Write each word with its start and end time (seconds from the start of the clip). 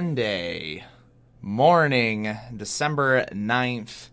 Sunday 0.00 0.82
morning, 1.42 2.34
December 2.56 3.26
9th, 3.26 4.08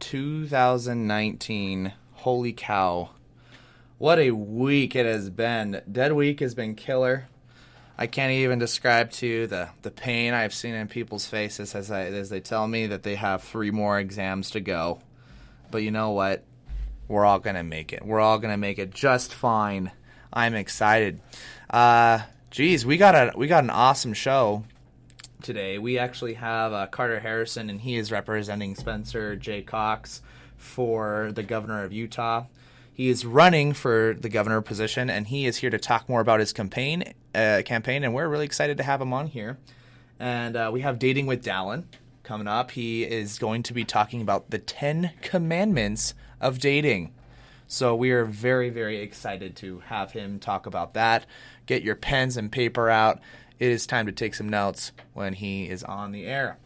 2019. 0.00 1.92
Holy 2.14 2.52
cow. 2.52 3.10
What 3.98 4.18
a 4.18 4.32
week 4.32 4.96
it 4.96 5.06
has 5.06 5.30
been. 5.30 5.82
Dead 5.90 6.14
Week 6.14 6.40
has 6.40 6.56
been 6.56 6.74
killer. 6.74 7.28
I 7.96 8.08
can't 8.08 8.32
even 8.32 8.58
describe 8.58 9.12
to 9.12 9.26
you 9.28 9.46
the, 9.46 9.68
the 9.82 9.92
pain 9.92 10.34
I've 10.34 10.52
seen 10.52 10.74
in 10.74 10.88
people's 10.88 11.26
faces 11.26 11.76
as, 11.76 11.92
I, 11.92 12.06
as 12.06 12.28
they 12.28 12.40
tell 12.40 12.66
me 12.66 12.88
that 12.88 13.04
they 13.04 13.14
have 13.14 13.44
three 13.44 13.70
more 13.70 14.00
exams 14.00 14.50
to 14.50 14.60
go. 14.60 14.98
But 15.70 15.84
you 15.84 15.92
know 15.92 16.10
what? 16.10 16.42
We're 17.06 17.24
all 17.24 17.38
going 17.38 17.54
to 17.54 17.62
make 17.62 17.92
it. 17.92 18.04
We're 18.04 18.18
all 18.18 18.40
going 18.40 18.52
to 18.52 18.58
make 18.58 18.80
it 18.80 18.92
just 18.92 19.32
fine. 19.32 19.92
I'm 20.32 20.56
excited. 20.56 21.20
Uh, 21.72 22.22
geez, 22.50 22.84
we 22.84 22.96
got 22.96 23.14
a 23.14 23.32
we 23.36 23.46
got 23.46 23.62
an 23.62 23.70
awesome 23.70 24.12
show 24.12 24.64
today. 25.40 25.78
We 25.78 25.98
actually 25.98 26.34
have 26.34 26.72
uh, 26.72 26.86
Carter 26.86 27.20
Harrison, 27.20 27.70
and 27.70 27.80
he 27.80 27.96
is 27.96 28.12
representing 28.12 28.74
Spencer 28.74 29.36
J. 29.36 29.62
Cox 29.62 30.22
for 30.56 31.32
the 31.34 31.42
governor 31.42 31.82
of 31.82 31.92
Utah. 31.92 32.44
He 32.92 33.08
is 33.08 33.24
running 33.24 33.72
for 33.72 34.14
the 34.18 34.28
governor 34.28 34.60
position, 34.60 35.08
and 35.08 35.26
he 35.26 35.46
is 35.46 35.58
here 35.58 35.70
to 35.70 35.78
talk 35.78 36.08
more 36.08 36.20
about 36.20 36.40
his 36.40 36.52
campaign. 36.52 37.14
Uh, 37.34 37.62
campaign, 37.64 38.04
and 38.04 38.12
we're 38.12 38.28
really 38.28 38.44
excited 38.44 38.76
to 38.76 38.82
have 38.82 39.00
him 39.00 39.12
on 39.12 39.28
here. 39.28 39.58
And 40.18 40.56
uh, 40.56 40.70
we 40.72 40.82
have 40.82 40.98
dating 40.98 41.26
with 41.26 41.44
Dallin 41.44 41.84
coming 42.22 42.46
up. 42.46 42.72
He 42.72 43.04
is 43.04 43.38
going 43.38 43.62
to 43.64 43.72
be 43.72 43.84
talking 43.84 44.20
about 44.20 44.50
the 44.50 44.58
Ten 44.58 45.12
Commandments 45.22 46.14
of 46.40 46.58
dating. 46.58 47.12
So 47.66 47.94
we 47.94 48.10
are 48.10 48.24
very, 48.24 48.68
very 48.68 48.98
excited 48.98 49.54
to 49.56 49.78
have 49.86 50.10
him 50.10 50.40
talk 50.40 50.66
about 50.66 50.94
that. 50.94 51.24
Get 51.66 51.84
your 51.84 51.94
pens 51.94 52.36
and 52.36 52.50
paper 52.50 52.90
out. 52.90 53.20
It 53.60 53.70
is 53.70 53.86
time 53.86 54.06
to 54.06 54.12
take 54.12 54.34
some 54.34 54.48
notes 54.48 54.90
when 55.12 55.34
he 55.34 55.68
is 55.68 55.84
on 55.84 56.12
the 56.12 56.24
air. 56.26 56.56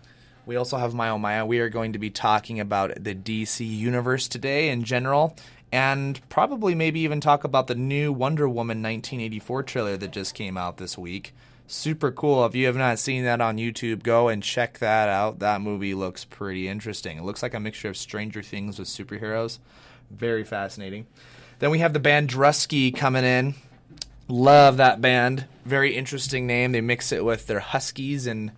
We 0.47 0.55
also 0.55 0.77
have 0.77 0.95
Maya 0.95 1.19
Maya. 1.19 1.45
We 1.45 1.59
are 1.59 1.69
going 1.69 1.95
to 1.95 1.99
be 1.99 2.09
talking 2.09 2.61
about 2.61 3.03
the 3.03 3.17
DC 3.17 3.69
universe 3.69 4.29
today 4.29 4.69
in 4.69 4.85
general, 4.85 5.37
and 5.73 6.21
probably 6.29 6.77
maybe 6.77 7.01
even 7.01 7.21
talk 7.21 7.43
about 7.43 7.67
the 7.67 7.75
new 7.75 8.13
Wonder 8.13 8.49
Woman 8.49 8.81
1984 8.81 9.65
trailer 9.65 9.97
that 9.97 10.13
just 10.13 10.37
came 10.37 10.57
out 10.57 10.77
this 10.77 10.97
week. 10.97 11.35
Super 11.67 12.13
cool. 12.13 12.47
If 12.47 12.55
you 12.55 12.67
have 12.67 12.77
not 12.77 13.01
seen 13.01 13.25
that 13.25 13.41
on 13.41 13.57
YouTube, 13.57 14.05
go 14.05 14.29
and 14.29 14.41
check 14.41 14.79
that 14.79 15.09
out. 15.09 15.41
That 15.41 15.63
movie 15.63 15.95
looks 15.95 16.25
pretty 16.25 16.69
interesting. 16.69 17.19
It 17.19 17.25
looks 17.25 17.43
like 17.43 17.55
a 17.55 17.61
mixture 17.61 17.89
of 17.89 17.97
Stranger 17.97 18.43
Things 18.43 18.79
with 18.79 18.87
superheroes. 18.87 19.59
Very 20.13 20.45
fascinating. 20.45 21.07
Then 21.59 21.71
we 21.71 21.81
have 21.81 21.93
the 21.93 21.99
band 21.99 22.29
Drusky 22.31 22.95
coming 22.95 23.25
in. 23.25 23.55
Love 24.29 24.77
that 24.77 25.01
band. 25.01 25.47
Very 25.65 25.97
interesting 25.97 26.47
name. 26.47 26.73
They 26.73 26.81
mix 26.81 27.13
it 27.13 27.25
with 27.25 27.47
their 27.47 27.61
Huskies 27.61 28.27
and 28.27 28.53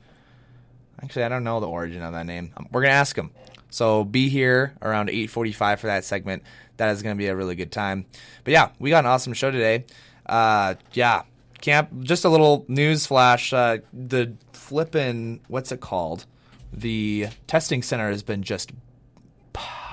actually 1.02 1.24
I 1.24 1.28
don't 1.28 1.44
know 1.44 1.60
the 1.60 1.68
origin 1.68 2.02
of 2.02 2.12
that 2.12 2.26
name. 2.26 2.52
We're 2.72 2.82
gonna 2.82 2.94
ask 2.94 3.14
them. 3.14 3.30
So 3.70 4.04
be 4.04 4.28
here 4.28 4.74
around 4.82 5.10
8:45 5.10 5.80
for 5.80 5.86
that 5.86 6.04
segment. 6.04 6.42
That 6.78 6.90
is 6.90 7.02
gonna 7.02 7.14
be 7.16 7.26
a 7.26 7.36
really 7.36 7.54
good 7.54 7.72
time. 7.72 8.06
But 8.44 8.52
yeah, 8.52 8.70
we 8.78 8.90
got 8.90 9.04
an 9.04 9.10
awesome 9.10 9.32
show 9.34 9.50
today. 9.50 9.84
Uh, 10.24 10.74
yeah, 10.92 11.22
camp. 11.60 11.90
Just 12.00 12.24
a 12.24 12.28
little 12.28 12.64
news 12.68 13.06
flash. 13.06 13.52
Uh, 13.52 13.78
the 13.92 14.34
flippin' 14.52 15.40
what's 15.48 15.72
it 15.72 15.80
called? 15.80 16.26
The 16.72 17.28
testing 17.46 17.82
center 17.82 18.10
has 18.10 18.22
been 18.22 18.42
just 18.42 18.72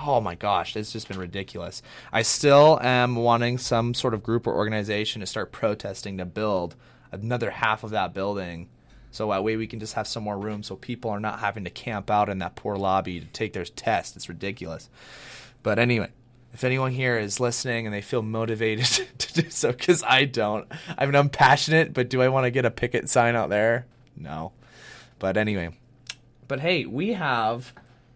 oh 0.05 0.19
my 0.19 0.35
gosh, 0.35 0.75
it's 0.75 0.91
just 0.91 1.07
been 1.07 1.19
ridiculous. 1.19 1.81
I 2.11 2.23
still 2.23 2.79
am 2.81 3.15
wanting 3.15 3.57
some 3.57 3.93
sort 3.93 4.13
of 4.13 4.21
group 4.21 4.47
or 4.47 4.53
organization 4.53 5.21
to 5.21 5.25
start 5.25 5.51
protesting 5.51 6.17
to 6.17 6.25
build 6.25 6.75
another 7.13 7.51
half 7.51 7.83
of 7.83 7.91
that 7.91 8.13
building. 8.13 8.69
So 9.11 9.29
that 9.29 9.43
way 9.43 9.55
we 9.55 9.67
can 9.67 9.79
just 9.79 9.93
have 9.93 10.07
some 10.07 10.23
more 10.23 10.37
room 10.37 10.63
so 10.63 10.75
people 10.75 11.11
are 11.11 11.19
not 11.19 11.39
having 11.39 11.63
to 11.65 11.69
camp 11.69 12.09
out 12.09 12.29
in 12.29 12.39
that 12.39 12.55
poor 12.55 12.75
lobby 12.75 13.19
to 13.19 13.27
take 13.27 13.53
their 13.53 13.63
test. 13.63 14.15
It's 14.15 14.27
ridiculous. 14.27 14.89
But 15.61 15.77
anyway, 15.77 16.09
if 16.51 16.63
anyone 16.63 16.91
here 16.91 17.17
is 17.17 17.39
listening 17.39 17.85
and 17.85 17.93
they 17.93 18.01
feel 18.01 18.23
motivated 18.23 18.85
to 19.19 19.41
do 19.41 19.49
so, 19.49 19.71
because 19.71 20.03
I 20.03 20.25
don't. 20.25 20.67
I 20.97 21.05
mean, 21.05 21.15
I'm 21.15 21.29
passionate, 21.29 21.93
but 21.93 22.09
do 22.09 22.21
I 22.21 22.29
want 22.29 22.45
to 22.45 22.51
get 22.51 22.65
a 22.65 22.71
picket 22.71 23.07
sign 23.09 23.35
out 23.35 23.49
there? 23.49 23.85
No. 24.17 24.51
But 25.19 25.37
anyway. 25.37 25.69
But 26.47 26.59
hey, 26.59 26.85
we 26.85 27.13
have 27.13 27.71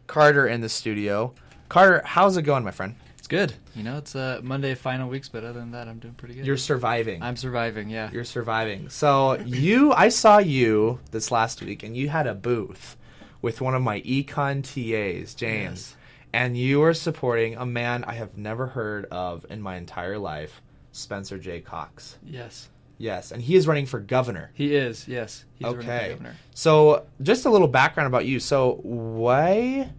Carter 0.08 0.48
in 0.48 0.62
the 0.62 0.70
studio. 0.70 1.34
Carter, 1.70 2.02
how's 2.06 2.38
it 2.38 2.42
going, 2.44 2.64
my 2.64 2.72
friend? 2.72 2.96
It's 3.28 3.52
good. 3.52 3.54
You 3.76 3.84
know, 3.84 3.98
it's 3.98 4.16
uh, 4.16 4.40
Monday 4.42 4.74
final 4.74 5.10
weeks, 5.10 5.28
but 5.28 5.44
other 5.44 5.60
than 5.60 5.72
that, 5.72 5.90
I'm 5.90 6.00
doing 6.00 6.14
pretty 6.14 6.36
good. 6.36 6.46
You're 6.46 6.56
surviving. 6.56 7.22
I'm 7.22 7.36
surviving. 7.36 7.90
Yeah. 7.90 8.10
You're 8.10 8.24
surviving. 8.24 8.88
So 8.88 9.36
you, 9.40 9.92
I 9.92 10.08
saw 10.08 10.38
you 10.38 11.02
this 11.12 11.30
last 11.30 11.62
week, 11.62 11.84
and 11.84 11.98
you 11.98 12.08
had 12.08 12.26
a 12.26 12.34
booth 12.34 12.96
with 13.42 13.60
one 13.60 13.76
of 13.76 13.82
my 13.82 14.00
econ 14.00 14.64
TAs, 14.64 15.36
James, 15.36 15.90
Yes. 15.90 15.96
and 16.32 16.58
you 16.58 16.80
were 16.80 16.94
supporting 16.94 17.58
a 17.58 17.66
man 17.66 18.06
I 18.06 18.14
have 18.14 18.38
never 18.38 18.68
heard 18.68 19.08
of 19.12 19.46
in 19.50 19.62
my 19.62 19.76
entire 19.76 20.18
life, 20.18 20.62
Spencer 20.94 21.38
J. 21.38 21.60
Cox. 21.60 22.18
Yes. 22.24 22.70
Yes, 22.98 23.34
and 23.34 23.42
he 23.42 23.58
is 23.58 23.68
running 23.68 23.88
for 23.88 24.00
governor. 24.00 24.52
He 24.54 24.74
is. 24.74 25.06
Yes. 25.06 25.44
He's 25.56 25.66
running 25.66 25.82
for 25.82 25.92
okay. 25.92 26.10
governor. 26.12 26.36
So 26.54 27.06
just 27.22 27.46
a 27.46 27.50
little 27.50 27.68
background 27.68 28.08
about 28.08 28.26
you. 28.26 28.40
So 28.40 28.80
why 28.84 29.90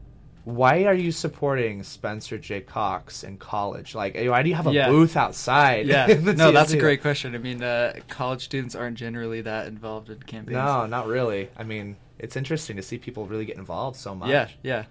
why 0.49 0.85
are 0.85 0.95
you 0.95 1.13
supporting 1.13 1.83
Spencer 1.83 2.39
J. 2.39 2.63
Cox 2.63 3.23
in 3.23 3.37
college? 3.37 3.95
Like, 3.95 4.15
why 4.17 4.43
do 4.43 4.49
you 4.49 4.55
have 4.55 4.67
a 4.67 4.73
Yeah. 4.73 4.89
booth 4.89 5.15
outside? 5.15 5.87
Yeah. 5.87 6.07
no, 6.23 6.53
that's 6.53 6.73
a 6.73 6.79
great 6.79 7.03
question. 7.03 7.35
I 7.35 7.39
mean, 7.39 7.63
uh, 7.63 7.93
college 8.09 8.45
students 8.45 8.75
aren't 8.75 8.97
generally 8.97 9.43
that 9.43 9.67
involved 9.67 10.09
in 10.09 10.19
campaigns. 10.21 10.55
No, 10.57 10.87
not 10.87 11.07
really. 11.07 11.51
I 11.59 11.65
mean, 11.65 11.97
it's 12.19 12.35
interesting 12.35 12.77
to 12.77 12.83
see 12.83 12.97
people 12.97 13.27
really 13.27 13.45
get 13.45 13.59
involved 13.59 13.99
so 13.99 14.15
much. 14.15 14.31
Yeah, 14.31 14.49
yeah. 14.63 14.85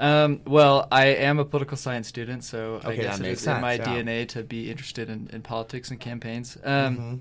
Um, 0.00 0.40
well, 0.46 0.88
I 0.90 1.06
am 1.06 1.38
a 1.38 1.44
political 1.44 1.76
science 1.76 2.08
student, 2.08 2.42
so 2.42 2.80
I 2.84 2.96
guess 2.96 3.20
it 3.20 3.26
is 3.26 3.42
is 3.42 3.46
in 3.46 3.60
my 3.60 3.74
yeah. 3.74 3.84
DNA 3.84 4.26
to 4.30 4.42
be 4.42 4.68
interested 4.68 5.08
in, 5.08 5.30
in 5.32 5.42
politics 5.42 5.90
and 5.92 6.00
campaigns. 6.00 6.58
Um, 6.64 6.96
Mhm. 6.98 7.20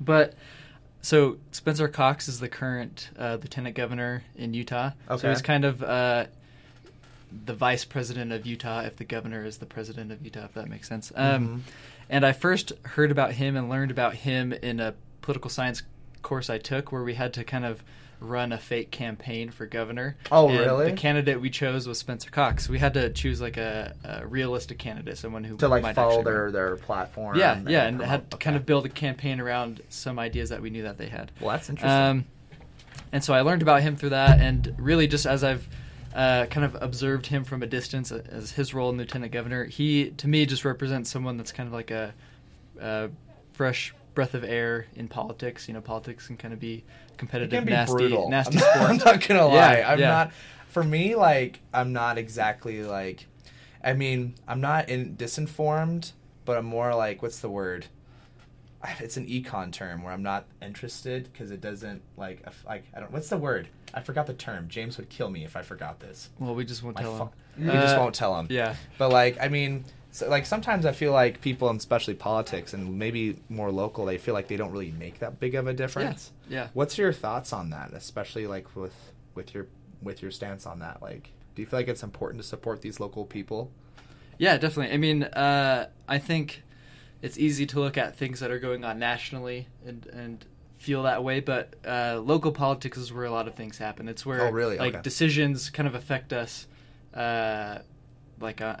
But 0.00 0.34
so 1.00 1.36
Spencer 1.52 1.86
Cox 1.86 2.26
is 2.26 2.40
the 2.40 2.48
current 2.48 3.10
uh, 3.16 3.38
lieutenant 3.40 3.76
governor 3.76 4.24
in 4.34 4.52
Utah. 4.52 4.90
Okay. 5.08 5.20
So 5.22 5.30
he's 5.30 5.42
kind 5.42 5.64
of 5.64 5.82
uh, 5.82 6.26
the 7.44 7.54
vice 7.54 7.84
president 7.84 8.32
of 8.32 8.46
Utah 8.46 8.80
if 8.80 8.96
the 8.96 9.04
governor 9.04 9.44
is 9.44 9.58
the 9.58 9.66
president 9.66 10.10
of 10.12 10.22
Utah, 10.24 10.44
if 10.44 10.54
that 10.54 10.68
makes 10.68 10.88
sense. 10.88 11.12
Um, 11.14 11.48
Mhm. 11.48 11.60
And 12.12 12.26
I 12.26 12.32
first 12.32 12.72
heard 12.84 13.10
about 13.12 13.32
him 13.32 13.56
and 13.56 13.68
learned 13.68 13.92
about 13.92 14.14
him 14.14 14.52
in 14.52 14.80
a 14.80 14.94
political 15.22 15.48
science 15.48 15.82
course 16.22 16.50
I 16.50 16.58
took 16.58 16.90
where 16.90 17.04
we 17.04 17.14
had 17.14 17.32
to 17.34 17.44
kind 17.44 17.64
of 17.64 17.82
run 18.18 18.52
a 18.52 18.58
fake 18.58 18.90
campaign 18.90 19.48
for 19.50 19.64
governor. 19.64 20.16
Oh, 20.30 20.48
And 20.48 20.58
really? 20.58 20.90
The 20.90 20.96
candidate 20.96 21.40
we 21.40 21.48
chose 21.48 21.86
was 21.88 21.98
Spencer 21.98 22.28
Cox. 22.28 22.68
We 22.68 22.78
had 22.78 22.92
to 22.94 23.08
choose 23.10 23.40
like 23.40 23.56
a, 23.56 23.94
a 24.04 24.26
realistic 24.26 24.76
candidate, 24.78 25.16
someone 25.16 25.44
who 25.44 25.56
To 25.58 25.68
like 25.68 25.82
might 25.82 25.94
follow 25.94 26.22
their 26.22 26.44
run. 26.44 26.52
their 26.52 26.76
platform. 26.76 27.38
Yeah, 27.38 27.60
yeah, 27.66 27.84
and 27.84 27.98
promote- 27.98 28.10
had 28.10 28.30
to 28.32 28.36
kind 28.36 28.56
of 28.56 28.66
build 28.66 28.84
a 28.84 28.90
campaign 28.90 29.40
around 29.40 29.80
some 29.88 30.18
ideas 30.18 30.50
that 30.50 30.60
we 30.60 30.68
knew 30.68 30.82
that 30.82 30.98
they 30.98 31.08
had. 31.08 31.30
Well, 31.40 31.50
that's 31.52 31.70
interesting. 31.70 31.90
Um, 31.90 32.24
and 33.12 33.24
so 33.24 33.32
I 33.32 33.40
learned 33.40 33.62
about 33.62 33.80
him 33.82 33.96
through 33.96 34.10
that, 34.10 34.38
and 34.40 34.74
really 34.78 35.06
just 35.06 35.24
as 35.26 35.42
I've 35.42 35.66
uh, 36.14 36.46
kind 36.46 36.64
of 36.64 36.76
observed 36.82 37.26
him 37.26 37.44
from 37.44 37.62
a 37.62 37.66
distance 37.66 38.10
as 38.10 38.52
his 38.52 38.74
role 38.74 38.90
in 38.90 38.96
lieutenant 38.96 39.32
governor, 39.32 39.64
he 39.64 40.10
to 40.10 40.28
me 40.28 40.46
just 40.46 40.64
represents 40.64 41.10
someone 41.10 41.36
that's 41.36 41.52
kind 41.52 41.66
of 41.66 41.72
like 41.72 41.90
a, 41.90 42.12
a 42.80 43.10
fresh 43.52 43.94
breath 44.14 44.34
of 44.34 44.42
air 44.42 44.86
in 44.96 45.08
politics. 45.08 45.68
You 45.68 45.74
know, 45.74 45.80
politics 45.80 46.26
can 46.26 46.36
kind 46.36 46.52
of 46.52 46.60
be 46.60 46.84
it 47.10 47.18
competitive, 47.18 47.58
can 47.58 47.64
be 47.64 47.72
nasty, 47.72 47.92
brutal. 47.92 48.28
nasty 48.30 48.58
I'm 48.58 48.60
not, 48.60 48.74
sport. 48.74 48.90
I'm 48.90 48.96
not 48.96 49.28
gonna 49.28 49.46
lie. 49.46 49.78
Yeah, 49.78 49.92
I'm 49.92 49.98
yeah. 50.00 50.08
not. 50.08 50.32
For 50.68 50.82
me, 50.82 51.14
like 51.14 51.60
I'm 51.72 51.92
not 51.92 52.18
exactly 52.18 52.82
like. 52.82 53.26
I 53.82 53.94
mean, 53.94 54.34
I'm 54.46 54.60
not 54.60 54.88
in 54.88 55.16
disinformed, 55.16 56.12
but 56.44 56.58
I'm 56.58 56.66
more 56.66 56.94
like 56.94 57.22
what's 57.22 57.38
the 57.38 57.48
word? 57.48 57.86
It's 58.98 59.16
an 59.16 59.26
econ 59.26 59.72
term 59.72 60.02
where 60.02 60.12
I'm 60.12 60.22
not 60.22 60.46
interested 60.62 61.30
because 61.30 61.50
it 61.50 61.60
doesn't 61.60 62.02
like 62.16 62.44
like 62.66 62.84
I 62.94 63.00
don't. 63.00 63.12
What's 63.12 63.28
the 63.28 63.38
word? 63.38 63.68
I 63.94 64.00
forgot 64.00 64.26
the 64.26 64.34
term. 64.34 64.68
James 64.68 64.96
would 64.98 65.08
kill 65.08 65.30
me 65.30 65.44
if 65.44 65.56
I 65.56 65.62
forgot 65.62 66.00
this. 66.00 66.30
Well, 66.38 66.54
we 66.54 66.64
just 66.64 66.82
won't 66.82 66.96
My 66.96 67.02
tell 67.02 67.16
fu- 67.56 67.62
him. 67.62 67.66
We 67.66 67.72
just 67.72 67.96
Uh, 67.96 68.00
won't 68.00 68.14
tell 68.14 68.38
him. 68.38 68.46
Yeah. 68.50 68.74
But 68.98 69.10
like, 69.10 69.38
I 69.40 69.48
mean, 69.48 69.84
so, 70.12 70.28
like 70.28 70.46
sometimes 70.46 70.86
I 70.86 70.92
feel 70.92 71.12
like 71.12 71.40
people, 71.40 71.68
and 71.70 71.78
especially 71.78 72.14
politics, 72.14 72.72
and 72.74 72.98
maybe 72.98 73.36
more 73.48 73.70
local, 73.70 74.04
they 74.06 74.18
feel 74.18 74.34
like 74.34 74.48
they 74.48 74.56
don't 74.56 74.72
really 74.72 74.92
make 74.92 75.18
that 75.20 75.38
big 75.40 75.54
of 75.54 75.66
a 75.66 75.72
difference. 75.72 76.32
Yeah. 76.48 76.68
What's 76.74 76.98
your 76.98 77.12
thoughts 77.12 77.52
on 77.52 77.70
that, 77.70 77.92
especially 77.92 78.46
like 78.46 78.74
with 78.76 78.94
with 79.34 79.54
your 79.54 79.66
with 80.02 80.22
your 80.22 80.30
stance 80.30 80.66
on 80.66 80.78
that? 80.80 81.02
Like, 81.02 81.30
do 81.54 81.62
you 81.62 81.66
feel 81.66 81.78
like 81.78 81.88
it's 81.88 82.02
important 82.02 82.42
to 82.42 82.48
support 82.48 82.80
these 82.82 83.00
local 83.00 83.24
people? 83.24 83.70
Yeah, 84.38 84.56
definitely. 84.56 84.94
I 84.94 84.96
mean, 84.96 85.24
uh, 85.24 85.88
I 86.08 86.18
think 86.18 86.62
it's 87.22 87.38
easy 87.38 87.66
to 87.66 87.80
look 87.80 87.98
at 87.98 88.16
things 88.16 88.40
that 88.40 88.50
are 88.50 88.58
going 88.58 88.84
on 88.84 88.98
nationally 88.98 89.68
and 89.86 90.06
and 90.06 90.44
feel 90.80 91.02
that 91.04 91.22
way, 91.22 91.40
but 91.40 91.74
uh, 91.86 92.20
local 92.24 92.50
politics 92.52 92.98
is 92.98 93.12
where 93.12 93.24
a 93.26 93.30
lot 93.30 93.46
of 93.46 93.54
things 93.54 93.78
happen. 93.78 94.08
It's 94.08 94.24
where 94.26 94.48
Oh, 94.48 94.50
really? 94.50 94.78
like 94.78 94.94
Okay. 94.94 95.02
decisions 95.02 95.70
kind 95.70 95.86
of 95.86 95.94
affect 95.94 96.32
us, 96.32 96.66
uh, 97.14 97.78
like 98.40 98.60
uh, 98.60 98.76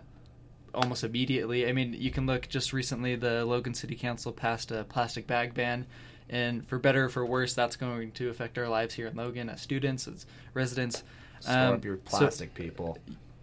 almost 0.74 1.04
immediately. 1.04 1.68
I 1.68 1.72
mean, 1.72 1.92
you 1.92 2.10
can 2.10 2.26
look 2.26 2.48
just 2.48 2.72
recently. 2.72 3.16
The 3.16 3.44
Logan 3.44 3.74
City 3.74 3.94
Council 3.96 4.32
passed 4.32 4.70
a 4.72 4.84
plastic 4.84 5.26
bag 5.26 5.54
ban. 5.54 5.86
and 6.32 6.64
for 6.68 6.78
better 6.78 7.06
or 7.06 7.08
for 7.08 7.26
worse, 7.26 7.54
that's 7.54 7.74
going 7.76 8.12
to 8.12 8.28
affect 8.30 8.56
our 8.56 8.68
lives 8.68 8.94
here 8.94 9.08
in 9.08 9.16
Logan 9.16 9.48
as 9.50 9.60
students, 9.60 10.06
as 10.08 10.26
residents. 10.54 11.02
Store 11.40 11.54
Um, 11.56 11.74
up 11.74 11.84
your 11.84 11.96
so- 12.06 12.18
plastic, 12.18 12.54
people. 12.54 12.98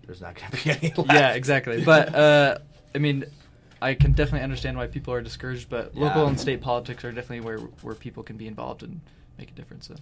There's 0.05 0.21
not 0.21 0.35
going 0.35 0.51
to 0.51 0.63
be 0.63 0.69
any 0.71 0.93
left. 0.95 1.13
yeah, 1.13 1.33
exactly. 1.33 1.83
But 1.83 2.15
uh, 2.15 2.57
I 2.95 2.97
mean, 2.99 3.25
I 3.81 3.93
can 3.93 4.13
definitely 4.13 4.43
understand 4.43 4.77
why 4.77 4.87
people 4.87 5.13
are 5.13 5.21
discouraged. 5.21 5.69
But 5.69 5.95
local 5.95 6.27
and 6.27 6.39
state 6.39 6.61
politics 6.61 7.03
are 7.05 7.11
definitely 7.11 7.41
where 7.41 7.57
where 7.57 7.95
people 7.95 8.23
can 8.23 8.37
be 8.37 8.47
involved 8.47 8.83
and 8.83 9.01
make 9.37 9.51
a 9.51 9.53
difference. 9.53 9.87
So. 9.87 9.95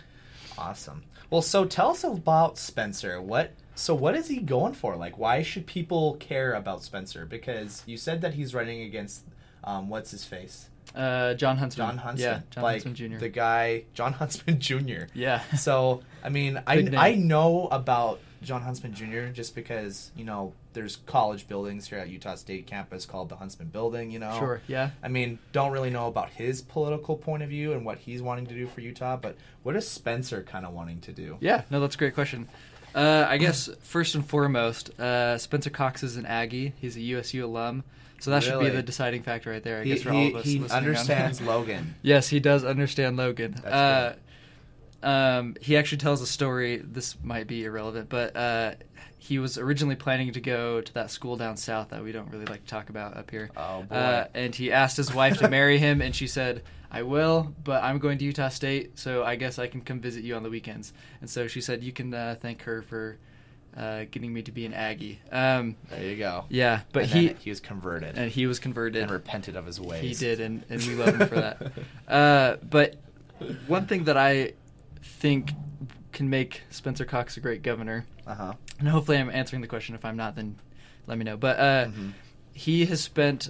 Awesome. 0.58 1.04
Well, 1.30 1.42
so 1.42 1.66
tell 1.66 1.92
us 1.92 2.04
about 2.04 2.58
Spencer. 2.58 3.22
What? 3.22 3.52
So 3.76 3.94
what 3.94 4.16
is 4.16 4.28
he 4.28 4.38
going 4.38 4.74
for? 4.74 4.96
Like, 4.96 5.18
why 5.18 5.42
should 5.42 5.68
people 5.68 6.16
care 6.16 6.54
about 6.54 6.84
Spencer? 6.84 7.26
Because 7.26 7.84
you 7.86 7.98
said 7.98 8.22
that 8.22 8.34
he's 8.34 8.54
running 8.54 8.82
against, 8.82 9.26
um, 9.66 9.90
what's 9.90 10.12
his 10.12 10.24
face? 10.24 10.70
Uh, 10.96 11.34
Jon 11.34 11.58
Huntsman. 11.58 11.88
Jon 11.88 11.98
Huntsman. 11.98 12.32
Yeah, 12.32 12.42
Jon 12.52 12.64
like 12.64 12.84
Huntsman 12.84 13.12
Jr. 13.12 13.18
the 13.18 13.30
guy, 13.30 13.84
Jon 13.94 14.14
Huntsman 14.14 14.60
Jr. 14.62 15.06
yeah. 15.14 15.42
So 15.58 16.02
I 16.24 16.30
mean, 16.30 16.62
I 16.66 16.82
name. 16.82 16.96
I 16.98 17.16
know 17.16 17.68
about 17.70 18.20
Jon 18.46 18.62
Huntsman 18.62 18.94
Jr. 18.94 19.28
just 19.34 19.56
because 19.56 20.12
you 20.16 20.24
know 20.24 20.54
there's 20.74 20.98
college 21.06 21.48
buildings 21.48 21.88
here 21.88 22.00
at 22.00 22.10
Utah 22.10 22.36
State 22.36 22.68
campus 22.68 23.06
called 23.06 23.30
the 23.30 23.36
Huntsman 23.36 23.70
Building. 23.70 24.12
You 24.12 24.20
know. 24.20 24.38
Sure. 24.40 24.62
Yeah. 24.68 24.92
I 25.04 25.08
mean, 25.08 25.40
don't 25.52 25.72
really 25.72 25.90
know 25.90 26.08
about 26.08 26.30
his 26.30 26.62
political 26.62 27.18
point 27.18 27.44
of 27.44 27.50
view 27.50 27.74
and 27.74 27.86
what 27.86 27.98
he's 28.00 28.22
wanting 28.22 28.48
to 28.48 28.54
do 28.54 28.68
for 28.68 28.82
Utah, 28.82 29.18
but 29.18 29.36
what 29.64 29.76
is 29.76 29.88
Spencer 29.88 30.42
kind 30.44 30.66
of 30.66 30.74
wanting 30.74 31.02
to 31.02 31.12
do? 31.12 31.38
Yeah, 31.40 31.64
no, 31.70 31.80
that's 31.80 31.96
a 31.96 31.98
great 31.98 32.14
question. 32.14 32.48
Uh, 32.94 33.26
I 33.28 33.38
guess 33.38 33.70
first 33.82 34.16
and 34.16 34.26
foremost, 34.26 34.98
uh, 35.00 35.38
Spencer 35.38 35.70
Cox 35.70 36.02
is 36.02 36.16
an 36.16 36.26
Aggie. 36.26 36.72
He's 36.80 36.96
a 36.96 37.02
USU 37.02 37.46
alum, 37.46 37.84
so 38.22 38.32
that 38.32 38.42
should 38.44 38.60
be 38.62 38.70
the 38.70 38.82
deciding 38.82 39.22
factor 39.22 39.52
right 39.52 39.62
there. 39.62 39.82
I 39.82 39.84
He, 39.84 39.90
guess 39.90 40.02
for 40.04 40.12
he, 40.12 40.18
all 40.18 40.28
of 40.28 40.36
us 40.38 40.46
he 40.46 40.64
understands 40.70 41.42
Logan. 41.42 41.96
yes, 42.02 42.30
he 42.30 42.40
does 42.40 42.64
understand 42.64 43.18
Logan. 43.18 43.56
Uh, 43.56 44.14
um, 45.06 45.56
he 45.62 45.78
actually 45.78 46.00
tells 46.00 46.22
a 46.22 46.28
story. 46.28 46.78
This 46.84 47.16
might 47.24 47.48
be 47.48 47.64
irrelevant, 47.66 48.10
but 48.10 48.36
uh, 48.36 48.74
he 49.18 49.40
was 49.40 49.58
originally 49.58 49.96
planning 49.96 50.32
to 50.34 50.42
go 50.42 50.82
to 50.82 50.94
that 50.96 51.10
school 51.12 51.36
down 51.38 51.58
south 51.58 51.90
that 51.90 52.04
we 52.04 52.12
don't 52.12 52.30
really 52.32 52.46
like 52.46 52.64
to 52.64 52.68
talk 52.70 52.90
about 52.90 53.16
up 53.16 53.32
here. 53.32 53.50
Oh 53.56 53.84
boy. 53.84 53.96
Uh, 53.96 54.28
and 54.34 54.54
he 54.54 54.72
asked 54.72 54.98
his 54.98 55.14
wife 55.14 55.38
to 55.38 55.50
marry 55.50 55.78
him, 55.78 56.02
and 56.02 56.16
she 56.16 56.28
said, 56.28 56.64
"I 56.92 57.04
will, 57.04 57.54
but 57.64 57.84
I'm 57.84 58.00
going 58.00 58.18
to 58.18 58.26
Utah 58.26 58.50
State, 58.50 58.98
so 59.00 59.24
I 59.24 59.36
guess 59.36 59.60
I 59.60 59.68
can 59.68 59.82
come 59.82 60.00
visit 60.00 60.24
you 60.24 60.36
on 60.36 60.44
the 60.44 60.50
weekends." 60.50 60.92
And 61.22 61.30
so 61.30 61.48
she 61.48 61.62
said, 61.62 61.84
"You 61.84 61.92
can 61.92 62.14
uh, 62.14 62.36
thank 62.40 62.62
her 62.64 62.82
for 62.82 63.18
uh, 63.78 64.06
getting 64.12 64.32
me 64.34 64.42
to 64.44 64.52
be 64.52 64.66
an 64.66 64.74
Aggie." 64.74 65.20
Um, 65.32 65.76
there 65.90 66.04
you 66.04 66.18
go. 66.18 66.46
yeah, 66.50 66.82
but 66.94 67.04
And 67.04 67.12
he 67.12 67.28
he 67.40 67.50
was 67.50 67.60
converted 67.60 68.18
and 68.18 68.32
he 68.32 68.48
was 68.48 68.60
converted. 68.60 69.04
and 69.04 69.12
repented 69.12 69.56
of 69.56 69.66
his 69.66 69.80
ways. 69.80 70.02
He 70.02 70.14
did, 70.26 70.40
and, 70.40 70.64
and 70.70 70.82
we 70.84 70.96
love 70.96 71.16
him 71.20 71.28
for 71.28 71.36
that. 71.36 71.72
Uh, 72.08 72.58
but 72.70 72.96
one 73.68 73.86
thing 73.88 74.04
that 74.06 74.16
I 74.18 74.54
think 75.06 75.52
can 76.12 76.30
make 76.30 76.62
Spencer 76.70 77.06
Cox 77.06 77.38
a 77.38 77.40
great 77.40 77.62
governor, 77.62 78.06
Uh 78.26 78.36
huh. 78.36 78.54
and 78.80 78.88
hopefully 78.88 79.18
I'm 79.18 79.30
answering 79.30 79.62
the 79.62 79.68
question. 79.68 79.96
If 79.96 80.06
I'm 80.06 80.18
not, 80.18 80.36
then 80.36 80.56
let 81.08 81.18
me 81.18 81.24
know. 81.26 81.38
But 81.38 81.60
uh, 81.60 81.86
Mhm. 81.88 82.14
he 82.54 82.86
has 82.86 83.02
spent 83.02 83.50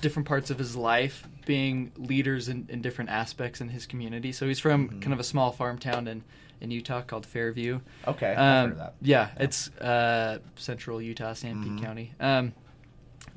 different 0.00 0.26
parts 0.28 0.50
of 0.50 0.58
his 0.58 0.76
life 0.76 1.26
being 1.46 1.92
leaders 1.96 2.48
in, 2.48 2.66
in 2.68 2.82
different 2.82 3.10
aspects 3.10 3.60
in 3.60 3.68
his 3.68 3.86
community. 3.86 4.32
So 4.32 4.46
he's 4.48 4.58
from 4.60 4.88
Mhm. 4.88 5.00
kind 5.00 5.12
of 5.12 5.20
a 5.20 5.24
small 5.24 5.50
farm 5.52 5.78
town 5.78 6.06
in, 6.08 6.22
in 6.60 6.70
Utah 6.70 7.02
called 7.02 7.24
Fairview. 7.26 7.80
Okay, 8.06 8.34
Um, 8.34 8.74
that. 8.76 8.94
Yeah, 9.00 9.30
it's 9.38 9.68
uh, 9.78 10.38
central 10.56 11.00
Utah, 11.00 11.32
Sanpete 11.34 11.78
Mhm. 11.78 11.82
County. 11.82 12.12
Um, 12.20 12.52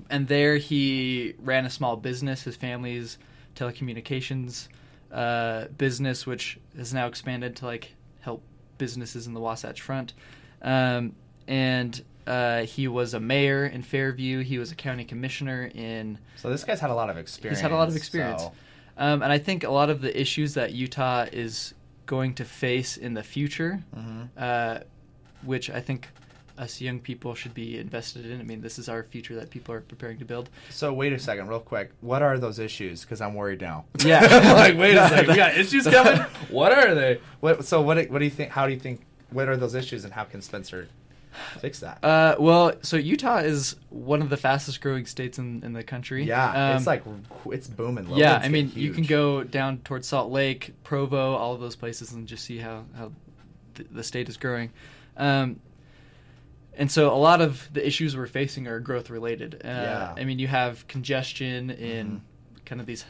and 0.10 0.27
there 0.27 0.57
he 0.57 1.33
ran 1.39 1.66
a 1.66 1.69
small 1.69 1.95
business. 1.98 2.44
His 2.44 2.56
family's 2.56 3.18
telecommunications 3.56 4.68
uh, 5.11 5.65
business, 5.77 6.25
which 6.25 6.57
has 6.77 6.93
now 6.93 7.07
expanded 7.07 7.55
to 7.57 7.65
like 7.65 7.95
help 8.21 8.41
businesses 8.77 9.27
in 9.27 9.33
the 9.33 9.39
Wasatch 9.39 9.81
Front. 9.81 10.13
Um, 10.61 11.13
and 11.47 12.01
uh, 12.27 12.63
he 12.63 12.87
was 12.87 13.13
a 13.13 13.19
mayor 13.19 13.65
in 13.67 13.81
Fairview. 13.83 14.41
He 14.43 14.57
was 14.57 14.71
a 14.71 14.75
county 14.75 15.05
commissioner 15.05 15.69
in 15.75 16.17
So 16.37 16.49
this 16.49 16.63
guy's 16.63 16.79
had 16.79 16.89
a 16.89 16.95
lot 16.95 17.09
of 17.09 17.17
experience. 17.17 17.59
He's 17.59 17.61
had 17.61 17.71
a 17.71 17.75
lot 17.75 17.87
of 17.87 17.95
experience. 17.95 18.41
so- 18.43 18.51
um, 18.97 19.21
and 19.21 19.31
I 19.31 19.37
think 19.39 19.63
a 19.65 19.69
lot 19.69 19.89
of 19.89 19.99
the 20.01 20.19
issues 20.19 20.53
that 20.53 20.71
Utah 20.73 21.25
is 21.31 21.73
going 22.05 22.33
to 22.35 22.45
face 22.45 22.95
in 22.97 23.13
the 23.13 23.23
future, 23.23 23.83
Mhm. 23.95 24.29
uh, 24.37 24.79
which 25.43 25.69
I 25.69 25.81
think 25.81 26.07
us 26.57 26.79
young 26.81 26.99
people 26.99 27.35
should 27.35 27.53
be 27.53 27.77
invested 27.77 28.25
in. 28.25 28.39
I 28.39 28.43
mean, 28.43 28.61
this 28.61 28.79
is 28.79 28.87
our 28.89 29.03
future 29.03 29.35
that 29.35 29.49
people 29.49 29.73
are 29.75 29.81
preparing 29.81 30.17
to 30.19 30.25
build. 30.25 30.49
So 30.69 30.93
wait 30.93 31.11
a 31.13 31.19
second, 31.19 31.47
real 31.47 31.59
quick. 31.59 31.91
What 32.01 32.21
are 32.21 32.37
those 32.37 32.59
issues? 32.59 33.01
Because 33.01 33.19
I'm 33.21 33.33
worried 33.33 33.61
now. 33.61 33.85
Yeah. 34.03 34.21
like 34.53 34.77
wait 34.77 34.95
a 34.95 35.09
second, 35.09 35.27
we 35.27 35.35
got 35.35 35.57
issues 35.57 35.85
coming. 35.87 36.21
What 36.49 36.71
are 36.71 36.95
they? 36.95 37.19
What? 37.41 37.65
So 37.65 37.81
what? 37.81 37.95
do- 37.95 38.07
What 38.11 38.19
do 38.19 38.25
you 38.25 38.31
think? 38.31 38.51
How 38.51 38.65
do 38.67 38.73
you 38.73 38.79
think? 38.79 39.01
What 39.31 39.49
are 39.49 39.57
those 39.57 39.75
issues, 39.75 40.05
and 40.05 40.13
how 40.13 40.23
can 40.23 40.41
Spencer 40.41 40.87
fix 41.59 41.81
that? 41.81 42.01
Uh, 42.03 42.35
well, 42.39 42.71
so 42.81 42.95
Utah 42.95 43.37
is 43.39 43.75
one 43.89 44.21
of 44.21 44.29
the 44.29 44.37
fastest 44.37 44.79
growing 44.79 45.05
states 45.05 45.37
in, 45.39 45.61
in 45.65 45.73
the 45.73 45.83
country. 45.83 46.23
yeah, 46.23 46.69
Um, 46.71 46.77
it's 46.77 46.87
like 46.87 47.03
it's 47.47 47.67
booming. 47.67 48.07
yeah, 48.11 48.39
I 48.41 48.47
mean, 48.47 48.71
you 48.75 48.93
can 48.93 49.03
go 49.03 49.43
down 49.43 49.79
towards 49.79 50.07
Salt 50.07 50.31
Lake, 50.31 50.73
Provo, 50.83 51.33
all 51.35 51.53
of 51.53 51.59
those 51.59 51.75
places, 51.75 52.13
and 52.13 52.25
just 52.27 52.45
see 52.45 52.59
how 52.59 52.85
how 52.95 53.11
th- 53.73 53.89
the 53.91 54.03
state 54.03 54.29
is 54.29 54.37
growing. 54.37 54.71
Um, 55.17 55.59
and 56.77 56.92
so 56.92 57.13
a 57.13 57.16
lot 57.18 57.42
of 57.42 57.69
the 57.74 57.86
issues 57.86 58.16
we're 58.16 58.27
facing 58.27 58.68
are 58.68 58.80
growth 58.80 59.10
related. 59.10 59.56
Uh, 59.63 59.68
Yeah. 59.68 60.13
I 60.18 60.24
mean, 60.25 60.39
you 60.39 60.48
have 60.48 60.88
congestion 60.88 61.69
in 61.72 62.07
Mhm. 62.07 62.66
kind 62.66 62.81
of 62.81 62.88
these 62.88 63.06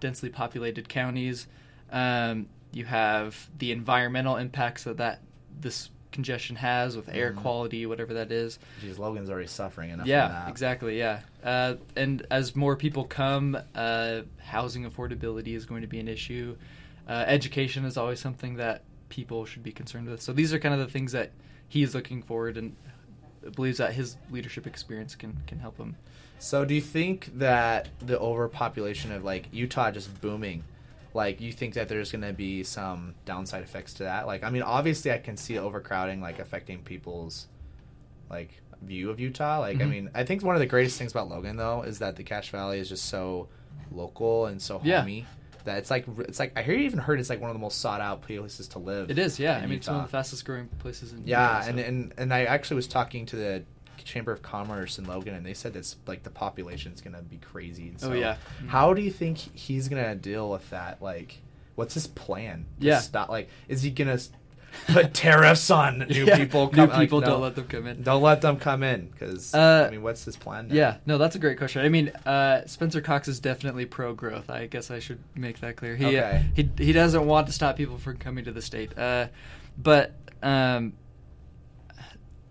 densely 0.00 0.28
populated 0.28 0.88
counties. 0.88 1.46
Um, 1.90 2.46
you 2.72 2.84
have 2.84 3.48
the 3.58 3.72
environmental 3.72 4.36
impacts 4.36 4.84
that 4.84 4.98
that 4.98 5.20
this 5.60 5.90
congestion 6.12 6.56
has 6.56 6.96
with 6.96 7.08
air 7.08 7.32
Mhm. 7.32 7.36
quality, 7.36 7.84
whatever 7.86 8.14
that 8.14 8.32
is. 8.32 8.58
Jeez, 8.82 8.98
Logan's 8.98 9.28
already 9.30 9.46
suffering 9.48 9.90
enough. 9.90 10.06
Yeah, 10.06 10.26
from 10.26 10.32
that. 10.36 10.48
exactly. 10.50 10.98
Yeah, 10.98 11.20
uh, 11.44 11.74
and 11.96 12.26
as 12.30 12.56
more 12.56 12.76
people 12.76 13.04
come, 13.04 13.56
uh, 13.74 14.22
housing 14.38 14.90
affordability 14.90 15.54
is 15.54 15.66
going 15.66 15.82
to 15.82 15.86
be 15.86 15.98
an 16.00 16.08
issue. 16.08 16.56
Uh, 17.08 17.24
education 17.26 17.84
is 17.84 17.96
always 17.96 18.20
something 18.20 18.56
that 18.56 18.82
people 19.10 19.44
should 19.44 19.62
be 19.62 19.72
concerned 19.72 20.08
with. 20.08 20.20
So 20.22 20.32
these 20.32 20.52
are 20.54 20.58
kind 20.58 20.74
of 20.74 20.80
the 20.80 20.86
things 20.92 21.12
that 21.12 21.30
he's 21.68 21.94
looking 21.94 22.22
forward 22.22 22.56
and 22.56 22.74
believes 23.54 23.78
that 23.78 23.92
his 23.92 24.16
leadership 24.30 24.66
experience 24.66 25.14
can 25.14 25.36
can 25.46 25.58
help 25.58 25.76
him. 25.78 25.96
So 26.38 26.64
do 26.64 26.74
you 26.74 26.80
think 26.80 27.30
that 27.38 27.88
the 27.98 28.18
overpopulation 28.18 29.10
of 29.12 29.24
like 29.24 29.48
Utah 29.52 29.90
just 29.90 30.20
booming, 30.20 30.62
like 31.14 31.40
you 31.40 31.52
think 31.52 31.74
that 31.74 31.88
there's 31.88 32.12
going 32.12 32.22
to 32.22 32.32
be 32.32 32.62
some 32.62 33.14
downside 33.24 33.62
effects 33.62 33.94
to 33.94 34.04
that? 34.04 34.26
Like 34.26 34.44
I 34.44 34.50
mean, 34.50 34.62
obviously 34.62 35.10
I 35.12 35.18
can 35.18 35.36
see 35.36 35.58
overcrowding 35.58 36.20
like 36.20 36.38
affecting 36.38 36.78
people's 36.82 37.48
like 38.30 38.50
view 38.82 39.10
of 39.10 39.18
Utah. 39.18 39.58
Like 39.60 39.80
I 39.80 39.84
Mhm. 39.84 39.90
mean, 39.90 40.10
I 40.14 40.24
think 40.24 40.42
one 40.44 40.54
of 40.54 40.60
the 40.60 40.66
greatest 40.66 40.98
things 40.98 41.10
about 41.12 41.28
Logan 41.28 41.56
though 41.56 41.82
is 41.82 41.98
that 41.98 42.16
the 42.16 42.22
Cache 42.22 42.50
Valley 42.50 42.78
is 42.78 42.88
just 42.88 43.06
so 43.06 43.48
local 43.90 44.46
and 44.46 44.60
so 44.62 44.80
Yeah. 44.84 45.00
homey 45.00 45.26
that 45.64 45.78
it's 45.78 45.90
like 45.90 46.06
it's 46.20 46.38
like 46.38 46.52
I 46.56 46.62
hear 46.62 46.74
you 46.74 46.84
even 46.84 46.98
heard 46.98 47.20
it's 47.20 47.30
like 47.30 47.40
one 47.40 47.50
of 47.50 47.54
the 47.54 47.60
most 47.60 47.80
sought 47.80 48.00
out 48.00 48.22
places 48.22 48.68
to 48.68 48.78
live. 48.78 49.10
It 49.10 49.18
is, 49.18 49.38
yeah. 49.38 49.56
I 49.56 49.66
mean, 49.66 49.78
it's 49.78 49.88
one 49.88 49.96
of 49.96 50.02
the 50.02 50.08
fastest 50.08 50.44
growing 50.44 50.68
places 50.78 51.12
in 51.12 51.26
Yeah, 51.26 51.58
Utah, 51.58 51.68
and, 51.70 51.78
so- 51.78 51.84
and 51.84 52.14
and 52.18 52.34
I 52.34 52.44
actually 52.44 52.76
was 52.76 52.86
talking 52.86 53.26
to 53.26 53.36
the 53.36 53.64
Chamber 54.04 54.32
of 54.32 54.40
Commerce 54.42 54.98
in 54.98 55.04
Logan, 55.06 55.34
and 55.34 55.44
they 55.44 55.54
said 55.54 55.74
that's 55.74 55.96
like 56.06 56.22
the 56.22 56.30
population 56.30 56.92
is 56.92 57.00
gonna 57.00 57.20
be 57.22 57.36
crazy. 57.38 57.88
And 57.88 58.00
so 58.00 58.10
Oh, 58.12 58.14
yeah. 58.14 58.36
Mhm. 58.62 58.68
How 58.68 58.94
do 58.94 59.02
you 59.02 59.10
think 59.10 59.38
he's 59.38 59.88
gonna 59.88 60.14
deal 60.14 60.48
with 60.50 60.68
that? 60.70 61.02
Like, 61.02 61.38
what's 61.74 61.94
his 61.94 62.06
plan? 62.06 62.64
to 62.80 62.86
Yeah. 62.86 63.00
Stop. 63.00 63.28
Like, 63.28 63.48
is 63.68 63.82
he 63.82 63.90
gonna 63.90 64.12
s- 64.14 64.30
put 64.88 65.12
tariffs 65.14 65.70
on 65.70 65.98
new 66.10 66.24
Yeah, 66.26 66.36
people? 66.36 66.66
new 66.66 66.72
come- 66.72 66.88
like, 66.90 67.00
people 67.00 67.20
no, 67.20 67.26
don't 67.26 67.40
let 67.42 67.54
them 67.56 67.66
come 67.66 67.86
in. 67.86 68.02
Don't 68.02 68.22
let 68.22 68.40
them 68.40 68.56
come 68.58 68.82
in, 68.82 69.06
because 69.08 69.54
Uh, 69.54 69.86
I 69.88 69.90
mean, 69.90 70.02
what's 70.02 70.24
his 70.24 70.36
plan? 70.36 70.68
now? 70.68 70.74
Yeah, 70.74 70.96
no, 71.06 71.18
that's 71.18 71.36
a 71.36 71.38
great 71.38 71.58
question. 71.58 71.84
I 71.84 71.88
mean, 71.88 72.08
uh, 72.26 72.66
Spencer 72.66 73.00
Cox 73.00 73.28
is 73.28 73.40
definitely 73.40 73.86
pro 73.86 74.14
growth. 74.14 74.48
I 74.50 74.66
guess 74.66 74.90
I 74.90 74.98
should 74.98 75.18
make 75.34 75.60
that 75.60 75.76
clear. 75.76 75.96
He 75.96 76.16
uh, 76.18 76.42
he 76.54 76.68
he 76.78 76.92
doesn't 76.92 77.26
want 77.26 77.46
to 77.48 77.52
stop 77.52 77.76
people 77.76 77.98
from 77.98 78.16
coming 78.18 78.44
to 78.44 78.52
the 78.52 78.62
state. 78.62 78.96
Uh, 78.98 79.28
but 79.76 80.12
um, 80.42 80.92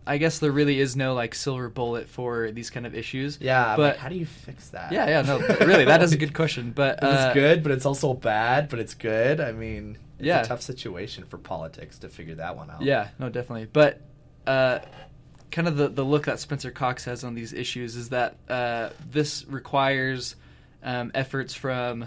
I 0.05 0.17
guess 0.17 0.39
there 0.39 0.51
really 0.51 0.79
is 0.79 0.95
no 0.95 1.13
like 1.13 1.35
silver 1.35 1.67
bullet 1.69 2.07
for 2.07 2.49
these 2.51 2.69
kind 2.69 2.85
of 2.85 2.95
issues. 2.95 3.39
Yeah, 3.41 3.75
but 3.75 3.91
but 3.93 3.97
how 3.97 4.07
do 4.09 4.15
you 4.15 4.25
fix 4.25 4.69
that? 4.69 4.91
yeah, 4.93 5.07
yeah, 5.07 5.21
no, 5.21 5.39
really, 5.65 5.83
that 5.85 6.01
is 6.01 6.13
a 6.13 6.17
good 6.17 6.33
question. 6.33 6.71
But 6.71 7.03
uh, 7.03 7.07
it's 7.27 7.33
good, 7.33 7.61
but 7.63 7.73
it's 7.73 7.85
also 7.85 8.13
bad, 8.13 8.69
but 8.69 8.79
it's 8.79 8.93
good. 8.93 9.41
I 9.41 9.51
mean, 9.51 9.97
it's 10.19 10.25
Yeah. 10.25 10.41
a 10.41 10.45
tough 10.45 10.61
situation 10.61 11.23
for 11.25 11.37
politics 11.37 11.99
to 11.99 12.09
figure 12.09 12.35
that 12.35 12.55
one 12.57 12.69
out. 12.69 12.81
Yeah, 12.81 13.09
no, 13.19 13.29
definitely. 13.29 13.67
But 13.71 14.01
uh, 14.45 14.79
kind 15.51 15.67
of 15.67 15.77
the, 15.77 15.89
the 15.89 16.03
look 16.03 16.25
that 16.25 16.39
Spencer 16.39 16.71
Cox 16.71 17.05
has 17.05 17.23
on 17.23 17.35
these 17.35 17.53
issues 17.53 17.95
is 17.95 18.09
that 18.09 18.35
uh, 18.49 18.89
this 19.09 19.45
requires 19.47 20.35
um, 20.83 21.11
efforts 21.13 21.53
from 21.53 22.05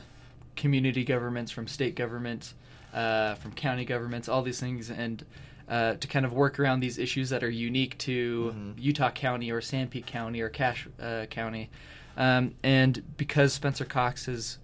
community 0.57 1.05
governments, 1.05 1.51
from 1.53 1.67
state 1.67 1.95
governments, 1.95 2.55
uh, 2.95 3.35
from 3.37 3.53
county 3.53 3.85
governments, 3.85 4.29
all 4.29 4.43
these 4.43 4.61
things, 4.61 4.91
and 4.91 5.25
uh, 5.69 5.95
to 5.95 6.09
kind 6.09 6.27
of 6.27 6.33
work 6.33 6.59
around 6.59 6.81
these 6.81 6.99
issues 6.99 7.31
that 7.31 7.45
are 7.45 7.51
unique 7.51 7.97
to 7.99 8.53
Mhm. 8.57 8.75
Utah 8.83 9.11
County 9.11 9.53
or 9.53 9.61
San 9.61 9.87
Sanpete 9.89 10.05
County 10.07 10.41
or 10.41 10.49
Cache 10.49 10.89
uh, 11.01 11.27
County. 11.31 11.71
Um, 12.17 12.55
and 12.65 13.03
because 13.17 13.53
Spencer 13.53 13.85
Cox 13.85 14.27
has 14.27 14.59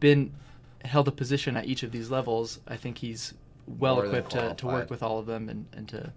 been 0.00 0.32
held 0.86 1.08
a 1.08 1.12
position 1.12 1.56
at 1.56 1.66
each 1.66 1.82
of 1.82 1.92
these 1.92 2.10
levels, 2.10 2.60
I 2.66 2.76
think 2.76 2.98
he's 2.98 3.34
well 3.66 3.96
More 3.96 4.06
equipped 4.06 4.30
to, 4.32 4.54
to 4.54 4.66
work 4.66 4.90
with 4.90 5.02
all 5.02 5.18
of 5.18 5.26
them 5.26 5.48
and, 5.48 5.66
and 5.72 5.88
to 5.88 6.12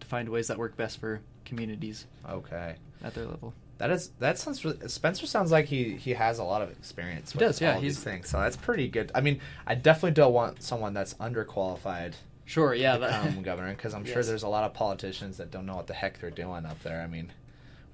to 0.00 0.06
find 0.06 0.28
ways 0.28 0.48
that 0.48 0.58
work 0.58 0.76
best 0.76 0.98
for 0.98 1.20
communities 1.44 2.06
Okay. 2.28 2.74
at 3.02 3.14
their 3.14 3.24
level. 3.26 3.54
That 3.78 3.90
is 3.90 4.10
that 4.18 4.38
sounds 4.38 4.64
really, 4.64 4.86
Spencer 4.88 5.26
sounds 5.26 5.50
like 5.50 5.66
he 5.66 5.96
he 5.96 6.12
has 6.12 6.38
a 6.38 6.44
lot 6.44 6.62
of 6.62 6.70
experience. 6.70 7.32
He 7.32 7.38
does, 7.38 7.60
yeah, 7.60 7.70
all 7.70 7.76
of 7.76 7.82
these 7.82 7.96
he's- 7.96 8.04
things, 8.04 8.28
so 8.28 8.38
that's 8.38 8.56
pretty 8.56 8.88
good. 8.88 9.10
I 9.14 9.20
mean, 9.20 9.40
I 9.66 9.74
definitely 9.74 10.12
don't 10.12 10.32
want 10.32 10.62
someone 10.62 10.94
that's 10.94 11.14
underqualified 11.14 12.14
Sure, 12.46 12.74
yeah, 12.74 12.98
that, 12.98 13.42
governor 13.42 13.70
because 13.74 13.94
I'm 13.94 14.04
sure 14.04 14.22
there's 14.22 14.42
a 14.42 14.48
lot 14.48 14.64
of 14.64 14.74
politicians 14.74 15.38
that 15.38 15.50
don't 15.50 15.64
know 15.64 15.76
what 15.76 15.86
the 15.86 15.94
heck 15.94 16.20
they're 16.20 16.30
doing 16.30 16.66
up 16.66 16.82
there. 16.82 17.00
I 17.00 17.06
mean, 17.06 17.32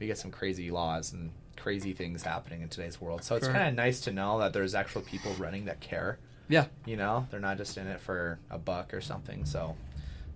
we 0.01 0.07
get 0.09 0.19
some 0.19 0.33
crazy 0.33 0.71
laws 0.73 1.13
and 1.13 1.31
crazy 1.61 1.93
things 1.93 2.23
happening 2.23 2.63
in 2.63 2.69
today's 2.69 3.01
world, 3.01 3.23
so 3.23 3.37
it's 3.37 3.47
Sure. 3.47 3.55
kind 3.55 3.69
of 3.69 3.75
nice 3.75 4.01
to 4.03 4.13
know 4.13 4.39
that 4.41 4.53
there's 4.53 4.75
actual 4.75 5.03
people 5.03 5.33
running 5.35 5.67
that 5.67 5.81
care. 5.81 6.19
yeah. 6.49 6.67
You 6.85 6.97
know, 6.97 7.27
they're 7.31 7.39
not 7.41 7.57
just 7.59 7.77
in 7.79 7.87
it 7.87 8.01
for 8.01 8.39
a 8.51 8.59
buck 8.59 8.93
or 8.93 9.01
something. 9.01 9.45
So 9.45 9.77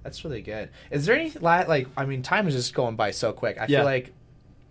that's 0.04 0.24
really 0.24 0.42
good. 0.42 0.70
Is 0.92 1.06
there 1.06 1.16
any 1.16 1.30
like? 1.30 1.88
I 1.96 2.04
mean, 2.04 2.22
time 2.22 2.46
is 2.46 2.54
just 2.54 2.72
going 2.74 2.94
by 2.94 3.10
so 3.10 3.32
quick. 3.32 3.58
I 3.58 3.62
Yeah. 3.66 3.78
feel 3.78 3.84
like 3.84 4.12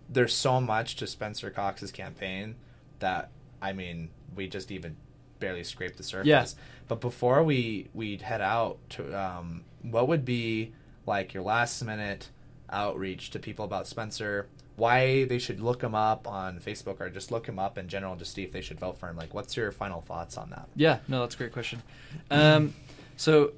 there's 0.08 0.32
so 0.34 0.60
much 0.60 0.96
to 0.96 1.06
Spencer 1.06 1.50
Cox's 1.50 1.92
campaign 1.92 2.54
that 3.00 3.30
I 3.60 3.72
mean, 3.72 4.08
we 4.34 4.48
just 4.48 4.70
even 4.70 4.96
barely 5.38 5.64
scraped 5.64 5.96
the 5.98 6.02
surface. 6.02 6.26
Yeah. 6.28 6.46
But 6.88 7.00
before 7.00 7.42
we 7.42 7.88
we 7.92 8.16
head 8.16 8.40
out 8.40 8.78
to, 8.90 9.12
um, 9.18 9.64
what 9.82 10.08
would 10.08 10.24
be 10.24 10.72
like 11.06 11.34
your 11.34 11.42
last 11.42 11.82
minute 11.84 12.30
outreach 12.70 13.30
to 13.32 13.38
people 13.38 13.64
about 13.66 13.86
Spencer? 13.86 14.46
Why 14.76 15.24
they 15.24 15.38
should 15.38 15.60
look 15.60 15.82
him 15.82 15.94
up 15.94 16.26
on 16.26 16.58
Facebook 16.58 17.00
or 17.00 17.08
just 17.08 17.30
look 17.30 17.46
him 17.46 17.58
up 17.58 17.78
in 17.78 17.88
general, 17.88 18.16
just 18.16 18.34
see 18.34 18.42
if 18.42 18.52
they 18.52 18.60
should 18.60 18.80
vote 18.80 18.98
for 18.98 19.08
him. 19.08 19.16
Like, 19.16 19.32
what's 19.32 19.56
your 19.56 19.70
final 19.70 20.00
thoughts 20.00 20.36
on 20.36 20.50
that? 20.50 20.68
Yeah, 20.74 20.98
no, 21.06 21.20
that's 21.20 21.36
a 21.36 21.38
great 21.38 21.52
question. 21.52 21.82
Um, 22.30 22.74
so, 23.16 23.52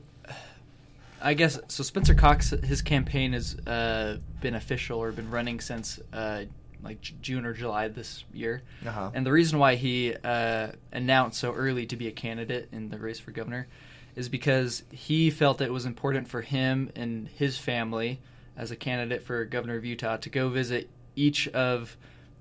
I 1.22 1.34
guess 1.34 1.58
so. 1.68 1.82
Spencer 1.82 2.14
Cox, 2.14 2.50
his 2.50 2.82
campaign 2.82 3.32
has 3.32 3.56
uh, 3.66 4.18
been 4.40 4.54
official 4.54 5.02
or 5.02 5.12
been 5.12 5.30
running 5.30 5.60
since 5.60 5.98
uh, 6.12 6.44
like 6.82 7.00
June 7.20 7.44
or 7.44 7.52
July 7.52 7.88
this 7.88 8.24
year. 8.32 8.62
Uh-huh. 8.86 9.10
And 9.14 9.24
the 9.24 9.32
reason 9.32 9.58
why 9.58 9.74
he 9.76 10.14
uh, 10.22 10.68
announced 10.92 11.40
so 11.40 11.52
early 11.52 11.86
to 11.86 11.96
be 11.96 12.08
a 12.08 12.12
candidate 12.12 12.68
in 12.72 12.90
the 12.90 12.98
race 12.98 13.18
for 13.18 13.30
governor 13.30 13.66
is 14.14 14.28
because 14.28 14.82
he 14.90 15.30
felt 15.30 15.60
it 15.60 15.72
was 15.72 15.86
important 15.86 16.28
for 16.28 16.40
him 16.40 16.90
and 16.94 17.28
his 17.28 17.58
family 17.58 18.20
as 18.56 18.70
a 18.70 18.76
candidate 18.76 19.22
for 19.22 19.44
governor 19.44 19.76
of 19.76 19.84
Utah 19.84 20.16
to 20.16 20.30
go 20.30 20.48
visit 20.48 20.88
each 21.16 21.48
of 21.48 21.96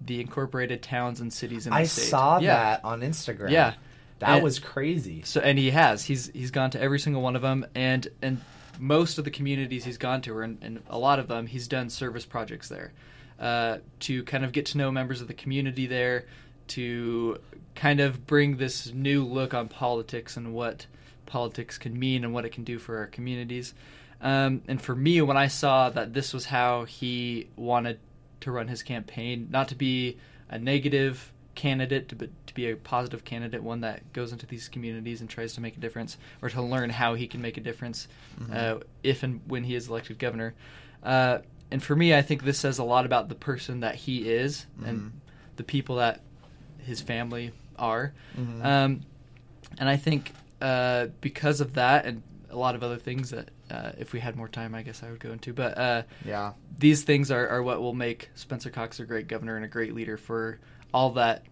the 0.06 0.20
incorporated 0.22 0.82
towns 0.84 1.22
and 1.22 1.32
cities 1.32 1.66
in 1.66 1.72
the 1.72 1.78
I 1.78 1.84
state. 1.86 2.04
I 2.04 2.06
saw 2.06 2.40
Yeah. 2.40 2.56
that 2.56 2.86
on 2.86 3.02
Instagram. 3.02 3.50
Yeah. 3.50 3.74
That 4.20 4.30
And- 4.36 4.44
was 4.44 4.60
crazy. 4.60 5.24
So 5.24 5.42
and 5.42 5.58
he 5.58 5.72
has. 5.72 6.04
He's 6.06 6.28
he's 6.34 6.52
gone 6.52 6.70
to 6.72 6.80
every 6.82 7.00
single 7.00 7.22
one 7.22 7.36
of 7.36 7.42
them, 7.42 7.66
and 7.76 8.08
and 8.22 8.42
most 8.80 9.18
of 9.18 9.24
the 9.24 9.32
communities 9.32 9.86
he's 9.86 9.98
gone 9.98 10.22
to, 10.24 10.40
and, 10.42 10.58
and 10.62 10.82
a 10.90 10.98
lot 11.00 11.18
of 11.18 11.28
them, 11.30 11.48
he's 11.48 11.68
done 11.68 11.90
service 11.90 12.26
projects 12.26 12.68
there, 12.68 12.92
uh, 13.40 13.78
to 14.02 14.22
kind 14.26 14.44
of 14.44 14.52
get 14.52 14.66
to 14.68 14.78
know 14.78 14.92
members 14.92 15.22
of 15.22 15.28
the 15.30 15.34
community 15.34 15.86
there, 15.88 16.26
to 16.68 17.38
kind 17.74 18.02
of 18.02 18.28
bring 18.28 18.58
this 18.58 18.92
new 18.94 19.24
look 19.24 19.54
on 19.54 19.70
politics 19.70 20.36
and 20.36 20.54
what 20.54 20.86
politics 21.26 21.78
can 21.78 21.98
mean 21.98 22.24
and 22.26 22.34
what 22.34 22.44
it 22.46 22.52
can 22.52 22.64
do 22.66 22.78
for 22.78 22.98
our 22.98 23.08
communities. 23.08 23.74
Um, 24.22 24.62
and 24.68 24.82
for 24.82 24.96
me, 24.96 25.22
when 25.22 25.38
I 25.38 25.48
saw 25.48 25.90
that 25.92 26.14
this 26.14 26.34
was 26.34 26.46
how 26.46 26.84
he 26.86 27.48
wanted 27.56 28.00
to 28.46 28.52
run 28.52 28.68
his 28.68 28.84
campaign, 28.84 29.48
not 29.52 29.68
to 29.70 29.76
be 29.76 30.18
a 30.50 30.58
negative 30.60 31.32
candidate, 31.56 32.10
to, 32.10 32.16
but 32.16 32.30
to 32.48 32.54
be 32.54 32.70
a 32.70 32.76
positive 32.76 33.24
candidate, 33.24 33.64
one 33.64 33.82
that 33.82 34.14
goes 34.14 34.32
into 34.32 34.46
these 34.46 34.68
communities 34.70 35.20
and 35.22 35.30
tries 35.30 35.54
to 35.54 35.62
make 35.62 35.76
a 35.76 35.80
difference, 35.80 36.18
or 36.42 36.50
to 36.50 36.62
learn 36.62 36.90
how 36.90 37.16
he 37.16 37.28
can 37.28 37.42
make 37.42 37.58
a 37.58 37.62
difference 37.62 38.08
uh, 38.52 38.78
if 39.04 39.24
and 39.24 39.42
when 39.48 39.64
he 39.64 39.74
is 39.76 39.88
elected 39.90 40.20
governor. 40.20 40.54
Uh, 41.04 41.40
and 41.72 41.82
for 41.82 41.96
me, 41.96 42.14
I 42.14 42.22
think 42.22 42.44
this 42.44 42.60
says 42.60 42.78
a 42.78 42.84
lot 42.84 43.06
about 43.06 43.30
the 43.30 43.36
person 43.36 43.80
that 43.80 43.96
he 43.96 44.30
is 44.30 44.66
Mhm. 44.80 44.88
and 44.88 45.22
the 45.56 45.64
people 45.64 45.96
that 45.96 46.22
his 46.80 47.02
family 47.02 47.52
are. 47.78 48.14
Mhm. 48.38 48.64
Um, 48.64 49.02
and 49.80 49.90
I 49.90 49.98
think 49.98 50.34
uh, 50.62 51.08
because 51.20 51.62
of 51.62 51.74
that 51.74 52.06
and 52.06 52.22
a 52.50 52.56
lot 52.58 52.76
of 52.76 52.84
other 52.84 52.98
things 52.98 53.32
that 53.32 53.50
uh, 53.72 53.92
if 53.98 54.14
we 54.14 54.20
had 54.20 54.36
more 54.36 54.48
time, 54.48 54.76
I 54.76 54.82
guess 54.84 55.02
I 55.04 55.10
would 55.12 55.20
go 55.20 55.32
into. 55.32 55.54
But 55.54 55.78
uh, 55.78 56.04
Yeah. 56.26 56.54
these 56.78 57.04
things 57.04 57.32
are, 57.32 57.48
are 57.48 57.64
what 57.64 57.82
will 57.82 57.94
make 57.94 58.30
Spencer 58.36 58.70
Cox 58.70 59.00
a 59.00 59.06
great 59.06 59.28
governor 59.28 59.56
and 59.56 59.66
a 59.66 59.68
great 59.68 59.94
leader 59.96 60.18
for 60.18 60.60
all 60.94 61.12
that 61.12 61.44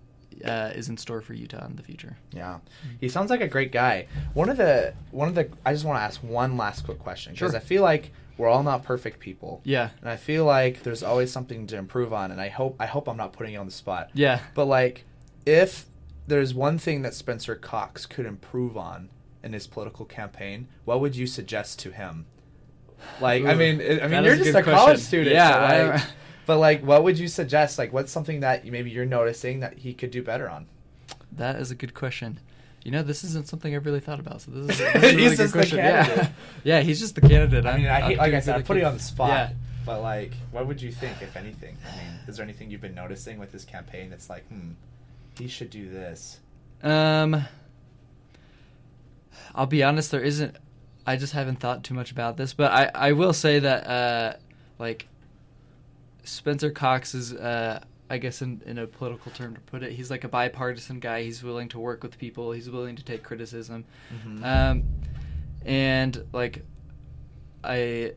uh, 0.46 0.72
is 0.76 0.90
in 0.90 0.98
store 0.98 1.22
for 1.22 1.34
Utah 1.34 1.66
in 1.66 1.76
the 1.76 1.84
future. 1.84 2.18
Yeah, 2.32 2.60
he 3.00 3.08
sounds 3.10 3.30
like 3.30 3.42
a 3.42 3.48
great 3.48 3.72
guy. 3.72 4.08
One 4.34 4.50
of 4.50 4.58
the 4.58 4.94
one 5.12 5.28
of 5.28 5.36
the 5.36 5.50
I 5.66 5.74
just 5.74 5.86
want 5.86 5.98
to 6.00 6.04
ask 6.04 6.22
one 6.24 6.58
last 6.58 6.86
quick 6.86 6.98
question 7.00 7.34
because 7.34 7.52
Sure. 7.52 7.60
I 7.60 7.64
feel 7.64 7.84
like 7.84 8.12
we're 8.36 8.48
all 8.50 8.64
not 8.64 8.84
perfect 8.84 9.20
people, 9.20 9.62
Yeah, 9.64 9.90
and 10.02 10.10
I 10.10 10.16
feel 10.16 10.44
like 10.44 10.82
there's 10.82 11.04
always 11.04 11.32
something 11.32 11.68
to 11.68 11.78
improve 11.78 12.14
on. 12.14 12.32
And 12.32 12.42
I 12.42 12.50
hope 12.50 12.76
I 12.80 12.88
hope 12.88 13.08
I'm 13.08 13.16
not 13.18 13.34
putting 13.34 13.54
you 13.54 13.60
on 13.60 13.68
the 13.68 13.72
spot. 13.72 14.10
yeah. 14.16 14.40
But 14.56 14.66
like, 14.66 15.06
if 15.46 15.86
there's 16.26 16.52
one 16.54 16.80
thing 16.80 17.04
that 17.04 17.14
Spencer 17.14 17.54
Cox 17.56 18.08
could 18.08 18.26
improve 18.26 18.76
on 18.76 19.10
in 19.44 19.54
his 19.54 19.68
political 19.68 20.06
campaign, 20.06 20.68
what 20.86 21.02
would 21.02 21.16
you 21.16 21.28
suggest 21.28 21.80
to 21.80 21.92
him? 21.92 22.26
Like, 23.20 23.44
I 23.44 23.54
Ooh, 23.54 23.58
mean, 23.58 23.82
I 24.02 24.08
mean, 24.08 24.24
you're 24.24 24.34
a 24.34 24.38
just 24.38 24.52
good 24.54 24.56
a 24.56 24.64
college 24.64 25.00
student, 25.00 25.36
Yeah, 25.36 25.52
but 25.60 25.94
like, 25.96 26.02
but 26.46 26.58
like, 26.58 26.84
what 26.86 27.04
would 27.04 27.20
you 27.20 27.28
suggest? 27.28 27.78
Like, 27.78 27.92
what's 27.92 28.12
something 28.12 28.40
that 28.42 28.66
maybe 28.66 28.90
you're 28.92 29.06
noticing 29.06 29.60
that 29.60 29.78
he 29.78 29.94
could 29.94 30.12
do 30.12 30.24
better 30.24 30.50
on? 30.50 30.68
That 31.34 31.58
is 31.58 31.72
a 31.72 31.76
good 31.76 31.94
question. 31.94 32.40
You 32.84 32.92
know, 32.92 33.02
this 33.04 33.24
isn't 33.24 33.48
something 33.48 33.74
I've 33.76 33.86
really 33.86 34.00
thought 34.02 34.20
about. 34.20 34.42
So 34.42 34.52
this 34.52 34.80
is, 34.80 34.94
this 34.94 34.96
is 34.96 35.04
a 35.04 35.08
really 35.08 35.22
He's 35.22 35.30
good 35.32 35.38
just 35.38 35.54
the 35.54 35.60
question. 35.60 35.78
candidate. 35.80 36.18
Yeah, 36.18 36.30
yeah, 36.78 36.82
he's 36.82 37.00
just 37.00 37.16
the 37.16 37.22
candidate. 37.22 37.66
I 37.66 37.78
mean, 37.78 37.88
I 37.88 37.96
I'm- 38.00 38.04
hate, 38.10 38.18
like 38.18 38.34
I 38.34 38.40
said, 38.40 38.56
I 38.56 38.58
good 38.60 38.66
put 38.68 38.78
at 38.78 38.82
you 38.82 38.88
on 38.88 38.94
the 38.96 39.00
spot. 39.00 39.30
Yeah. 39.30 39.54
But 39.86 40.02
like, 40.02 40.34
what 40.52 40.66
would 40.68 40.82
you 40.82 40.92
think, 40.92 41.22
if 41.22 41.36
anything? 41.36 41.78
I 41.86 41.98
mean, 41.98 42.20
is 42.28 42.38
there 42.38 42.44
anything 42.46 42.72
you've 42.72 42.80
been 42.82 42.96
noticing 42.96 43.38
with 43.38 43.52
this 43.52 43.66
campaign 43.66 44.10
that's 44.10 44.30
like, 44.30 44.48
hmm, 44.48 44.72
he 45.38 45.48
should 45.50 45.70
do 45.70 45.90
this? 45.90 46.40
Um, 46.82 47.44
I'll 49.56 49.66
be 49.66 49.84
honest. 49.84 50.12
There 50.12 50.22
isn't. 50.22 50.56
I 51.06 51.18
just 51.18 51.34
haven't 51.34 51.60
thought 51.60 51.84
too 51.84 51.94
much 51.94 52.12
about 52.12 52.38
this, 52.38 52.54
but 52.54 52.72
I 52.72 52.90
I 52.94 53.12
will 53.12 53.34
say 53.34 53.60
that 53.60 53.88
uh 53.88 54.34
like 54.80 55.08
Spencer 56.24 56.72
Cox 56.72 57.14
is 57.14 57.34
uh 57.34 57.84
I 58.10 58.18
guess 58.20 58.42
in 58.42 58.62
in 58.66 58.78
a 58.78 58.88
political 58.88 59.32
term 59.32 59.56
to 59.56 59.62
put 59.62 59.84
it, 59.84 59.92
he's 59.94 60.10
like 60.12 60.24
a 60.24 60.28
bipartisan 60.30 61.00
guy. 61.00 61.24
He's 61.24 61.44
willing 61.44 61.68
to 61.70 61.80
work 61.80 62.04
with 62.04 62.18
people. 62.18 62.52
He's 62.52 62.70
willing 62.70 62.96
to 62.96 63.04
take 63.04 63.24
criticism. 63.24 63.86
Mhm. 64.26 64.44
Um, 64.46 64.84
and 65.66 66.24
like 66.34 66.64
I 67.64 68.14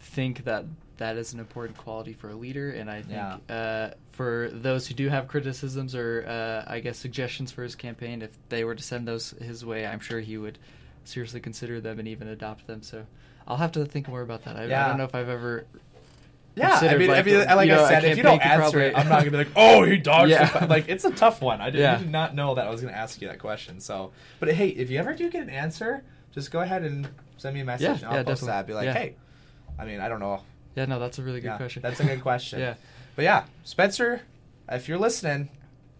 think 0.00 0.44
that 0.44 0.64
that 0.98 1.16
is 1.16 1.32
an 1.32 1.40
important 1.40 1.78
quality 1.78 2.12
for 2.12 2.28
a 2.30 2.34
leader, 2.34 2.70
and 2.72 2.90
I 2.90 3.00
think 3.02 3.12
Yeah. 3.12 3.38
uh, 3.48 3.90
for 4.20 4.50
those 4.52 4.86
who 4.86 4.92
do 4.92 5.08
have 5.08 5.28
criticisms 5.28 5.94
or 5.94 6.26
uh, 6.28 6.70
I 6.70 6.80
guess 6.80 6.98
suggestions 6.98 7.50
for 7.52 7.62
his 7.62 7.74
campaign, 7.74 8.20
if 8.20 8.28
they 8.50 8.64
were 8.64 8.74
to 8.74 8.82
send 8.82 9.08
those 9.08 9.30
his 9.30 9.64
way, 9.64 9.86
I'm 9.86 10.00
sure 10.00 10.20
he 10.20 10.36
would 10.36 10.58
seriously 11.04 11.40
consider 11.40 11.80
them 11.80 11.98
and 11.98 12.06
even 12.06 12.28
adopt 12.28 12.66
them. 12.66 12.82
So 12.82 13.06
I'll 13.48 13.56
have 13.56 13.72
to 13.72 13.86
think 13.86 14.08
more 14.08 14.20
about 14.20 14.44
that. 14.44 14.56
I, 14.56 14.64
I 14.64 14.88
don't 14.88 14.98
know 14.98 15.04
if 15.04 15.14
I've 15.14 15.30
ever. 15.30 15.64
Yeah, 16.54 16.78
I 16.82 16.98
mean, 16.98 17.08
I 17.08 17.14
like, 17.14 17.24
mean, 17.24 17.38
like 17.46 17.66
you 17.66 17.72
know, 17.72 17.82
I 17.82 17.88
said, 17.88 18.04
if 18.04 18.18
you 18.18 18.22
don't 18.22 18.44
answer 18.44 18.80
it, 18.80 18.94
I'm 18.94 19.08
not 19.08 19.20
gonna 19.20 19.30
be 19.30 19.36
like, 19.38 19.52
oh, 19.56 19.84
he 19.84 19.96
dodged. 19.96 20.32
Yeah. 20.32 20.66
Like, 20.68 20.90
it's 20.90 21.06
a 21.06 21.12
tough 21.12 21.40
one. 21.40 21.62
I 21.62 21.70
did, 21.70 21.80
Yeah. 21.80 21.96
Did 21.96 22.10
not 22.10 22.34
know 22.34 22.56
that 22.56 22.66
I 22.66 22.70
was 22.70 22.82
gonna 22.82 22.92
ask 22.92 23.22
you 23.22 23.28
that 23.28 23.38
question. 23.38 23.80
So, 23.80 24.12
but 24.38 24.52
hey, 24.52 24.68
if 24.68 24.90
you 24.90 24.98
ever 24.98 25.14
do 25.14 25.30
get 25.30 25.44
an 25.44 25.48
answer, 25.48 26.04
just 26.34 26.50
go 26.50 26.60
ahead 26.60 26.84
and 26.84 27.08
send 27.38 27.54
me 27.54 27.62
a 27.62 27.64
message, 27.64 27.86
Yeah, 27.86 27.94
and 27.94 28.04
I'll 28.04 28.12
yeah, 28.16 28.22
post 28.24 28.42
definitely. 28.42 28.46
that. 28.48 28.66
Be 28.66 28.74
like, 28.74 28.84
Yeah. 28.84 28.92
hey, 28.92 29.16
I 29.78 29.86
mean, 29.86 30.00
I 30.00 30.10
don't 30.10 30.20
know. 30.20 30.42
Yeah, 30.74 30.84
no, 30.84 30.98
that's 31.00 31.18
a 31.18 31.22
really 31.22 31.40
good 31.40 31.46
Yeah, 31.48 31.56
question. 31.56 31.80
That's 31.80 32.00
a 32.00 32.04
good 32.04 32.20
question. 32.20 32.60
yeah. 32.68 32.74
But 33.20 33.24
yeah, 33.24 33.44
Spencer, 33.64 34.22
if 34.70 34.88
you're 34.88 34.96
listening, 34.96 35.50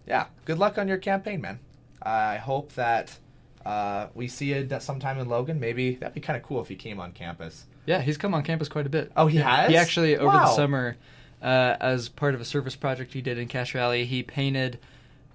yeah, 0.06 0.28
good 0.46 0.58
luck 0.58 0.78
on 0.78 0.88
your 0.88 0.96
campaign, 0.96 1.42
man. 1.42 1.58
I 2.00 2.36
hope 2.38 2.72
that 2.76 3.18
uh, 3.66 4.06
we 4.14 4.26
see 4.26 4.54
you 4.54 4.66
sometime 4.80 5.18
in 5.18 5.28
Logan. 5.28 5.60
Maybe 5.60 5.96
that'd 5.96 6.14
be 6.14 6.22
kind 6.22 6.38
of 6.38 6.42
cool 6.42 6.62
if 6.62 6.68
he 6.68 6.76
came 6.76 6.98
on 6.98 7.12
campus. 7.12 7.66
Yeah, 7.84 8.00
he's 8.00 8.16
come 8.16 8.32
on 8.32 8.42
campus 8.42 8.70
quite 8.70 8.86
a 8.86 8.88
bit. 8.88 9.12
Oh, 9.18 9.26
he 9.26 9.36
Yeah. 9.36 9.54
has? 9.54 9.68
He 9.70 9.76
actually 9.76 10.16
over 10.16 10.28
Wow. 10.28 10.46
the 10.46 10.54
summer, 10.54 10.96
uh, 11.42 11.76
as 11.78 12.08
part 12.08 12.34
of 12.34 12.40
a 12.40 12.44
service 12.46 12.74
project 12.74 13.12
he 13.12 13.20
did 13.20 13.36
in 13.36 13.48
Cache 13.48 13.74
Valley, 13.74 14.06
he 14.06 14.22
painted, 14.22 14.78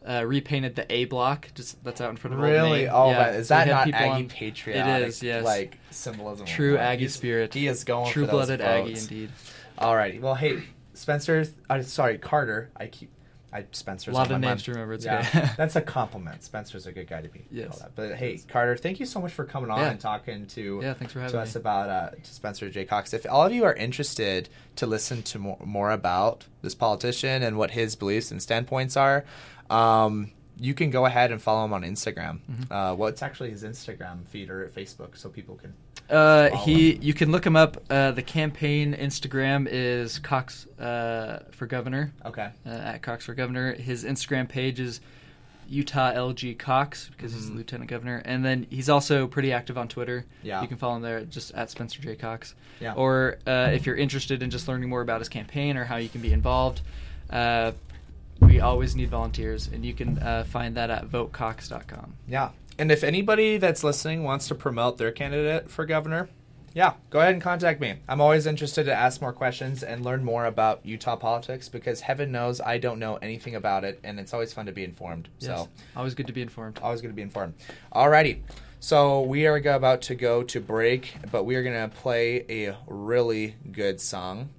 uh, 0.07 0.23
repainted 0.25 0.75
the 0.75 0.91
A 0.91 1.05
block 1.05 1.49
just 1.53 1.83
that's 1.83 2.01
out 2.01 2.09
in 2.09 2.17
front 2.17 2.33
of 2.33 2.39
Really? 2.39 2.89
Oh, 2.89 3.11
Yeah, 3.11 3.29
is 3.33 3.49
that 3.49 3.67
had 3.67 3.89
not 3.91 3.93
Aggie 3.93 4.23
on- 4.23 4.27
patriotic? 4.29 5.03
It 5.03 5.07
is, 5.07 5.21
yes. 5.21 5.45
Like 5.45 5.77
symbolism. 5.91 6.47
True 6.47 6.79
Aggie 6.79 7.09
spirit. 7.09 7.53
He 7.53 7.67
is 7.67 7.83
going 7.83 8.11
True 8.11 8.25
blooded 8.25 8.59
Aggie, 8.59 8.97
indeed. 8.97 9.29
Alrighty. 9.77 10.19
Well, 10.19 10.33
hey, 10.33 10.63
Spencer. 10.95 11.45
Uh, 11.69 11.81
sorry, 11.81 12.17
Carter. 12.17 12.71
I 12.75 12.87
keep. 12.87 13.11
I 13.53 13.63
Spencer's 13.71 14.13
A 14.13 14.17
lot 14.17 14.31
of 14.31 14.41
names 14.41 14.63
to 14.63 14.71
remember, 14.71 14.95
it's 14.95 15.05
yeah, 15.05 15.19
okay. 15.19 15.49
that's 15.57 15.77
a 15.77 15.81
compliment. 15.97 16.43
Spencer's 16.43 16.87
a 16.87 16.91
good 16.91 17.07
guy 17.07 17.21
to 17.21 17.29
be. 17.29 17.45
Yes. 17.49 17.79
that. 17.79 17.95
But 17.95 18.15
hey, 18.15 18.37
Carter, 18.49 18.75
thank 18.75 18.99
you 18.99 19.05
so 19.05 19.21
much 19.21 19.31
for 19.31 19.45
coming 19.45 19.69
on 19.71 19.79
Yeah. 19.79 19.91
and 19.91 19.99
talking 19.99 20.45
to 20.47 20.79
Yeah, 20.83 20.93
thanks 20.93 21.13
for 21.13 21.19
having 21.19 21.31
to 21.31 21.37
me. 21.37 21.43
us 21.43 21.55
about 21.55 21.89
uh, 21.89 22.09
to 22.21 22.33
Spencer 22.33 22.69
J. 22.69 22.83
Cox. 22.83 23.13
If 23.13 23.25
all 23.29 23.45
of 23.45 23.53
you 23.53 23.63
are 23.63 23.73
interested 23.73 24.49
to 24.75 24.85
listen 24.85 25.23
to 25.23 25.39
more, 25.39 25.57
more 25.63 25.91
about 25.91 26.43
this 26.63 26.75
politician 26.75 27.43
and 27.43 27.57
what 27.57 27.71
his 27.71 27.95
beliefs 27.95 28.29
and 28.29 28.41
standpoints 28.41 28.97
are, 28.97 29.23
um, 29.69 30.31
you 30.59 30.73
can 30.73 30.89
go 30.89 31.05
ahead 31.05 31.31
and 31.31 31.41
follow 31.41 31.63
him 31.63 31.71
on 31.71 31.83
Instagram. 31.83 32.39
Mm-hmm. 32.51 32.73
Uh, 32.73 32.93
what's 32.95 33.21
actually 33.21 33.51
his 33.51 33.63
Instagram 33.63 34.25
feed 34.27 34.49
or 34.49 34.67
Facebook 34.75 35.15
so 35.17 35.29
people 35.29 35.55
can. 35.55 35.73
Uh, 36.09 36.49
he, 36.57 36.95
you 36.97 37.13
can 37.13 37.31
look 37.31 37.45
him 37.45 37.55
up. 37.55 37.77
Uh, 37.89 38.11
the 38.11 38.21
campaign 38.21 38.93
Instagram 38.93 39.67
is 39.69 40.19
Cox 40.19 40.67
uh, 40.79 41.39
for 41.51 41.65
Governor 41.65 42.11
Okay. 42.25 42.49
uh, 42.65 42.69
at 42.69 43.01
Cox 43.01 43.25
for 43.25 43.33
Governor. 43.33 43.73
His 43.73 44.03
Instagram 44.03 44.47
page 44.47 44.79
is 44.79 45.01
Utah 45.67 46.11
LG 46.13 46.59
Cox 46.59 47.09
because 47.09 47.33
he's 47.33 47.49
Mhm. 47.49 47.55
Lieutenant 47.55 47.89
Governor, 47.89 48.21
and 48.23 48.45
then 48.45 48.67
he's 48.69 48.87
also 48.87 49.25
pretty 49.25 49.51
active 49.51 49.79
on 49.79 49.87
Twitter. 49.87 50.25
Yeah. 50.43 50.61
you 50.61 50.67
can 50.67 50.77
follow 50.77 50.97
him 50.97 51.01
there 51.01 51.21
just 51.25 51.55
at 51.55 51.71
Spencer 51.71 51.99
J 52.01 52.15
Cox. 52.15 52.53
Yeah. 52.79 52.93
Or 52.93 53.39
uh, 53.47 53.71
if 53.73 53.87
you're 53.87 53.95
interested 53.95 54.43
in 54.43 54.51
just 54.51 54.67
learning 54.67 54.89
more 54.89 55.01
about 55.01 55.21
his 55.21 55.29
campaign 55.29 55.75
or 55.75 55.85
how 55.85 55.95
you 55.95 56.09
can 56.09 56.21
be 56.21 56.31
involved, 56.33 56.81
uh, 57.31 57.71
we 58.41 58.59
always 58.59 58.95
need 58.95 59.09
volunteers, 59.09 59.67
and 59.73 59.83
you 59.83 59.93
can 59.95 60.19
uh, 60.19 60.43
find 60.43 60.75
that 60.75 60.91
at 60.91 61.07
votecox.com. 61.07 62.13
Yeah. 62.27 62.49
And 62.77 62.91
if 62.91 63.03
anybody 63.03 63.57
that's 63.57 63.83
listening 63.83 64.23
wants 64.23 64.47
to 64.49 64.55
promote 64.55 64.97
their 64.97 65.11
candidate 65.11 65.69
for 65.69 65.85
governor, 65.85 66.29
yeah, 66.75 66.95
go 67.09 67.21
ahead 67.21 67.31
and 67.31 67.41
contact 67.41 67.79
me. 67.79 67.95
I'm 68.09 68.19
always 68.19 68.45
interested 68.45 68.83
to 68.87 68.93
ask 68.93 69.21
more 69.21 69.31
questions 69.31 69.81
and 69.81 70.03
learn 70.03 70.25
more 70.25 70.45
about 70.45 70.85
Utah 70.85 71.15
politics 71.15 71.69
because 71.69 72.01
heaven 72.01 72.33
knows 72.33 72.59
I 72.59 72.79
don't 72.79 72.99
know 72.99 73.15
anything 73.15 73.55
about 73.55 73.85
it, 73.85 74.01
and 74.03 74.19
it's 74.19 74.33
always 74.33 74.51
fun 74.51 74.65
to 74.65 74.73
be 74.73 74.83
informed. 74.83 75.29
Yes. 75.39 75.57
So, 75.57 75.69
always 75.95 76.15
good 76.15 76.27
to 76.27 76.33
be 76.33 76.41
informed. 76.41 76.79
always 76.83 76.99
going 76.99 77.13
to 77.13 77.15
be 77.15 77.21
informed. 77.21 77.53
Alrighty. 77.93 78.41
So, 78.81 79.21
we 79.21 79.47
are 79.47 79.55
about 79.55 80.01
to 80.03 80.15
go 80.15 80.43
to 80.43 80.59
break, 80.59 81.15
but 81.31 81.45
we 81.45 81.55
are 81.55 81.63
going 81.63 81.89
to 81.89 81.95
play 81.95 82.45
a 82.49 82.75
really 82.87 83.55
good 83.71 84.01
song. 84.01 84.49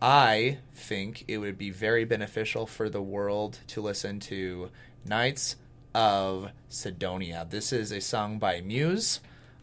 I 0.00 0.58
think 0.74 1.24
it 1.26 1.38
would 1.38 1.58
be 1.58 1.70
very 1.70 2.04
beneficial 2.04 2.68
for 2.68 2.88
the 2.88 3.02
world 3.02 3.58
to 3.66 3.82
listen 3.82 4.20
to 4.20 4.70
Knights 5.04 5.56
of 5.94 6.50
Cydonia. 6.68 7.46
This 7.48 7.72
is 7.72 7.92
a 7.92 8.00
song 8.00 8.38
by 8.38 8.60
Muse. 8.60 9.20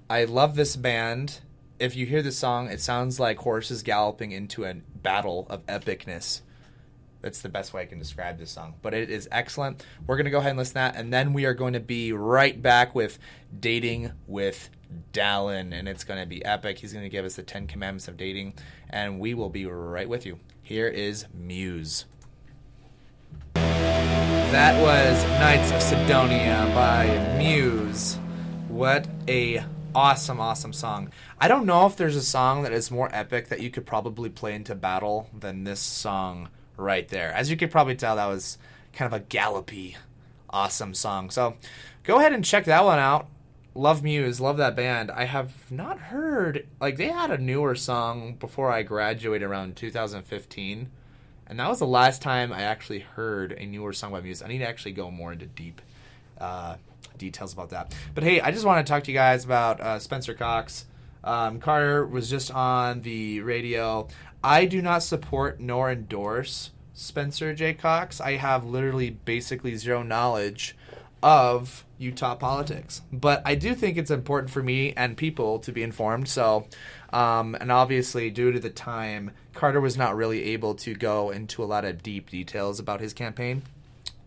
I 0.10 0.26
love 0.26 0.56
this 0.56 0.76
band. 0.76 1.40
If 1.80 1.96
you 1.96 2.06
hear 2.06 2.22
the 2.22 2.32
song, 2.32 2.70
it 2.70 2.80
sounds 2.80 3.20
like 3.20 3.40
horses 3.40 3.84
galloping 3.84 4.32
into 4.32 4.66
a 4.66 4.74
battle 4.74 5.46
of 5.50 5.66
epicness. 5.66 6.42
That's 7.22 7.42
the 7.42 7.50
best 7.50 7.74
way 7.74 7.82
I 7.82 7.86
can 7.86 7.98
describe 7.98 8.38
this 8.38 8.52
song. 8.52 8.76
But 8.82 8.94
it 8.94 9.10
is 9.10 9.28
excellent. 9.32 9.84
We're 10.06 10.16
going 10.16 10.26
to 10.26 10.32
go 10.32 10.38
ahead 10.38 10.52
and 10.52 10.60
listen 10.60 10.74
to 10.74 10.80
that. 10.80 10.96
And 10.96 11.12
then 11.12 11.34
we 11.34 11.46
are 11.46 11.56
going 11.56 11.74
to 11.74 11.80
be 11.80 12.14
right 12.14 12.62
back 12.62 12.94
with 12.94 13.18
Dating 13.60 14.12
with 14.28 14.70
Dallin. 15.12 15.74
And 15.74 15.88
it's 15.90 16.04
going 16.04 16.22
to 16.22 16.28
be 16.28 16.46
epic. 16.46 16.78
He's 16.78 16.94
going 16.94 17.04
to 17.04 17.10
give 17.10 17.26
us 17.26 17.36
the 17.36 17.42
10 17.44 17.66
commandments 17.66 18.08
of 18.08 18.16
dating. 18.16 18.54
And 18.92 19.20
we 19.20 19.34
will 19.34 19.50
be 19.50 19.66
right 19.66 20.08
with 20.08 20.26
you. 20.26 20.40
Here 20.62 20.88
is 20.88 21.26
Muse. 21.34 22.06
That 24.56 24.82
was 24.82 25.22
Knights 25.38 25.74
of 25.74 25.82
Cydonia 25.82 26.72
by 26.74 27.38
Muse. 27.38 28.18
What 28.70 29.06
a 29.28 29.66
awesome, 29.94 30.40
awesome 30.40 30.72
song. 30.72 31.12
I 31.38 31.50
don't 31.50 31.66
know 31.66 31.86
if 31.88 31.98
there's 31.98 32.16
a 32.16 32.22
song 32.22 32.64
that 32.64 32.72
is 32.72 32.90
more 32.90 33.10
epic 33.12 33.50
that 33.50 33.60
you 33.60 33.70
could 33.70 33.86
probably 33.86 34.30
play 34.30 34.56
into 34.56 34.74
battle 34.74 35.30
than 35.38 35.66
this 35.66 35.82
song 35.82 36.48
right 36.78 37.06
there. 37.10 37.34
As 37.34 37.52
you 37.52 37.58
could 37.58 37.70
probably 37.70 37.96
tell, 37.96 38.16
that 38.16 38.28
was 38.28 38.58
kind 38.94 39.14
of 39.14 39.22
a 39.22 39.26
gallopy, 39.26 39.98
awesome 40.50 40.94
song. 40.94 41.32
So 41.32 41.58
go 42.06 42.20
ahead 42.20 42.32
and 42.32 42.46
check 42.46 42.64
that 42.64 42.86
one 42.86 42.98
out. 42.98 43.28
Love 43.74 44.04
Muse, 44.04 44.40
love 44.40 44.56
that 44.56 44.78
band. 44.78 45.12
I 45.12 45.26
have 45.26 45.70
not 45.70 46.00
heard 46.00 46.66
like 46.80 46.96
they 46.96 47.10
had 47.10 47.30
a 47.30 47.38
newer 47.38 47.76
song 47.76 48.36
before 48.40 48.72
I 48.72 48.84
graduated 48.84 49.50
around 49.50 49.76
2015. 49.76 50.92
And 51.48 51.60
that 51.60 51.70
was 51.70 51.80
the 51.80 51.88
last 51.88 52.22
time 52.22 52.52
I 52.52 52.64
actually 52.64 53.00
heard 53.00 53.52
a 53.52 53.66
newer 53.66 53.94
song 53.94 54.12
by 54.12 54.22
Muse. 54.22 54.42
I 54.42 54.48
need 54.48 54.60
to 54.60 54.68
actually 54.68 54.94
go 54.94 55.12
more 55.12 55.34
into 55.34 55.46
deep 55.46 55.82
uh, 56.40 56.76
details 57.18 57.54
about 57.54 57.70
that. 57.70 57.94
But 58.14 58.24
hey, 58.24 58.42
I 58.42 58.52
just 58.52 58.66
want 58.66 58.86
to 58.86 58.92
talk 58.92 59.04
to 59.04 59.12
you 59.12 59.18
guys 59.18 59.46
about 59.46 59.80
uh, 59.80 60.00
Spencer 60.00 60.34
Cox. 60.34 60.86
Um, 61.24 61.60
Carter 61.60 62.06
was 62.06 62.30
just 62.30 62.52
on 62.52 63.02
the 63.02 63.42
radio. 63.42 64.08
I 64.44 64.66
do 64.66 64.82
not 64.82 65.04
support 65.04 65.60
nor 65.60 65.92
endorse 65.92 66.72
Spencer 66.94 67.54
J. 67.54 67.74
Cox. 67.74 68.22
I 68.22 68.34
have 68.34 68.66
literally 68.66 69.10
basically 69.10 69.76
zero 69.76 70.04
knowledge 70.04 70.76
of 71.24 71.84
Utah 71.98 72.36
politics. 72.36 73.02
But 73.12 73.42
I 73.46 73.56
do 73.56 73.74
think 73.74 73.98
it's 73.98 74.12
important 74.12 74.52
for 74.52 74.62
me 74.62 74.94
and 74.96 75.18
people 75.18 75.60
to 75.60 75.72
be 75.72 75.82
informed. 75.82 76.28
So, 76.30 76.68
um, 77.16 77.56
and 77.56 77.72
obviously, 77.72 78.30
due 78.30 78.52
to 78.52 78.60
the 78.60 78.70
time, 78.70 79.32
Carter 79.54 79.80
was 79.80 79.96
not 79.96 80.18
really 80.18 80.52
able 80.52 80.76
to 80.76 80.94
go 80.94 81.30
into 81.30 81.64
a 81.64 81.66
lot 81.66 81.86
of 81.86 82.04
deep 82.04 82.30
details 82.30 82.78
about 82.78 83.00
his 83.00 83.14
campaign. 83.14 83.62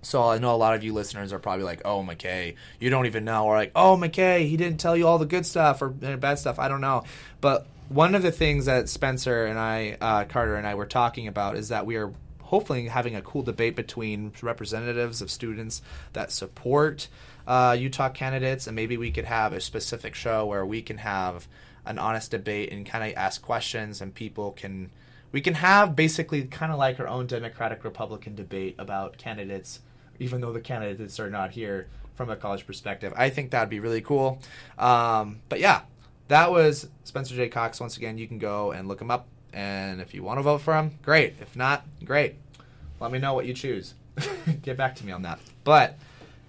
So 0.01 0.22
I 0.22 0.38
know 0.38 0.55
a 0.55 0.57
lot 0.57 0.74
of 0.74 0.83
you 0.83 0.94
listeners 0.94 1.35
are 1.35 1.38
probably 1.38 1.66
like, 1.66 1.83
"Oh, 1.85 2.03
McKay, 2.03 2.55
you 2.81 2.88
don't 2.88 3.05
even 3.05 3.27
know," 3.27 3.44
or 3.44 3.57
like, 3.57 3.72
"Oh, 3.77 3.98
McKay, 4.01 4.48
he 4.48 4.57
didn't 4.57 4.81
tell 4.81 4.96
you 4.96 5.07
all 5.07 5.18
the 5.18 5.27
good 5.27 5.44
stuff 5.44 5.83
or 5.83 5.92
uh, 6.03 6.16
bad 6.16 6.38
stuff." 6.38 6.59
I 6.59 6.68
don't 6.68 6.81
know, 6.81 7.05
but 7.42 7.66
one 7.90 8.14
of 8.14 8.22
the 8.22 8.33
things 8.33 8.64
that 8.64 8.88
Spencer 8.88 9.44
and 9.44 9.59
I, 9.59 9.98
uh, 10.01 10.24
Carter 10.24 10.57
and 10.57 10.66
I, 10.66 10.74
were 10.74 10.87
talking 10.87 11.29
about 11.29 11.57
is 11.57 11.68
that 11.68 11.85
we 11.85 11.96
are 11.96 12.11
hopefully 12.40 12.88
having 12.88 13.14
a 13.14 13.20
cool 13.20 13.42
debate 13.42 13.77
between 13.77 14.33
representatives 14.40 15.20
of 15.20 15.31
students 15.31 15.83
that 16.14 16.33
support 16.33 17.09
uh, 17.46 17.77
Utah 17.79 18.09
candidates, 18.09 18.66
and 18.66 18.74
maybe 18.74 18.96
we 18.96 19.11
could 19.11 19.27
have 19.27 19.53
a 19.53 19.61
specific 19.61 20.14
show 20.14 20.46
where 20.46 20.64
we 20.64 20.81
can 20.81 20.96
have 20.96 21.46
an 21.88 21.98
honest 21.98 22.31
debate 22.31 22.70
and 22.70 22.87
kind 22.87 23.11
of 23.11 23.16
ask 23.16 23.42
questions, 23.42 24.01
and 24.01 24.14
people 24.14 24.53
can 24.53 24.90
we 25.33 25.40
can 25.40 25.55
have 25.55 25.96
basically 25.96 26.44
kind 26.44 26.70
of 26.70 26.79
like 26.79 27.01
our 27.01 27.09
own 27.09 27.27
Democratic 27.27 27.83
Republican 27.83 28.35
debate 28.35 28.77
about 28.79 29.18
candidates, 29.18 29.81
even 30.18 30.40
though 30.40 30.53
the 30.53 30.61
candidates 30.61 31.18
are 31.18 31.31
not 31.31 31.51
here 31.51 31.88
from 32.14 32.31
a 32.31 32.37
college 32.37 32.66
perspective. 32.66 33.12
I 33.16 33.31
think 33.31 33.51
that'd 33.51 33.68
be 33.68 33.81
really 33.81 34.01
cool. 34.01 34.40
Um, 34.79 35.40
but 35.48 35.61
yeah, 35.61 35.83
that 36.29 36.51
was 36.51 36.88
Spencer 37.05 37.35
J. 37.35 37.48
Cox. 37.48 37.81
Once 37.81 37.96
again, 37.96 38.18
you 38.18 38.29
can 38.29 38.38
go 38.38 38.72
and 38.72 38.87
look 38.87 39.01
him 39.01 39.11
up, 39.11 39.27
and 39.53 40.01
if 40.01 40.14
you 40.14 40.22
want 40.22 40.38
to 40.38 40.42
vote 40.42 40.61
for 40.61 40.77
him, 40.77 40.98
great. 41.03 41.35
If 41.40 41.57
not, 41.57 41.87
great. 42.05 42.37
Let 43.01 43.12
me 43.12 43.18
know 43.18 43.35
what 43.35 43.46
you 43.46 43.55
choose. 43.55 43.94
Get 44.62 44.77
back 44.77 44.94
to 44.96 45.07
me 45.07 45.12
on 45.12 45.22
that. 45.22 45.38
But 45.64 45.96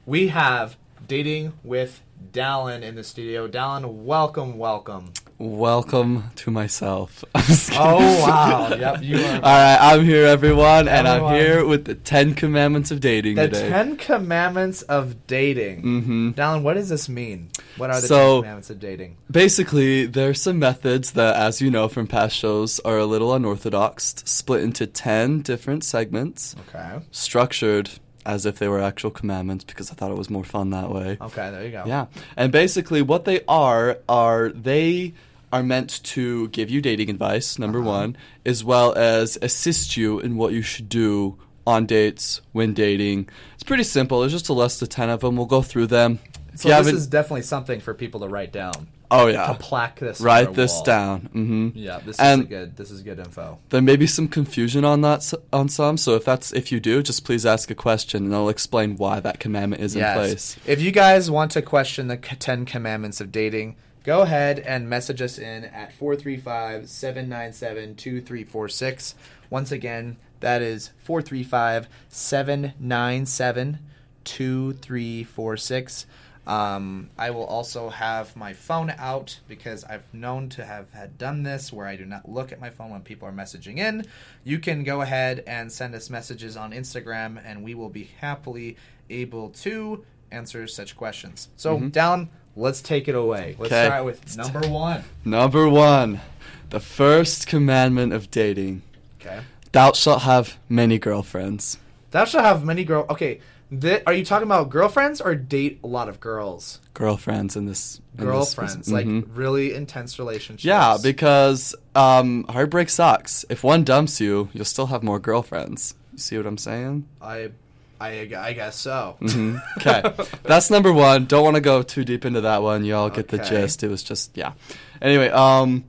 we 0.05 0.29
have 0.29 0.75
dating 1.07 1.53
with 1.63 2.01
Dallin 2.33 2.81
in 2.81 2.95
the 2.95 3.03
studio. 3.03 3.47
Dallin, 3.47 4.03
welcome, 4.03 4.57
welcome. 4.57 5.13
Welcome 5.41 6.31
to 6.35 6.51
myself. 6.51 7.23
I'm 7.33 7.43
just 7.45 7.69
kidding. 7.69 7.81
Oh 7.81 7.97
wow! 8.27 8.73
Yep, 8.77 9.03
you 9.03 9.15
are. 9.19 9.35
All 9.35 9.39
right, 9.41 9.77
I'm 9.79 10.03
here, 10.03 10.25
everyone, 10.25 10.89
and 10.89 11.07
Everyone. 11.07 11.33
I'm 11.33 11.39
here 11.39 11.65
with 11.65 11.85
the 11.85 11.95
Ten 11.95 12.33
Commandments 12.35 12.91
of 12.91 12.99
Dating 12.99 13.35
The 13.35 13.43
today. 13.47 13.69
Ten 13.69 13.95
Commandments 13.95 14.81
of 14.81 15.27
Dating. 15.27 15.79
hmm 15.81 16.31
Dallin, 16.31 16.61
what 16.61 16.73
does 16.73 16.89
this 16.89 17.07
mean? 17.07 17.51
What 17.77 17.89
are 17.89 18.01
the 18.01 18.07
So- 18.07 18.17
Ten 18.17 18.41
Commandments 18.41 18.69
of 18.69 18.79
dating? 18.81 19.15
Basically, 19.31 20.05
there's 20.07 20.41
some 20.41 20.59
methods 20.59 21.11
that, 21.13 21.37
as 21.37 21.61
you 21.61 21.71
know 21.71 21.87
from 21.87 22.05
past 22.05 22.35
shows, 22.35 22.81
are 22.81 22.97
a 22.97 23.05
little 23.05 23.33
unorthodox, 23.33 24.15
split 24.25 24.61
into 24.61 24.87
ten 24.87 25.39
different 25.41 25.85
segments, 25.85 26.53
Okay. 26.67 26.99
structured 27.11 27.89
as 28.25 28.45
if 28.45 28.59
they 28.59 28.67
were 28.67 28.81
actual 28.81 29.09
commandments, 29.09 29.63
because 29.63 29.89
I 29.89 29.93
thought 29.93 30.11
it 30.11 30.17
was 30.17 30.29
more 30.29 30.43
fun 30.43 30.71
that 30.71 30.91
way. 30.91 31.17
Okay, 31.21 31.49
there 31.49 31.63
you 31.63 31.71
go. 31.71 31.83
Yeah. 31.87 32.07
And 32.35 32.51
basically, 32.51 33.01
what 33.01 33.23
they 33.23 33.39
are 33.47 33.99
are 34.09 34.49
they 34.49 35.13
are 35.51 35.63
meant 35.63 36.03
to 36.03 36.47
give 36.49 36.69
you 36.69 36.81
dating 36.81 37.09
advice, 37.09 37.57
number 37.57 37.79
Uh-huh. 37.79 37.89
one, 37.89 38.17
as 38.45 38.63
well 38.63 38.93
as 38.95 39.37
assist 39.41 39.97
you 39.97 40.19
in 40.19 40.37
what 40.37 40.53
you 40.53 40.61
should 40.61 40.89
do 40.89 41.37
on 41.65 41.85
dates 41.85 42.41
when 42.51 42.73
dating. 42.73 43.27
It's 43.55 43.63
pretty 43.63 43.83
simple. 43.83 44.19
There's 44.21 44.31
just 44.31 44.49
a 44.49 44.53
list 44.53 44.81
of 44.81 44.89
10 44.89 45.09
of 45.09 45.21
them. 45.21 45.35
We'll 45.37 45.45
go 45.45 45.61
through 45.61 45.87
them. 45.87 46.19
So 46.55 46.67
this 46.69 46.87
is 46.93 47.07
definitely 47.07 47.43
something 47.43 47.79
for 47.79 47.93
people 47.93 48.19
to 48.21 48.27
write 48.27 48.51
down. 48.51 48.87
oh, 49.11 49.25
yeah, 49.27 49.47
To 49.47 49.53
plaque 49.55 49.99
this. 49.99 50.19
Write 50.21 50.53
this 50.53 50.71
wall. 50.73 50.83
down. 50.83 51.19
hmm 51.31 51.69
Yeah, 51.73 51.99
this 52.05 52.15
is 52.15 52.19
And- 52.19 52.41
a 52.43 52.45
good. 52.45 52.75
This 52.77 52.91
is 52.91 53.01
good 53.01 53.17
info. 53.17 53.57
There 53.69 53.81
may 53.81 53.95
be 53.95 54.05
some 54.07 54.27
confusion 54.27 54.83
on 54.85 55.01
that 55.01 55.31
on 55.53 55.67
some, 55.69 55.97
so 55.97 56.15
if 56.15 56.25
that's 56.25 56.51
if 56.53 56.71
you 56.71 56.79
do, 56.79 57.01
just 57.01 57.23
please 57.25 57.43
ask 57.45 57.71
a 57.71 57.75
question 57.75 58.25
and 58.25 58.35
I'll 58.35 58.49
explain 58.49 58.97
why 58.97 59.19
that 59.19 59.39
commandment 59.39 59.81
is 59.81 59.95
in 59.95 60.01
place. 60.13 60.57
If 60.67 60.79
you 60.81 60.91
guys 60.91 61.31
want 61.31 61.51
to 61.51 61.61
question 61.63 62.07
the 62.07 62.17
Ten 62.17 62.65
Commandments 62.65 63.19
of 63.21 63.31
dating, 63.31 63.77
go 64.03 64.21
ahead 64.21 64.59
and 64.59 64.89
message 64.89 65.21
us 65.21 65.37
in 65.37 65.65
at 65.65 65.93
435 65.93 66.89
797 66.89 67.95
2346. 67.95 69.15
Once 69.49 69.71
again, 69.71 70.17
that 70.39 70.61
is 70.61 70.91
435 71.03 71.87
797 72.09 73.79
2346. 74.23 76.05
Um, 76.47 77.09
I 77.17 77.29
will 77.29 77.45
also 77.45 77.89
have 77.89 78.35
my 78.35 78.53
phone 78.53 78.91
out 78.97 79.39
because 79.47 79.83
I've 79.83 80.11
known 80.13 80.49
to 80.49 80.65
have 80.65 80.91
had 80.93 81.17
done 81.19 81.43
this 81.43 81.71
where 81.71 81.85
I 81.85 81.95
do 81.95 82.05
not 82.05 82.27
look 82.27 82.51
at 82.51 82.59
my 82.59 82.71
phone 82.71 82.89
when 82.89 83.01
people 83.01 83.27
are 83.27 83.31
messaging 83.31 83.77
in. 83.77 84.05
You 84.43 84.57
can 84.57 84.83
go 84.83 85.01
ahead 85.01 85.43
and 85.45 85.71
send 85.71 85.93
us 85.93 86.09
messages 86.09 86.57
on 86.57 86.71
Instagram, 86.71 87.39
and 87.45 87.63
we 87.63 87.75
will 87.75 87.89
be 87.89 88.09
happily 88.19 88.77
able 89.11 89.49
to 89.49 90.03
answer 90.31 90.65
such 90.65 90.95
questions. 90.95 91.49
So, 91.55 91.77
Mhm. 91.77 91.91
Dallin, 91.91 92.29
let's 92.55 92.81
take 92.81 93.07
it 93.07 93.15
away. 93.15 93.55
Let's 93.59 93.69
'Kay. 93.69 93.85
start 93.85 94.05
with 94.05 94.37
number 94.37 94.67
one. 94.67 95.03
Number 95.25 95.69
one, 95.69 96.21
the 96.69 96.79
first 96.79 97.47
commandment 97.47 98.13
of 98.13 98.29
dating. 98.31 98.81
Okay. 99.21 99.39
Thou 99.71 99.93
shalt 99.93 100.23
have 100.23 100.57
many 100.67 100.97
girlfriends. 100.97 101.77
Thou 102.11 102.25
shalt 102.25 102.43
have 102.43 102.63
many 102.65 102.83
girl. 102.83 103.05
Okay, 103.09 103.39
Thi- 103.71 104.01
are 104.07 104.13
you 104.13 104.25
talking 104.25 104.47
about 104.47 104.71
girlfriends 104.71 105.21
or 105.21 105.35
date 105.35 105.79
a 105.83 105.87
lot 105.87 106.09
of 106.09 106.19
girls? 106.19 106.79
Girlfriends 106.95 107.55
in 107.55 107.65
this. 107.67 108.01
in 108.17 108.25
this- 108.25 108.25
Girlfriends, 108.25 108.91
like 108.91 109.05
Mhm. 109.05 109.25
really 109.33 109.73
intense 109.75 110.17
relationships. 110.17 110.65
Yeah, 110.65 110.97
because 111.01 111.75
um, 111.95 112.45
heartbreak 112.49 112.89
sucks. 112.89 113.45
If 113.49 113.63
one 113.63 113.83
dumps 113.83 114.19
you, 114.19 114.49
you'll 114.53 114.65
still 114.65 114.87
have 114.87 115.03
more 115.03 115.19
girlfriends. 115.19 115.93
You 116.13 116.17
see 116.19 116.35
what 116.37 116.47
I'm 116.47 116.57
saying? 116.57 117.05
I, 117.21 117.51
I, 117.99 118.29
I 118.37 118.53
guess 118.53 118.77
so. 118.77 119.17
hmm 119.19 119.57
Okay, 119.77 120.01
that's 120.43 120.69
number 120.69 120.93
one. 120.93 121.25
Don't 121.25 121.43
want 121.43 121.55
to 121.55 121.61
go 121.61 121.81
too 121.81 122.05
deep 122.05 122.23
into 122.25 122.41
that 122.41 122.61
one. 122.61 122.85
You 122.85 122.95
all 122.95 123.09
get 123.09 123.27
the 123.27 123.37
gist. 123.39 123.83
It 123.83 123.89
was 123.89 124.03
just 124.03 124.35
yeah. 124.37 124.53
Anyway, 125.01 125.29
um, 125.29 125.83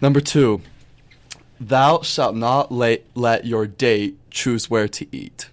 number 0.00 0.20
two. 0.20 0.60
Thou 1.60 2.02
shalt 2.02 2.34
not 2.34 2.72
let 2.72 3.04
let 3.14 3.44
your 3.46 3.66
date 3.66 4.18
choose 4.30 4.68
where 4.68 4.88
to 4.88 5.06
eat 5.14 5.48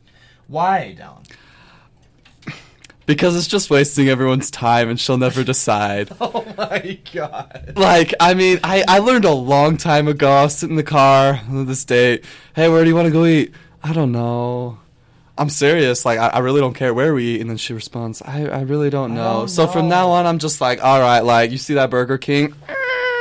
Why, 0.48 0.96
Dallin? 0.98 2.56
because 3.06 3.36
it's 3.36 3.48
just 3.48 3.70
wasting 3.70 4.10
everyone's 4.10 4.50
time, 4.50 4.90
and 4.90 5.00
she'll 5.00 5.18
never 5.18 5.44
decide. 5.44 6.10
Oh 6.22 6.46
my 6.58 7.00
god. 7.14 7.74
Like, 7.76 8.14
I 8.20 8.34
mean, 8.34 8.60
I, 8.64 8.84
I 8.88 9.00
learned 9.00 9.26
a 9.26 9.32
long 9.34 9.78
time 9.78 10.08
ago. 10.08 10.30
I 10.32 10.44
was 10.44 10.56
sitting 10.58 10.74
in 10.74 10.78
the 10.78 10.84
car 10.84 11.42
on 11.48 11.66
this 11.68 11.86
date. 11.86 12.26
Hey, 12.56 12.70
where 12.70 12.84
do 12.84 12.90
you 12.90 12.96
want 12.96 13.06
to 13.06 13.12
go 13.12 13.26
eat? 13.26 13.54
I 13.84 13.94
don't 13.94 14.12
know. 14.12 14.80
I'm 15.40 15.50
serious. 15.50 16.06
Like, 16.06 16.20
I, 16.20 16.28
I 16.28 16.40
really 16.40 16.60
don't 16.62 16.74
care 16.76 16.94
where 16.94 17.14
we 17.14 17.36
eat. 17.36 17.42
And 17.42 17.50
then 17.50 17.58
she 17.58 17.74
responds, 17.74 18.22
I, 18.22 18.46
I 18.48 18.62
really 18.62 18.90
don't 18.90 19.16
know. 19.16 19.40
don't 19.40 19.48
so 19.48 19.66
from 19.68 19.88
now 19.88 20.10
on, 20.10 20.26
I'm 20.28 20.38
just 20.38 20.60
like, 20.62 20.84
all 20.84 21.00
right, 21.00 21.22
like, 21.22 21.50
you 21.52 21.58
see 21.58 21.74
that 21.76 21.90
Burger 21.90 22.18
King? 22.18 22.54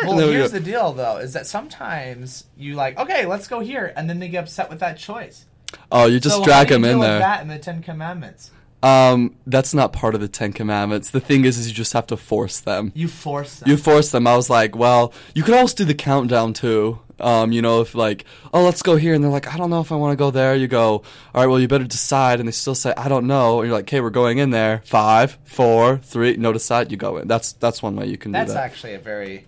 Well, 0.02 0.11
And 0.12 0.18
then 0.20 0.28
we 0.28 0.35
here's 0.35 0.52
the 0.52 0.61
deal, 0.61 0.92
though, 0.92 1.16
is 1.16 1.33
that 1.33 1.46
sometimes 1.46 2.44
you 2.57 2.74
like, 2.74 2.98
okay, 2.98 3.24
let's 3.26 3.48
go 3.48 3.61
here, 3.61 3.92
and 3.96 4.09
then 4.11 4.18
they 4.18 4.28
get 4.28 4.44
upset 4.44 4.68
with 4.70 4.81
that 4.81 4.98
choice. 4.98 5.46
oh, 5.92 6.07
you 6.07 6.20
just 6.20 6.37
so 6.37 6.44
drag 6.44 6.57
how 6.57 6.64
do 6.64 6.74
you 6.74 6.81
them 6.83 6.90
in 6.92 7.00
there. 7.00 7.18
That 7.20 7.40
in 7.42 7.48
the 7.48 7.59
Ten 7.59 7.83
Commandments, 7.83 8.50
Um, 8.83 9.35
that's 9.46 9.74
not 9.74 9.92
part 9.92 10.14
of 10.14 10.20
the 10.20 10.28
Ten 10.28 10.52
Commandments. 10.52 11.11
The 11.11 11.20
thing 11.20 11.44
is, 11.44 11.59
is 11.59 11.68
you 11.68 11.74
just 11.74 11.92
have 11.94 12.07
to 12.09 12.16
force 12.16 12.61
them. 12.61 12.92
you 12.94 13.09
force 13.09 13.57
them. 13.61 13.68
You 13.70 13.76
force 13.76 14.11
them. 14.11 14.26
I 14.26 14.37
was 14.37 14.48
like, 14.48 14.76
well, 14.76 15.12
you 15.35 15.42
could 15.42 15.54
always 15.54 15.74
do 15.74 15.85
the 15.85 15.94
countdown 15.94 16.52
too. 16.52 17.00
Um, 17.20 17.50
you 17.52 17.62
know, 17.62 17.81
if 17.81 17.94
like, 17.94 18.24
oh, 18.54 18.64
let's 18.64 18.83
go 18.83 18.96
here, 18.96 19.14
and 19.14 19.22
they're 19.24 19.31
like, 19.31 19.52
I 19.52 19.57
don't 19.57 19.70
know 19.70 19.81
if 19.81 19.90
I 19.90 19.96
want 19.96 20.12
to 20.12 20.16
go 20.16 20.31
there. 20.31 20.54
You 20.54 20.68
go, 20.68 20.90
all 20.92 21.02
right, 21.35 21.46
well, 21.46 21.59
you 21.59 21.66
better 21.68 21.85
decide, 21.85 22.38
and 22.40 22.48
they 22.48 22.52
still 22.52 22.74
say, 22.74 22.92
I 22.96 23.09
don't 23.09 23.26
know. 23.26 23.61
And 23.61 23.68
you're 23.68 23.76
like, 23.76 23.85
okay, 23.87 24.00
we're 24.00 24.11
going 24.11 24.38
in 24.38 24.50
there. 24.50 24.83
Five, 24.85 25.37
four, 25.44 25.98
three, 25.98 26.37
no, 26.37 26.52
decide. 26.52 26.90
You 26.90 26.96
go 26.96 27.16
in. 27.18 27.26
That's 27.28 27.52
that's 27.54 27.83
one 27.83 27.96
way 27.96 28.07
you 28.07 28.16
can 28.18 28.33
That's 28.33 28.50
do 28.50 28.54
that. 28.54 28.61
That's 28.62 28.72
actually 28.74 28.94
a 28.94 28.98
very, 29.00 29.46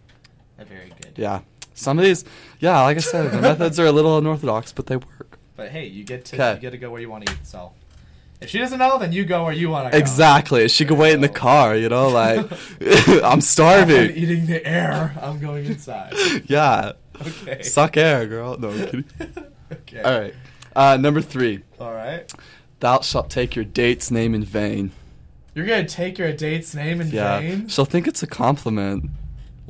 a 0.59 0.64
very 0.64 0.92
good. 1.00 1.12
yeah, 1.16 1.40
some 1.74 1.98
of 1.98 2.04
these, 2.04 2.24
yeah, 2.59 2.80
like 2.83 2.96
I 2.96 3.00
said, 3.00 3.30
the 3.30 3.40
methods 3.50 3.78
are 3.78 3.87
a 3.87 3.92
little 3.92 4.18
unorthodox, 4.18 4.72
but 4.72 4.87
they 4.87 4.96
work. 4.96 5.38
But 5.56 5.68
hey, 5.70 5.87
you 5.87 6.04
get 6.04 6.24
to 6.26 6.37
'Kay. 6.37 6.54
you 6.54 6.61
get 6.61 6.70
to 6.70 6.78
go 6.78 6.90
where 6.90 7.00
you 7.00 7.09
want 7.11 7.26
to 7.26 7.33
eat. 7.33 7.38
So, 7.46 7.72
if 8.40 8.48
she 8.48 8.59
doesn't 8.59 8.78
know, 8.78 8.98
then 8.98 9.12
you 9.12 9.24
go 9.26 9.44
where 9.44 9.52
you 9.52 9.68
want 9.68 9.87
to 9.87 9.90
go. 9.92 9.98
Exactly. 9.98 10.66
She 10.68 10.87
could 10.87 10.96
wait 10.96 11.12
in 11.12 11.20
the 11.20 11.28
car. 11.28 11.76
You 11.76 11.88
know, 11.90 12.09
like 12.09 12.50
I'm 12.80 13.24
I'm 13.35 13.40
starving. 13.42 14.11
eating 14.16 14.46
the 14.46 14.66
air. 14.66 15.14
I'm 15.20 15.38
going 15.38 15.66
inside. 15.66 16.14
yeah, 16.46 16.92
Okay. 17.20 17.62
suck 17.62 17.96
air, 17.96 18.26
girl. 18.26 18.56
No, 18.59 18.70
I'm 18.70 18.78
kidding. 18.87 19.04
okay. 19.72 20.02
All 20.02 20.20
right. 20.20 20.35
Uh, 20.74 20.96
number 20.96 21.20
three. 21.20 21.62
All 21.78 21.92
right. 21.92 22.33
Thou 22.80 23.00
shalt 23.00 23.28
take 23.30 23.54
your 23.56 23.64
date's 23.64 24.11
name 24.11 24.35
in 24.35 24.42
vain. 24.44 24.92
You're 25.54 25.66
gonna 25.66 25.87
take 25.87 26.16
your 26.16 26.33
date's 26.33 26.74
name 26.74 27.00
in 27.00 27.09
Yeah, 27.11 27.40
vain, 27.40 27.68
she'll 27.68 27.85
think 27.85 28.06
it's 28.06 28.22
a 28.22 28.26
compliment. 28.26 29.11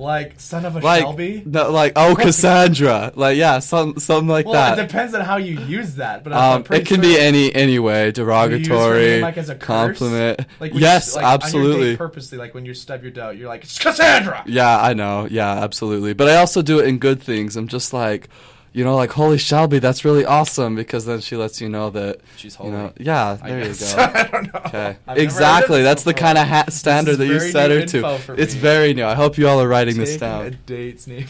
Like 0.01 0.41
son 0.41 0.65
of 0.65 0.77
a 0.77 0.81
Like, 0.81 1.03
Shelby. 1.03 1.43
no, 1.45 1.71
like 1.71 1.93
oh 1.97 2.15
Cassandra, 2.17 3.13
like 3.15 3.37
yeah, 3.37 3.59
some 3.59 3.99
something 3.99 4.29
like 4.29 4.47
well, 4.47 4.55
that. 4.55 4.71
Well, 4.77 4.85
it 4.85 4.89
depends 4.89 5.15
on 5.15 5.21
how 5.21 5.37
you 5.37 5.61
use 5.61 5.97
that, 5.97 6.25
but 6.25 6.33
I'm 6.33 6.57
Um, 6.59 6.63
pretty 6.63 6.83
it 6.83 6.87
can 6.87 7.03
sure- 7.03 7.15
be 7.15 7.19
any 7.21 7.55
any 7.55 7.79
way, 7.79 8.01
You 8.01 8.07
use 8.07 8.15
derogatory, 8.15 9.07
name, 9.07 9.23
like, 9.23 9.37
as 9.39 9.49
a 9.51 9.55
curse? 9.55 9.67
compliment. 9.99 10.41
Like 10.59 10.73
when 10.73 10.75
you- 10.75 10.81
yes, 10.81 11.15
like, 11.15 11.25
On 11.25 11.31
your 11.31 11.35
absolutely. 11.35 11.91
date 11.91 11.99
purposely, 11.99 12.39
like 12.39 12.55
when 12.55 12.65
you 12.65 12.75
stub 12.75 13.03
your 13.03 13.13
toe, 13.13 13.31
you're 13.31 13.49
like 13.49 13.65
it's 13.65 13.79
Cassandra. 13.79 14.43
Yeah, 14.47 14.81
I 14.81 14.95
know. 14.95 15.27
Yeah, 15.31 15.51
absolutely. 15.63 16.15
But 16.15 16.29
I 16.29 16.37
also 16.37 16.63
do 16.63 16.79
it 16.81 16.87
in 16.87 16.99
good 16.99 17.23
things. 17.23 17.57
I'm 17.57 17.69
just 17.69 17.93
like, 17.93 18.29
you 18.73 18.85
know, 18.85 18.95
like 18.97 19.11
holy 19.11 19.39
Shelby, 19.39 19.79
that's 19.81 20.05
really 20.05 20.25
awesome 20.25 20.77
because 20.77 21.05
then 21.05 21.21
she 21.21 21.37
lets 21.37 21.61
you 21.61 21.69
know 21.69 21.91
that 21.91 22.21
She's 22.37 22.57
You 22.63 22.71
know, 22.71 22.79
holy. 22.89 22.93
yeah, 23.01 23.35
there 23.35 23.67
you 23.67 23.75
go. 23.75 23.87
I 23.99 24.29
don't 24.31 24.53
know. 24.55 24.61
Okay. 24.67 24.97
Exactly. 25.09 25.83
That's 25.83 26.05
the 26.05 26.15
kind 26.15 26.39
of 26.39 26.47
ha- 26.47 26.67
standard 26.69 27.17
that 27.17 27.27
you 27.27 27.41
set 27.41 27.71
her 27.71 27.85
to. 27.87 28.35
It's 28.41 28.55
me. 28.55 28.61
very 28.61 28.95
new. 28.95 29.05
I 29.05 29.15
hope 29.15 29.39
you 29.39 29.49
all 29.49 29.61
are 29.61 29.69
writing 29.69 29.97
this 29.97 30.17
down. 30.17 30.47
a 30.47 30.51
date's 30.51 31.07
name. 31.09 31.27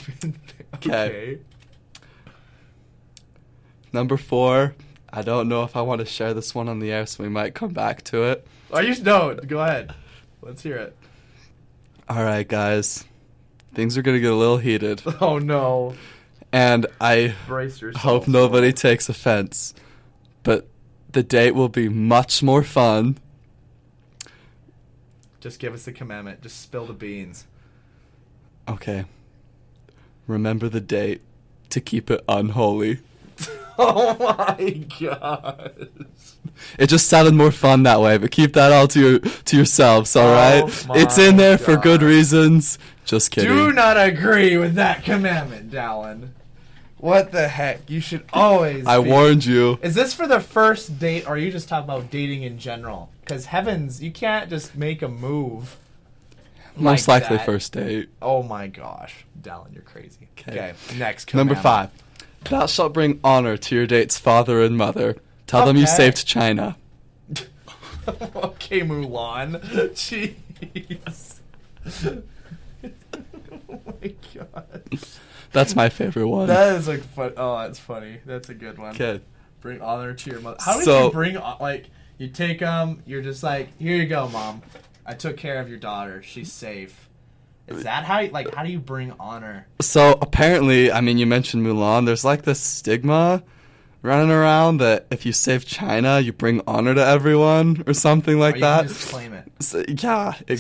okay. 0.74 1.38
Number 3.92 4.16
four. 4.16 4.74
I 5.12 5.22
don't 5.22 5.48
know 5.48 5.64
if 5.64 5.74
I 5.76 5.83
want 5.83 5.98
to 6.00 6.05
share 6.07 6.35
this 6.35 6.55
one 6.55 6.68
on 6.68 6.79
the 6.79 6.92
air, 6.92 7.05
so 7.05 7.24
we 7.24 7.29
might 7.29 7.53
come 7.55 7.72
back 7.72 8.05
to 8.05 8.22
it. 8.24 8.46
Are 8.72 8.83
you 8.83 8.94
no? 9.03 9.35
Go 9.35 9.59
ahead. 9.59 9.92
Let's 10.40 10.62
hear 10.62 10.76
it. 10.76 10.96
All 12.09 12.22
right, 12.22 12.46
guys. 12.46 13.05
Things 13.74 13.98
are 13.98 14.03
gonna 14.03 14.20
get 14.20 14.31
a 14.31 14.37
little 14.37 14.59
heated, 14.59 15.03
Oh 15.20 15.38
no! 15.38 15.94
And 16.53 16.87
I 17.01 17.35
hope 17.97 18.27
nobody 18.29 18.73
takes 18.73 19.09
offense. 19.09 19.75
But 20.43 20.67
the 21.13 21.23
date 21.23 21.55
will 21.55 21.69
be 21.69 21.89
much 21.89 22.43
more 22.43 22.63
fun. 22.63 23.19
Just 25.41 25.59
give 25.59 25.73
us 25.75 25.85
the 25.85 25.93
commandment. 25.93 26.43
Just 26.43 26.61
spill 26.61 26.87
the 26.87 26.93
beans. 26.93 27.47
Okay. 28.69 29.05
Remember 30.27 30.69
the 30.69 30.81
date 30.81 31.23
to 31.71 31.81
keep 31.81 32.11
it 32.11 32.23
unholy. 32.29 32.99
Oh 33.83 34.15
my 34.19 34.85
god! 35.01 35.89
It 36.79 36.89
just 36.89 37.09
sounded 37.09 37.33
more 37.33 37.51
fun 37.51 37.85
that 37.85 37.99
way, 38.03 38.19
but 38.19 38.31
keep 38.31 38.53
that 38.53 38.73
all 38.75 38.87
to 38.89 39.01
your 39.01 39.19
to 39.21 39.57
yourselves, 39.57 40.15
all 40.17 40.29
Oh 40.29 40.33
right? 40.35 40.87
it's 40.99 41.17
in 41.17 41.39
there 41.39 41.57
for 41.57 41.79
good 41.79 42.03
reasons. 42.03 42.79
Just 43.07 43.31
kidding. 43.31 43.49
Do 43.49 43.73
not 43.73 43.97
agree 43.97 44.59
with 44.59 44.75
that 44.75 45.03
commandment, 45.03 45.71
Dallin. 45.71 46.29
What 47.01 47.33
the 47.33 47.49
heck? 47.49 47.89
You 47.89 48.01
should 48.01 48.25
always. 48.31 48.87
I 48.87 49.01
be- 49.01 49.09
warned 49.09 49.47
you. 49.47 49.79
Is 49.81 49.95
this 49.95 50.13
for 50.13 50.27
the 50.27 50.39
first 50.39 50.99
date, 50.99 51.27
or 51.27 51.31
are 51.35 51.39
you 51.39 51.51
just 51.51 51.67
talking 51.67 51.85
about 51.85 52.11
dating 52.11 52.43
in 52.43 52.59
general? 52.59 53.11
Because 53.23 53.47
heavens, 53.47 54.03
you 54.03 54.11
can't 54.11 54.51
just 54.51 54.77
make 54.77 55.01
a 55.01 55.09
move. 55.09 55.79
Most 56.77 57.09
like 57.09 57.23
likely 57.23 57.39
that. 57.39 57.47
first 57.47 57.73
date. 57.73 58.11
Oh 58.21 58.43
my 58.43 58.67
gosh, 58.67 59.25
Dallin, 59.41 59.73
you're 59.73 59.83
crazy. 59.83 60.29
'Kay. 60.37 60.53
Okay, 60.53 60.73
next. 60.99 61.33
Number 61.33 61.55
five. 61.55 61.91
Thou 62.45 62.67
shalt 62.67 62.93
bring 62.93 63.19
honor 63.25 63.57
to 63.57 63.75
your 63.75 63.87
date's 63.87 64.19
father 64.19 64.63
and 64.63 64.77
mother. 64.77 65.17
Tell 65.47 65.65
them 65.67 65.77
you 65.77 65.87
saved 65.87 66.27
China. 66.27 66.77
okay, 68.09 68.81
Mulan. 68.83 69.61
Jeez. 69.95 71.35
oh 73.69 73.81
my 74.03 74.15
god. 74.35 74.83
That's 75.53 75.75
my 75.75 75.89
favorite 75.89 76.29
one. 76.29 76.47
That 76.49 76.77
is 76.77 76.89
like 76.89 77.03
fun. 77.03 77.33
Oh, 77.37 77.59
that's 77.59 77.79
funny. 77.79 78.19
That's 78.25 78.49
a 78.49 78.55
good 78.55 78.79
one. 78.79 78.95
Okay. 78.95 79.21
Bring 79.61 79.81
honor 79.81 80.15
to 80.15 80.31
your 80.31 80.41
mother. 80.41 80.57
How 80.61 80.77
did 80.77 80.85
So- 80.85 81.07
you 81.07 81.13
bring 81.13 81.35
like 81.61 81.91
you 82.19 82.29
take 82.29 82.61
them? 82.61 83.03
You're 83.07 83.23
just 83.23 83.43
like, 83.43 83.77
here 83.79 83.97
you 83.97 84.07
go, 84.07 84.29
mom. 84.29 84.63
I 85.07 85.15
took 85.15 85.37
care 85.37 85.59
of 85.61 85.69
your 85.69 85.79
daughter. 85.79 86.23
She's 86.23 86.53
safe. 86.53 87.09
Is 87.67 87.79
uh, 87.79 87.83
that 87.85 88.05
how? 88.05 88.21
You, 88.21 88.31
like, 88.31 88.55
how 88.55 88.63
do 88.63 88.71
you 88.71 88.79
bring 88.79 89.13
honor? 89.19 89.67
So 89.81 90.19
apparently, 90.21 90.93
I 90.93 91.01
mean, 91.01 91.19
you 91.19 91.27
mentioned 91.27 91.65
Mulan. 91.67 92.07
There's 92.07 92.25
like 92.25 92.43
this 92.43 92.61
stigma 92.61 93.43
running 94.03 94.31
around 94.31 94.79
that 94.79 95.07
if 95.11 95.27
you 95.27 95.33
save 95.33 95.67
China, 95.67 96.21
you 96.21 96.33
bring 96.33 96.63
honor 96.67 96.95
to 96.95 97.05
everyone 97.05 97.83
or 97.87 97.95
something 97.95 98.37
Or 98.37 98.41
like 98.41 98.57
you 98.57 98.61
that. 98.63 98.89
Just 98.89 99.09
claim 99.11 99.33
it. 99.33 99.51
So- 99.61 99.85
yeah, 99.89 99.93
Just 99.93 99.99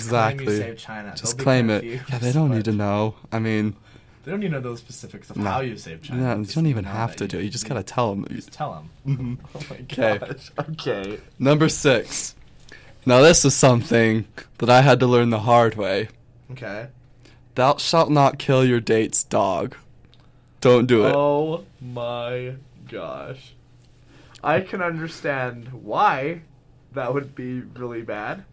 claim 0.08 0.40
you 0.40 0.48
exactly. 0.48 0.74
China. 0.76 1.14
Just 1.16 1.36
They'll 1.36 1.44
claim 1.44 1.70
it. 1.70 1.84
Yeah, 1.84 2.18
they 2.18 2.32
don't 2.32 2.48
but 2.48 2.56
need 2.56 2.64
to 2.66 2.72
know. 2.72 3.14
I 3.32 3.38
mean, 3.38 3.76
They 4.24 4.30
don't 4.32 4.40
need 4.40 4.48
to 4.48 4.52
know 4.54 4.60
those 4.60 4.78
specifics 4.80 5.30
of 5.30 5.36
No. 5.38 5.50
how 5.50 5.60
you 5.60 5.76
save 5.76 6.02
China. 6.02 6.22
yeah, 6.22 6.36
you 6.36 6.44
don't 6.44 6.66
even 6.66 6.84
have 6.84 7.16
to 7.16 7.26
do 7.26 7.38
it. 7.38 7.44
You 7.44 7.50
just 7.50 7.66
gotta 7.68 7.82
tell 7.82 8.14
them. 8.14 8.26
Just 8.30 8.52
tell 8.52 8.86
them. 9.06 9.38
Oh 9.54 9.60
my 9.70 9.76
'Kay. 9.88 10.18
gosh. 10.18 10.50
Okay. 10.58 11.18
Number 11.38 11.68
six. 11.68 12.34
Now 13.06 13.20
this 13.22 13.44
is 13.46 13.54
something 13.54 14.26
that 14.58 14.68
I 14.68 14.82
had 14.82 15.00
to 15.00 15.06
learn 15.06 15.30
the 15.30 15.40
hard 15.40 15.74
way. 15.76 16.08
Okay. 16.52 16.88
Thou 17.54 17.76
shalt 17.78 18.10
not 18.10 18.38
kill 18.38 18.64
your 18.64 18.80
date's 18.80 19.24
dog. 19.24 19.74
Don't 20.60 20.86
do 20.86 21.06
it. 21.06 21.14
Oh 21.16 21.64
my 21.80 22.54
gosh. 22.90 23.54
I 24.44 24.60
can 24.60 24.82
understand 24.82 25.68
why 25.72 26.42
that 26.92 27.12
would 27.14 27.34
be 27.34 27.60
really 27.60 28.02
bad. 28.02 28.44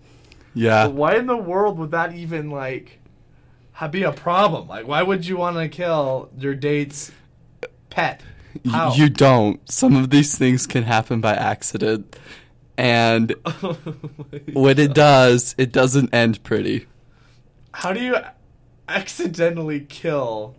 yeah. 0.54 0.88
But 0.88 0.94
why 0.96 1.16
in 1.18 1.26
the 1.28 1.36
world 1.38 1.78
would 1.80 1.92
that 1.92 2.16
even 2.16 2.50
like 2.50 3.00
ha- 3.00 3.07
be 3.86 4.04
a 4.04 4.12
problem? 4.12 4.68
Like, 4.68 4.88
why 4.88 5.04
would 5.04 5.26
you 5.28 5.38
want 5.38 5.58
to 5.58 5.70
kill 5.70 6.30
your 6.38 6.56
date's 6.56 7.12
pet? 7.92 8.22
How? 8.70 8.94
You 8.94 9.08
don't. 9.08 9.60
Some 9.70 9.96
of 9.96 10.10
these 10.10 10.36
things 10.36 10.66
can 10.66 10.84
happen 10.84 11.22
by 11.22 11.36
accident. 11.36 12.18
And 12.78 13.36
Oh 13.46 13.78
when 14.54 14.80
it 14.80 14.94
does, 14.94 15.54
it 15.58 15.72
doesn't 15.72 16.14
end 16.14 16.44
pretty. 16.44 16.88
How 17.72 17.94
do 17.94 18.02
you 18.02 18.16
accidentally 18.88 19.82
kill 19.82 20.56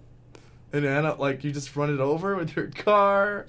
an 0.73 0.85
animal? 0.85 1.17
Like, 1.19 1.43
you 1.43 1.51
just 1.51 1.75
run 1.75 1.93
it 1.93 2.01
over 2.01 2.37
with 2.37 2.55
your 2.55 2.69
car? 2.69 3.47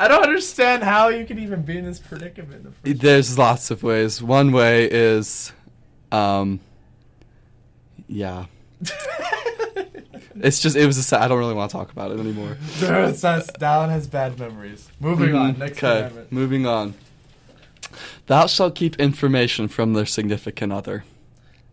I 0.00 0.08
don't 0.08 0.22
understand 0.22 0.82
how 0.82 1.08
you 1.08 1.24
can 1.24 1.38
even 1.38 1.62
be 1.62 1.78
in 1.78 1.84
this 1.84 1.98
predicament. 1.98 2.74
the 2.82 2.92
There's 2.94 3.38
lots 3.38 3.70
of 3.70 3.82
ways. 3.82 4.22
One 4.22 4.52
way 4.52 4.88
is, 4.90 5.52
um, 6.10 6.60
yeah. 8.08 8.46
It's 10.40 10.60
just 10.60 10.76
it 10.76 10.86
was 10.86 10.98
a 10.98 11.02
sad. 11.02 11.20
I 11.22 11.28
don't 11.28 11.38
really 11.38 11.54
want 11.54 11.70
to 11.70 11.76
talk 11.76 11.90
about 11.90 12.12
it 12.12 12.20
anymore. 12.20 12.56
Dallin 12.78 13.88
has 13.90 14.06
bad 14.06 14.38
memories. 14.38 14.88
Moving 15.00 15.34
on. 15.34 15.54
Mhm. 15.54 15.58
Next 15.58 15.78
Okay, 15.78 15.96
commandment. 15.98 16.32
moving 16.32 16.64
on. 16.66 16.94
Thou 18.26 18.46
shalt 18.46 18.74
keep 18.76 18.96
information 19.00 19.66
from 19.68 19.94
their 19.94 20.06
significant 20.06 20.72
other. 20.72 21.04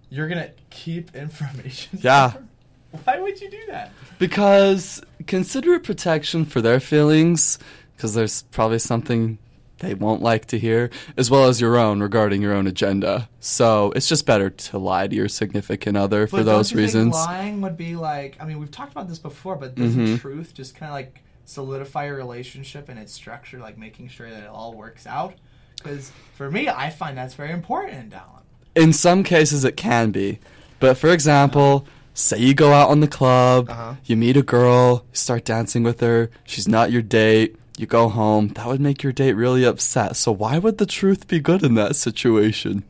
You're 0.09 0.27
gonna 0.27 0.49
keep 0.71 1.15
information. 1.15 1.99
Yeah. 2.01 2.33
Why 3.03 3.19
would 3.19 3.39
you 3.39 3.51
do 3.51 3.59
that? 3.67 3.91
Because 4.17 5.01
considerate 5.27 5.83
protection 5.83 6.45
for 6.45 6.61
their 6.61 6.79
feelings, 6.79 7.59
because 7.95 8.13
there's 8.15 8.43
probably 8.51 8.79
something 8.79 9.37
they 9.85 9.93
won't 9.93 10.21
like 10.21 10.45
to 10.47 10.59
hear, 10.59 10.89
as 11.17 11.29
well 11.29 11.45
as 11.47 11.61
your 11.61 11.77
own 11.77 12.01
regarding 12.01 12.41
your 12.41 12.53
own 12.53 12.67
agenda. 12.67 13.29
So 13.39 13.91
it's 13.95 14.07
just 14.09 14.25
better 14.25 14.49
to 14.49 14.77
lie 14.77 15.07
to 15.07 15.15
your 15.15 15.27
significant 15.29 15.95
other 15.97 16.27
for 16.27 16.37
But 16.37 16.45
those 16.45 16.73
reasons. 16.73 17.13
Lying 17.13 17.61
would 17.61 17.77
be 17.77 17.95
like. 17.95 18.37
I 18.39 18.45
mean, 18.45 18.59
we've 18.59 18.71
talked 18.71 18.91
about 18.91 19.07
this 19.07 19.19
before, 19.19 19.55
but 19.55 19.75
doesn't 19.75 20.05
Mhm. 20.05 20.19
truth 20.19 20.53
just 20.53 20.75
kind 20.75 20.89
of 20.89 20.93
like 20.95 21.21
solidify 21.45 22.05
your 22.07 22.15
relationship 22.15 22.89
and 22.89 22.97
its 22.99 23.13
structure, 23.13 23.59
like 23.59 23.77
making 23.77 24.07
sure 24.07 24.29
that 24.29 24.43
it 24.43 24.49
all 24.49 24.73
works 24.73 25.05
out? 25.05 25.35
Because 25.77 26.11
for 26.33 26.49
me, 26.49 26.67
I 26.67 26.89
find 26.89 27.17
that's 27.17 27.35
very 27.35 27.51
important 27.51 27.93
in 27.95 28.09
Dallin. 28.09 28.41
In 28.75 28.91
some 28.91 29.23
cases, 29.23 29.63
it 29.63 29.77
can 29.77 30.09
be. 30.11 30.39
But 30.79 30.97
for 30.97 31.09
example, 31.09 31.85
say 32.13 32.39
you 32.39 32.53
go 32.53 32.73
out 32.73 32.89
on 32.89 32.99
the 33.01 33.07
club, 33.07 33.69
Uh-huh. 33.69 33.93
you 34.05 34.17
meet 34.17 34.35
a 34.37 34.41
girl, 34.41 35.05
you 35.11 35.15
start 35.17 35.45
dancing 35.45 35.83
with 35.83 35.99
her, 35.99 36.29
she's 36.45 36.67
not 36.67 36.91
your 36.91 37.01
date, 37.01 37.55
you 37.77 37.85
go 37.85 38.07
home, 38.09 38.49
that 38.49 38.67
would 38.67 38.79
make 38.81 39.03
your 39.03 39.11
date 39.11 39.33
really 39.33 39.63
upset. 39.65 40.15
So 40.15 40.31
why 40.31 40.57
would 40.57 40.77
the 40.77 40.85
truth 40.85 41.27
be 41.27 41.39
good 41.39 41.63
in 41.63 41.75
that 41.75 41.95
situation? 41.95 42.83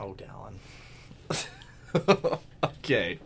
Oh, 0.00 0.14
Dallin. 1.30 2.38
okay. 2.64 3.18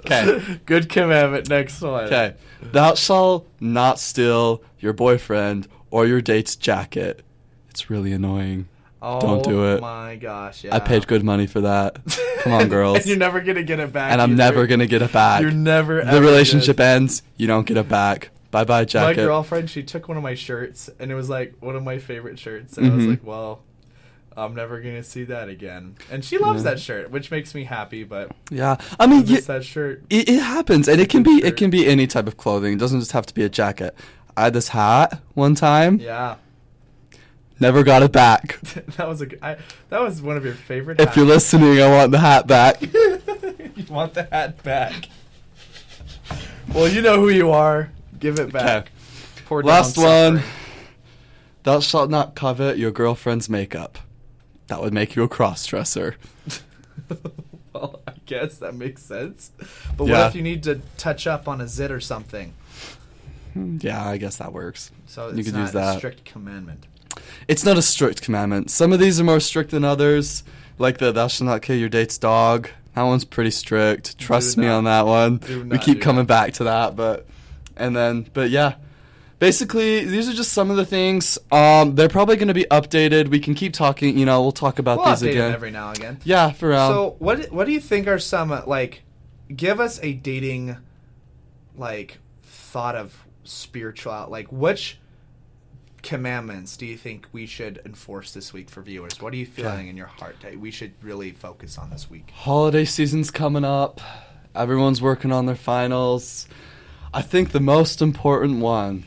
Okay. 0.00 0.60
Good 0.64 0.88
commandment. 0.88 1.48
Next 1.48 1.80
one. 1.82 2.04
Okay. 2.04 2.34
Thou 2.62 2.94
shalt 2.94 3.46
not 3.60 3.98
steal 3.98 4.62
your 4.80 4.92
boyfriend 4.92 5.68
or 5.90 6.06
your 6.06 6.20
date's 6.20 6.56
jacket. 6.56 7.22
It's 7.70 7.90
really 7.90 8.12
annoying. 8.12 8.68
Oh, 9.00 9.20
Don't 9.20 9.44
do 9.44 9.64
it. 9.72 9.76
Oh, 9.78 9.80
my 9.80 10.16
gosh. 10.16 10.64
Yeah. 10.64 10.74
I 10.74 10.80
paid 10.80 11.06
good 11.06 11.22
money 11.22 11.46
for 11.46 11.60
that. 11.60 11.98
Come 12.40 12.52
on, 12.52 12.68
girls. 12.70 12.98
and 12.98 13.06
you're 13.06 13.16
never 13.16 13.40
going 13.40 13.56
to 13.56 13.62
get 13.62 13.78
it 13.78 13.92
back. 13.92 14.10
and 14.12 14.20
I'm 14.20 14.30
either. 14.32 14.36
never 14.38 14.66
going 14.66 14.80
to 14.80 14.86
get 14.88 15.02
it 15.02 15.12
back. 15.12 15.40
You're 15.42 15.52
never. 15.52 15.96
the 16.04 16.06
ever 16.10 16.20
relationship 16.20 16.78
gonna- 16.78 16.90
ends, 16.90 17.22
you 17.36 17.46
don't 17.46 17.64
get 17.66 17.76
it 17.76 17.88
back. 17.88 18.30
Bye 18.50 18.64
bye, 18.64 18.84
jacket. 18.84 19.20
My 19.20 19.24
girlfriend, 19.26 19.68
she 19.70 19.82
took 19.82 20.08
one 20.08 20.16
of 20.16 20.22
my 20.22 20.34
shirts, 20.34 20.88
and 20.98 21.10
it 21.10 21.14
was 21.14 21.28
like 21.28 21.54
one 21.60 21.76
of 21.76 21.82
my 21.82 21.98
favorite 21.98 22.38
shirts, 22.38 22.78
and 22.78 22.86
I 22.90 22.94
was 22.94 23.04
Mhm. 23.04 23.10
like, 23.10 23.24
well. 23.24 23.62
I'm 24.36 24.54
never 24.54 24.80
gonna 24.80 25.02
see 25.02 25.24
that 25.24 25.48
again, 25.48 25.96
and 26.12 26.24
she 26.24 26.38
loves 26.38 26.62
Yeah. 26.62 26.70
that 26.70 26.78
shirt, 26.80 27.10
which 27.10 27.28
makes 27.32 27.56
me 27.56 27.64
happy. 27.64 28.04
But 28.04 28.30
Yeah, 28.52 28.76
I 29.00 29.08
mean, 29.08 29.22
I 29.22 29.24
you, 29.24 29.40
that 29.40 29.64
shirt. 29.64 30.04
it, 30.10 30.28
it 30.28 30.38
happens, 30.40 30.86
and 30.86 31.00
it 31.00 31.08
can 31.08 31.24
be 31.24 31.40
shirt. 31.40 31.44
it 31.48 31.56
can 31.56 31.70
be 31.70 31.88
any 31.88 32.06
type 32.06 32.28
of 32.28 32.36
clothing. 32.36 32.74
It 32.74 32.78
doesn't 32.78 33.00
just 33.00 33.10
have 33.10 33.26
to 33.26 33.34
be 33.34 33.42
a 33.42 33.48
jacket. 33.48 33.96
I 34.36 34.44
had 34.44 34.52
this 34.52 34.68
hat 34.68 35.20
one 35.34 35.56
time, 35.56 35.98
Yeah, 35.98 36.36
never 37.58 37.82
got 37.82 38.04
it 38.04 38.12
back. 38.12 38.60
that 38.96 39.08
was 39.08 39.22
a. 39.22 39.44
I, 39.44 39.56
that 39.90 40.00
was 40.00 40.22
one 40.22 40.36
of 40.36 40.44
your 40.44 40.54
favorite. 40.54 41.00
If 41.00 41.16
you're 41.16 41.26
listening, 41.26 41.80
I 41.82 41.88
want 41.90 42.12
the 42.12 42.20
hat 42.20 42.46
back. 42.46 42.80
you 42.94 43.86
want 43.90 44.14
the 44.14 44.28
hat 44.30 44.62
back. 44.62 45.08
Well, 46.72 46.86
you 46.86 47.02
know 47.02 47.16
who 47.18 47.30
you 47.30 47.50
are. 47.50 47.90
Give 48.18 48.38
it 48.38 48.52
back. 48.52 48.84
Okay. 48.86 48.90
Poor 49.46 49.62
Last 49.62 49.96
one. 49.96 50.42
Thou 51.62 51.80
shalt 51.80 52.10
not 52.10 52.34
covet 52.34 52.78
your 52.78 52.90
girlfriend's 52.90 53.48
makeup. 53.48 53.98
That 54.68 54.80
would 54.80 54.92
make 54.92 55.16
you 55.16 55.22
a 55.22 55.28
cross-dresser. 55.28 56.16
well, 57.72 58.00
I 58.06 58.12
guess 58.26 58.58
that 58.58 58.74
makes 58.74 59.02
sense. 59.02 59.50
But 59.96 60.06
Yeah. 60.06 60.18
what 60.18 60.26
if 60.28 60.34
you 60.34 60.42
need 60.42 60.62
to 60.64 60.80
touch 60.96 61.26
up 61.26 61.48
on 61.48 61.60
a 61.60 61.68
zit 61.68 61.90
or 61.90 62.00
something? 62.00 62.52
Hmm, 63.54 63.78
Yeah, 63.80 64.06
I 64.06 64.16
guess 64.18 64.36
that 64.36 64.52
works. 64.52 64.90
So 65.06 65.28
You 65.30 65.38
it's 65.38 65.48
could 65.48 65.54
not 65.54 65.60
use 65.62 65.70
a 65.70 65.72
that. 65.74 65.98
strict 65.98 66.24
commandment. 66.24 66.86
It's 67.48 67.64
not 67.64 67.76
a 67.78 67.82
strict 67.82 68.22
commandment. 68.22 68.70
Some 68.70 68.92
of 68.92 69.00
these 69.00 69.18
are 69.20 69.24
more 69.24 69.40
strict 69.40 69.70
than 69.70 69.84
others, 69.84 70.44
like 70.78 70.98
the 70.98 71.12
"Thou 71.12 71.26
shalt 71.28 71.46
not 71.48 71.62
kill 71.62 71.76
your 71.76 71.88
date's 71.88 72.18
dog." 72.18 72.68
That 72.94 73.02
one's 73.02 73.24
pretty 73.24 73.50
strict. 73.50 74.18
Trust 74.18 74.56
me 74.56 74.66
on 74.66 74.84
that 74.84 75.06
one. 75.06 75.40
We 75.68 75.78
keep 75.78 76.00
coming 76.00 76.26
that. 76.26 76.28
back 76.46 76.52
to 76.54 76.64
that, 76.64 76.94
but 76.96 77.26
and 77.78 77.96
then, 77.96 78.28
but 78.34 78.50
yeah. 78.50 78.74
Basically, 79.40 80.04
these 80.04 80.28
are 80.28 80.32
just 80.32 80.52
some 80.52 80.68
of 80.68 80.76
the 80.76 80.84
things. 80.84 81.38
Um, 81.52 81.94
they're 81.94 82.08
probably 82.08 82.34
going 82.34 82.48
to 82.48 82.54
be 82.54 82.66
updated. 82.72 83.28
We 83.28 83.38
can 83.38 83.54
keep 83.54 83.72
talking. 83.72 84.18
You 84.18 84.26
know, 84.26 84.42
we'll 84.42 84.50
talk 84.50 84.80
about 84.80 84.98
We'll 84.98 85.06
these 85.14 85.22
update 85.22 85.30
again. 85.30 85.52
every 85.52 85.70
now 85.70 85.90
and 85.90 85.98
again. 85.98 86.18
yeah, 86.24 86.50
for 86.50 86.74
um, 86.74 86.92
so 86.92 87.16
what 87.20 87.46
what 87.52 87.64
do 87.68 87.72
you 87.72 87.78
think 87.78 88.08
are 88.08 88.18
some 88.18 88.50
uh, 88.50 88.62
like 88.66 89.02
give 89.54 89.78
us 89.78 90.00
a 90.02 90.12
dating 90.12 90.76
like 91.76 92.18
thought 92.42 92.96
of 92.96 93.16
spiritual 93.44 94.26
like 94.28 94.50
which 94.50 94.98
commandments 96.02 96.76
do 96.76 96.84
you 96.86 96.96
think 96.96 97.26
we 97.32 97.46
should 97.46 97.80
enforce 97.84 98.32
this 98.32 98.52
week 98.52 98.68
for 98.70 98.82
viewers 98.82 99.20
what 99.20 99.32
are 99.32 99.36
you 99.36 99.46
feeling 99.46 99.72
Okay. 99.80 99.88
in 99.88 99.96
your 99.96 100.06
heart 100.06 100.36
that 100.42 100.56
we 100.58 100.70
should 100.70 100.92
really 101.02 101.30
focus 101.32 101.76
on 101.78 101.90
this 101.90 102.08
week 102.10 102.30
holiday 102.34 102.84
season's 102.84 103.30
coming 103.30 103.64
up. 103.64 104.00
Everyone's 104.54 105.00
working 105.00 105.30
on 105.30 105.46
their 105.46 105.54
finals. 105.56 106.48
I 107.12 107.22
think 107.22 107.52
the 107.52 107.60
most 107.60 108.02
important 108.02 108.60
one, 108.60 109.04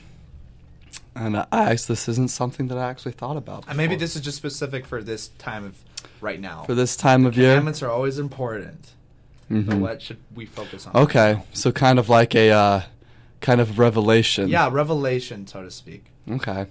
and 1.16 1.38
I 1.38 1.46
actually, 1.52 1.94
this 1.94 2.10
isn't 2.10 2.30
something 2.32 2.68
that 2.68 2.78
I 2.78 2.90
actually 2.90 3.12
thought 3.14 3.38
about. 3.38 3.66
and 3.68 3.78
maybe 3.78 3.96
this 3.96 4.16
is 4.16 4.22
just 4.22 4.38
specific 4.38 4.86
for 4.86 5.04
this 5.04 5.28
time 5.38 5.66
of 5.66 5.76
right 6.20 6.40
now 6.40 6.64
for 6.64 6.74
this 6.76 6.96
time 6.96 7.26
of 7.26 7.36
year. 7.38 7.50
commandments 7.52 7.82
are 7.84 7.90
always 7.90 8.18
important 8.20 8.92
but 9.50 9.58
Mhm. 9.66 9.80
what 9.80 10.02
should 10.02 10.18
we 10.36 10.46
focus 10.46 10.88
on 10.88 10.96
Okay, 10.96 11.42
so 11.54 11.72
kind 11.72 12.00
of 12.00 12.10
like 12.10 12.34
a 12.36 12.50
uh, 12.52 12.82
kind 13.42 13.60
of 13.62 13.78
revelation. 13.78 14.48
yeah 14.50 14.70
revelation 14.72 15.46
so 15.48 15.62
to 15.64 15.72
speak 15.72 16.06
Okay. 16.32 16.68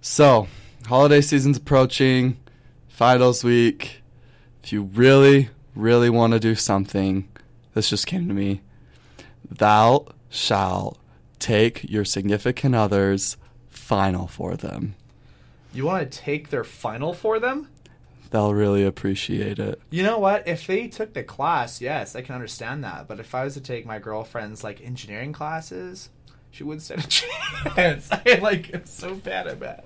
So, 0.00 0.46
holiday 0.86 1.20
season's 1.20 1.56
approaching, 1.56 2.36
finals 2.88 3.42
week. 3.42 4.00
If 4.62 4.72
you 4.72 4.82
really, 4.84 5.50
really 5.74 6.08
want 6.08 6.32
to 6.34 6.38
do 6.40 6.54
something, 6.54 7.26
this 7.74 7.90
just 7.90 8.06
came 8.06 8.28
to 8.28 8.34
me. 8.34 8.60
Thou 9.50 10.06
shalt 10.28 10.98
take 11.38 11.88
your 11.88 12.04
significant 12.04 12.74
other's 12.74 13.36
final 13.68 14.26
for 14.26 14.56
them. 14.56 14.94
you 15.72 15.84
want 15.84 16.10
to 16.10 16.18
take 16.18 16.50
their 16.50 16.64
final 16.64 17.14
for 17.14 17.38
them 17.38 17.68
They'll 18.30 18.52
really 18.52 18.84
appreciate 18.84 19.58
it. 19.58 19.80
You 19.90 20.02
know 20.02 20.18
what? 20.18 20.46
If 20.46 20.66
they 20.66 20.88
took 20.88 21.14
the 21.14 21.22
class, 21.22 21.80
yes, 21.80 22.14
I 22.14 22.20
can 22.20 22.34
understand 22.34 22.84
that. 22.84 23.08
But 23.08 23.20
if 23.20 23.34
I 23.34 23.44
was 23.44 23.54
to 23.54 23.60
take 23.60 23.86
my 23.86 23.98
girlfriend's 23.98 24.62
like 24.62 24.82
engineering 24.82 25.32
classes, 25.32 26.10
she 26.50 26.62
wouldn't 26.62 26.82
stand 26.82 27.04
a 27.04 27.06
chance. 27.74 28.08
I 28.12 28.38
like 28.42 28.74
am 28.74 28.84
so 28.84 29.14
bad 29.14 29.46
at 29.46 29.60
math. 29.60 29.84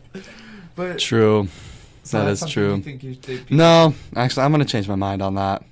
But 0.75 0.99
True. 0.99 1.47
so 2.03 2.19
that 2.19 2.25
that's 2.25 2.51
true. 2.51 2.83
You 2.85 3.17
you, 3.27 3.45
No, 3.51 3.95
actually, 4.17 4.43
I'm 4.43 4.51
going 4.51 4.65
to 4.65 4.71
change 4.71 4.89
my 4.89 4.97
mind 4.97 5.23
on 5.23 5.37
that. 5.37 5.65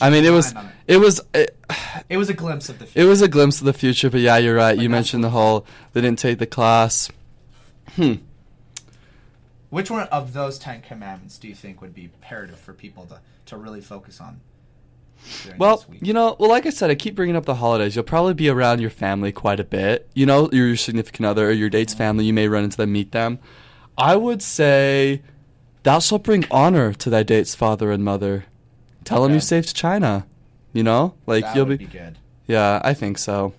I 0.00 0.10
mean, 0.10 0.24
it 0.24 0.30
was, 0.30 0.54
on 0.54 0.70
it 0.86 0.96
was, 0.96 1.20
it, 1.34 1.56
It 2.08 2.16
was 2.16 2.28
a 2.28 2.34
glimpse 2.34 2.68
of 2.68 2.78
the 2.78 2.86
future. 2.86 3.00
It 3.00 3.08
was 3.08 3.22
a 3.22 3.28
glimpse 3.28 3.58
of 3.58 3.64
the 3.64 3.72
future, 3.72 4.10
but 4.10 4.20
yeah, 4.20 4.36
you're 4.36 4.54
right. 4.54 4.76
Like 4.76 4.82
you 4.82 4.88
mentioned 4.88 5.24
the 5.24 5.30
whole 5.30 5.66
they 5.92 6.00
didn't 6.00 6.18
take 6.18 6.38
the 6.38 6.46
class. 6.46 7.10
Hmm. 7.94 8.14
Which 9.70 9.90
one 9.90 10.06
of 10.08 10.32
those 10.32 10.58
Ten 10.58 10.80
Commandments 10.80 11.38
do 11.38 11.48
you 11.48 11.54
think 11.54 11.80
would 11.80 11.94
be 11.94 12.04
imperative 12.04 12.58
for 12.58 12.72
people 12.72 13.06
to, 13.06 13.20
to 13.46 13.56
really 13.56 13.80
focus 13.80 14.20
on? 14.20 14.40
Well, 15.58 15.84
you 16.00 16.12
know, 16.12 16.36
well, 16.38 16.50
like 16.50 16.66
I 16.66 16.70
said, 16.70 16.90
I 16.90 16.94
keep 16.94 17.14
bringing 17.14 17.36
up 17.36 17.46
the 17.46 17.54
holidays. 17.54 17.96
You'll 17.96 18.04
probably 18.04 18.34
be 18.34 18.48
around 18.48 18.80
your 18.80 18.90
family 18.90 19.32
quite 19.32 19.58
a 19.58 19.64
bit. 19.64 20.08
You 20.14 20.26
know, 20.26 20.48
your, 20.52 20.68
your 20.68 20.76
significant 20.76 21.26
other 21.26 21.48
or 21.48 21.52
your 21.52 21.70
date's 21.70 21.94
family. 21.94 22.24
You 22.24 22.32
may 22.32 22.48
run 22.48 22.64
into 22.64 22.76
them, 22.76 22.92
meet 22.92 23.12
them. 23.12 23.38
I 23.98 24.14
would 24.14 24.42
say, 24.42 25.22
thou 25.82 25.98
shalt 25.98 26.22
bring 26.22 26.44
honor 26.50 26.92
to 26.92 27.10
thy 27.10 27.22
date's 27.22 27.54
father 27.54 27.90
and 27.90 28.04
mother. 28.04 28.44
Tell 29.06 29.22
them 29.22 29.30
Okay. 29.30 29.34
you 29.36 29.40
saved 29.40 29.74
China. 29.74 30.26
You 30.74 30.82
know, 30.82 31.14
like 31.26 31.44
that 31.44 31.56
you'll 31.56 31.64
would 31.66 31.78
be. 31.78 31.86
be 31.86 31.90
good. 31.92 32.18
Yeah, 32.46 32.82
I 32.84 32.92
think 32.92 33.16
so. 33.16 33.54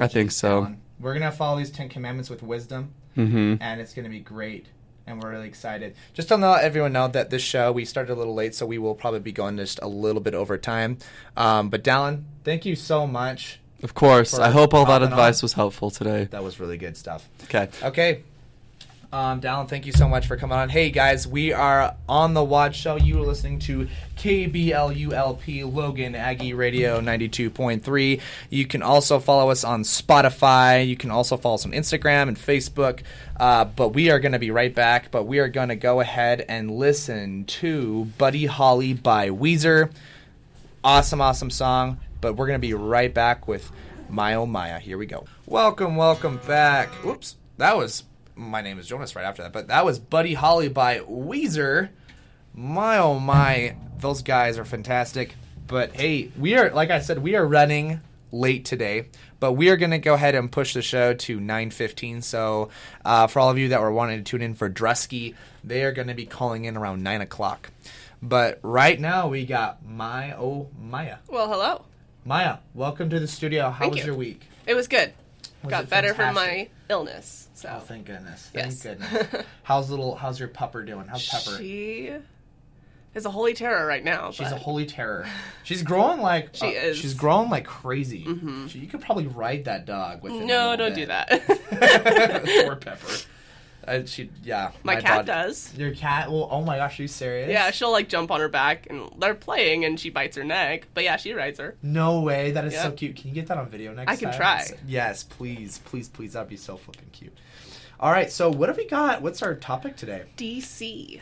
I 0.00 0.08
think 0.08 0.32
so. 0.32 0.62
going. 0.62 0.80
We're 0.98 1.14
gonna 1.14 1.30
follow 1.30 1.58
these 1.58 1.70
Ten 1.70 1.88
Commandments 1.88 2.28
with 2.28 2.42
wisdom. 2.42 2.90
Mm-hmm. 3.16 3.62
and 3.62 3.80
it's 3.80 3.94
going 3.94 4.02
to 4.06 4.10
be 4.10 4.18
great. 4.18 4.66
And 5.06 5.22
we're 5.22 5.30
really 5.30 5.46
excited. 5.46 5.94
Just 6.14 6.26
to 6.28 6.36
let 6.36 6.64
everyone 6.64 6.92
know 6.92 7.06
that 7.06 7.30
this 7.30 7.42
show 7.42 7.70
we 7.70 7.84
started 7.84 8.12
a 8.12 8.16
little 8.16 8.34
late, 8.34 8.56
so 8.56 8.66
we 8.66 8.76
will 8.76 8.96
probably 8.96 9.20
be 9.20 9.30
going 9.30 9.56
just 9.56 9.78
a 9.82 9.86
little 9.86 10.20
bit 10.20 10.34
over 10.34 10.58
time. 10.58 10.98
Um, 11.36 11.68
but 11.68 11.84
Dallin, 11.84 12.24
thank 12.42 12.64
you 12.66 12.74
so 12.74 13.06
much. 13.06 13.60
Of 13.84 13.94
course. 13.94 14.36
I 14.36 14.50
hope 14.50 14.74
all 14.74 14.84
that 14.86 15.02
advice 15.04 15.42
on. 15.42 15.44
was 15.44 15.52
helpful 15.52 15.92
today. 15.92 16.24
That 16.32 16.42
was 16.42 16.58
really 16.58 16.76
good 16.76 16.96
stuff. 16.96 17.28
Okay. 17.44 17.68
Okay. 17.84 18.22
Um, 19.14 19.40
Dallin, 19.40 19.68
thank 19.68 19.86
you 19.86 19.92
so 19.92 20.08
much 20.08 20.26
for 20.26 20.36
coming 20.36 20.58
on. 20.58 20.68
Hey 20.68 20.90
guys, 20.90 21.24
we 21.24 21.52
are 21.52 21.94
on 22.08 22.34
the 22.34 22.42
Watch 22.42 22.74
Show. 22.74 22.96
You 22.96 23.22
are 23.22 23.24
listening 23.24 23.60
to 23.60 23.86
KBLU-LP 24.16 25.62
Logan 25.62 26.16
Aggie 26.16 26.52
Radio 26.52 27.00
92.3. 27.00 28.20
You 28.50 28.66
can 28.66 28.82
also 28.82 29.20
follow 29.20 29.50
us 29.50 29.62
on 29.62 29.84
Spotify. 29.84 30.84
You 30.84 30.96
can 30.96 31.12
also 31.12 31.36
follow 31.36 31.54
us 31.54 31.64
on 31.64 31.70
Instagram 31.70 32.26
and 32.26 32.36
Facebook. 32.36 33.02
Uh, 33.38 33.66
but 33.66 33.90
we 33.90 34.10
are 34.10 34.18
going 34.18 34.32
to 34.32 34.40
be 34.40 34.50
right 34.50 34.74
back. 34.74 35.12
But 35.12 35.28
we 35.28 35.38
are 35.38 35.48
going 35.48 35.68
to 35.68 35.76
go 35.76 36.00
ahead 36.00 36.44
and 36.48 36.72
listen 36.72 37.44
to 37.44 38.06
Buddy 38.18 38.46
Holly 38.46 38.94
by 38.94 39.28
Weezer. 39.30 39.92
Awesome, 40.82 41.20
awesome 41.20 41.50
song. 41.50 42.00
But 42.20 42.34
we're 42.34 42.48
going 42.48 42.60
to 42.60 42.66
be 42.66 42.74
right 42.74 43.14
back 43.14 43.46
with 43.46 43.70
My 44.08 44.34
Oh 44.34 44.46
Miah. 44.46 44.80
Here 44.80 44.98
we 44.98 45.06
go. 45.06 45.24
Welcome, 45.46 45.94
welcome 45.94 46.40
back. 46.48 46.90
Oops, 47.06 47.36
that 47.58 47.76
was 47.76 48.02
my 48.36 48.60
name 48.60 48.78
is 48.78 48.86
Jonas 48.86 49.14
right 49.14 49.24
after 49.24 49.42
that, 49.42 49.52
but 49.52 49.68
that 49.68 49.84
was 49.84 49.98
Buddy 49.98 50.34
Holly 50.34 50.68
by 50.68 50.98
Weezer. 51.00 51.90
My 52.54 52.98
oh 52.98 53.18
my, 53.18 53.76
those 53.98 54.22
guys 54.22 54.58
are 54.58 54.64
fantastic. 54.64 55.34
But 55.66 55.94
hey, 55.94 56.30
we 56.38 56.56
are 56.56 56.70
like 56.70 56.90
I 56.90 57.00
said, 57.00 57.22
we 57.22 57.36
are 57.36 57.46
running 57.46 58.00
late 58.32 58.64
today, 58.64 59.06
but 59.40 59.52
we 59.52 59.70
are 59.70 59.76
going 59.76 59.92
to 59.92 59.98
go 59.98 60.14
ahead 60.14 60.34
and 60.34 60.50
push 60.50 60.74
the 60.74 60.82
show 60.82 61.14
to 61.14 61.40
9:15. 61.40 62.22
So 62.22 62.70
uh, 63.04 63.26
for 63.26 63.40
all 63.40 63.50
of 63.50 63.58
you 63.58 63.68
that 63.68 63.80
were 63.80 63.92
wanting 63.92 64.18
to 64.18 64.24
tune 64.24 64.42
in 64.42 64.54
for 64.54 64.68
Drusky, 64.68 65.34
they 65.62 65.84
are 65.84 65.92
going 65.92 66.08
to 66.08 66.14
be 66.14 66.26
calling 66.26 66.64
in 66.64 66.76
around 66.76 67.02
nine 67.02 67.20
o'clock. 67.20 67.70
But 68.22 68.58
right 68.62 68.98
now 68.98 69.28
we 69.28 69.46
got 69.46 69.84
my 69.84 70.34
oh 70.34 70.68
Miah. 70.80 71.18
Well, 71.28 71.48
hello. 71.48 71.84
Miah, 72.24 72.58
welcome 72.72 73.10
to 73.10 73.20
the 73.20 73.28
studio. 73.28 73.70
How 73.70 73.80
Thank 73.80 73.94
was 73.94 74.00
you. 74.00 74.06
your 74.06 74.14
week? 74.16 74.42
It 74.66 74.74
was 74.74 74.88
good. 74.88 75.12
Was 75.62 75.70
Got 75.70 75.90
better 75.90 76.14
from 76.14 76.34
my 76.34 76.68
illness. 76.88 77.43
So 77.64 77.70
Oh, 77.76 77.80
thank 77.80 78.06
goodness. 78.06 78.50
Thank 78.52 78.66
Yes. 78.66 78.82
goodness. 78.82 79.44
How's 79.62 79.90
little 79.90 80.14
how's 80.14 80.38
your 80.38 80.48
pupper 80.48 80.86
doing? 80.86 81.06
How's 81.06 81.26
Pepper? 81.26 81.56
she 81.56 82.10
is 83.14 83.24
a 83.24 83.30
holy 83.30 83.54
terror 83.54 83.86
right 83.86 84.04
now. 84.04 84.30
She's 84.32 84.52
a 84.52 84.56
holy 84.56 84.84
terror. 84.84 85.26
She's 85.64 85.82
growing 85.82 86.20
like 86.20 86.50
She 86.52 86.66
uh, 86.66 86.82
is. 86.82 86.98
She's 86.98 87.14
growing 87.14 87.48
like 87.48 87.64
crazy. 87.64 88.24
She, 88.68 88.80
you 88.80 88.86
could 88.86 89.00
probably 89.00 89.26
ride 89.28 89.64
that 89.64 89.86
dog 89.86 90.22
with. 90.22 90.32
no, 90.32 90.76
don't 90.76 90.94
do 90.94 91.06
that. 91.06 91.30
Poor 92.66 92.76
Pepper. 92.76 93.14
Uh, 93.86 94.04
she, 94.06 94.30
yeah. 94.42 94.70
my, 94.82 94.96
cat 94.96 95.26
dog- 95.26 95.26
does. 95.26 95.74
Your 95.76 95.94
cat? 95.94 96.30
Well, 96.30 96.48
oh 96.50 96.62
my 96.62 96.78
gosh, 96.78 96.98
are 96.98 97.02
you 97.02 97.08
serious? 97.08 97.50
Yeah, 97.50 97.70
she'll 97.70 97.92
like 97.92 98.08
jump 98.08 98.30
on 98.30 98.40
her 98.40 98.48
back 98.48 98.86
and 98.88 99.10
they're 99.18 99.34
playing 99.34 99.84
and 99.84 100.00
she 100.00 100.10
bites 100.10 100.36
her 100.36 100.44
neck. 100.44 100.86
But 100.94 101.04
yeah, 101.04 101.16
she 101.16 101.32
rides 101.34 101.58
her. 101.58 101.76
No 101.82 102.20
way. 102.20 102.50
That 102.52 102.64
is 102.64 102.74
so 102.74 102.92
cute. 102.92 103.16
Can 103.16 103.28
you 103.28 103.34
get 103.34 103.46
that 103.48 103.58
on 103.58 103.68
video 103.68 103.92
next 103.92 104.06
time? 104.06 104.14
I 104.14 104.16
can 104.16 104.28
time? 104.30 104.66
try. 104.66 104.78
Yes, 104.86 105.22
please, 105.22 105.78
please, 105.84 106.08
please. 106.08 106.32
That'd 106.32 106.48
be 106.48 106.56
so 106.56 106.76
flipping 106.76 107.10
cute. 107.12 107.36
All 108.00 108.10
right, 108.10 108.30
so 108.30 108.50
what 108.50 108.68
have 108.68 108.76
we 108.76 108.86
got? 108.86 109.22
What's 109.22 109.42
our 109.42 109.54
topic 109.54 109.96
today? 109.96 110.24
DC. 110.36 111.20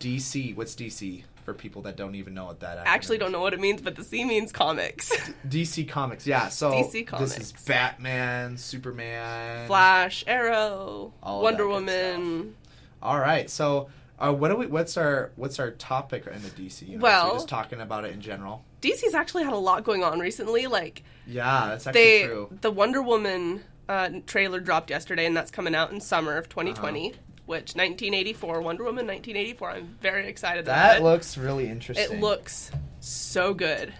DC. 0.00 0.54
What's 0.56 0.74
DC 0.74 1.22
for 1.44 1.54
people 1.54 1.82
that 1.82 1.96
don't 1.96 2.14
even 2.14 2.34
know 2.34 2.46
what 2.46 2.60
that 2.60 2.78
I 2.78 2.82
actually 2.84 3.18
don't 3.18 3.32
know 3.32 3.40
what 3.40 3.52
it 3.52 3.60
means, 3.60 3.80
but 3.82 3.96
the 3.96 4.04
C 4.04 4.24
means 4.24 4.52
comics. 4.52 5.10
DC 5.48 5.88
Comics, 5.88 6.26
yeah. 6.26 6.48
So 6.48 6.70
DC 6.72 7.06
Comics. 7.06 7.34
this 7.36 7.52
is. 7.52 7.64
Batman, 7.66 8.56
Superman, 8.56 9.66
Flash, 9.66 10.24
Arrow, 10.26 11.12
Wonder 11.22 11.66
Woman. 11.66 12.54
All 13.02 13.18
right, 13.18 13.48
so 13.50 13.88
uh, 14.18 14.32
what 14.32 14.48
do 14.48 14.56
we? 14.56 14.66
What's 14.66 14.96
our 14.96 15.32
what's 15.36 15.58
our 15.58 15.70
topic 15.72 16.26
in 16.26 16.42
the 16.42 16.48
DC? 16.50 16.82
Universe? 16.82 17.02
Well- 17.02 17.28
We're 17.28 17.34
just 17.34 17.48
talking 17.48 17.80
about 17.80 18.04
it 18.04 18.12
in 18.12 18.20
general. 18.20 18.64
DC's 18.82 19.14
actually 19.14 19.44
had 19.44 19.54
a 19.54 19.56
lot 19.58 19.82
going 19.84 20.04
on 20.04 20.20
recently. 20.20 20.66
Like 20.66 21.02
Yeah, 21.26 21.68
that's 21.68 21.86
actually 21.86 22.02
they 22.02 22.26
true. 22.26 22.48
the 22.60 22.70
Wonder 22.70 23.00
Woman 23.00 23.62
uh, 23.88 24.10
trailer 24.26 24.60
dropped 24.60 24.90
yesterday, 24.90 25.26
and 25.26 25.36
that's 25.36 25.50
coming 25.50 25.74
out 25.74 25.92
in 25.92 26.00
summer 26.00 26.36
of 26.36 26.48
2020. 26.48 27.10
Uh-huh. 27.12 27.18
Which 27.46 27.74
1984 27.76 28.62
Wonder 28.62 28.84
Woman 28.84 29.06
1984. 29.06 29.70
I'm 29.70 29.98
very 30.00 30.26
excited 30.28 30.64
about 30.64 30.76
That 30.76 30.96
it. 31.00 31.02
looks 31.02 31.36
really 31.36 31.68
interesting. 31.68 32.16
it 32.16 32.20
looks 32.20 32.70
so 33.00 33.52
good. 33.52 33.92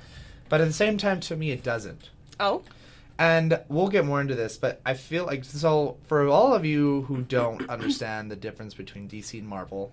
but 0.48 0.62
at 0.62 0.66
the 0.66 0.72
same 0.72 0.96
time, 0.96 1.20
to 1.20 1.36
me, 1.36 1.50
it 1.50 1.62
doesn't. 1.62 2.08
Oh, 2.40 2.62
And 3.18 3.60
we'll 3.68 3.88
get 3.88 4.06
more 4.06 4.22
into 4.22 4.34
this, 4.34 4.56
but 4.56 4.80
I 4.86 4.94
feel 4.94 5.26
like 5.26 5.44
so 5.44 5.98
for 6.06 6.26
all 6.26 6.54
of 6.54 6.64
you 6.64 7.02
who 7.02 7.20
don't 7.20 7.68
understand 7.68 8.30
the 8.30 8.36
difference 8.36 8.72
between 8.72 9.10
DC 9.10 9.38
and 9.38 9.46
Marvel, 9.46 9.92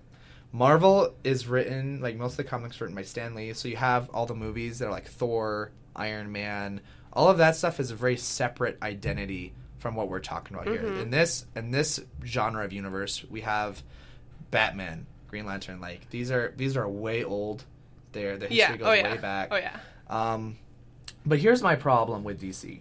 Marvel 0.50 1.14
is 1.22 1.46
written 1.46 2.00
like 2.00 2.16
most 2.16 2.32
of 2.32 2.36
the 2.38 2.44
comics 2.44 2.80
written 2.80 2.96
by 2.96 3.02
Stan 3.02 3.34
Lee. 3.34 3.52
So 3.52 3.68
you 3.68 3.76
have 3.76 4.08
all 4.14 4.24
the 4.24 4.34
movies 4.34 4.78
that 4.78 4.86
are 4.86 4.90
like 4.90 5.08
Thor, 5.08 5.72
Iron 5.94 6.32
Man, 6.32 6.80
all 7.12 7.28
of 7.28 7.36
that 7.36 7.54
stuff 7.56 7.80
is 7.80 7.90
a 7.90 7.94
very 7.96 8.16
separate 8.16 8.78
identity 8.82 9.52
from 9.82 9.96
what 9.96 10.08
we're 10.08 10.20
talking 10.20 10.56
about 10.56 10.68
here. 10.68 10.80
In 10.86 11.10
this 11.10 11.44
in 11.56 11.72
this 11.72 12.00
genre 12.24 12.64
of 12.64 12.72
universe, 12.72 13.24
we 13.28 13.40
have 13.40 13.82
Batman, 14.52 15.06
Green 15.26 15.44
Lantern. 15.44 15.80
Like 15.80 16.08
these 16.10 16.30
are 16.30 16.54
these 16.56 16.76
are 16.76 16.88
way 16.88 17.24
old. 17.24 17.64
Their 18.12 18.38
the 18.38 18.46
history 18.46 18.58
yeah. 18.58 18.76
goes 18.76 18.86
Oh 18.86 18.92
yeah. 18.92 19.12
way 19.12 19.18
back. 19.18 19.48
Oh 19.50 19.56
yeah. 19.56 19.76
Um, 20.08 20.56
but 21.26 21.40
here's 21.40 21.62
my 21.62 21.74
problem 21.74 22.22
with 22.22 22.40
DC. 22.40 22.80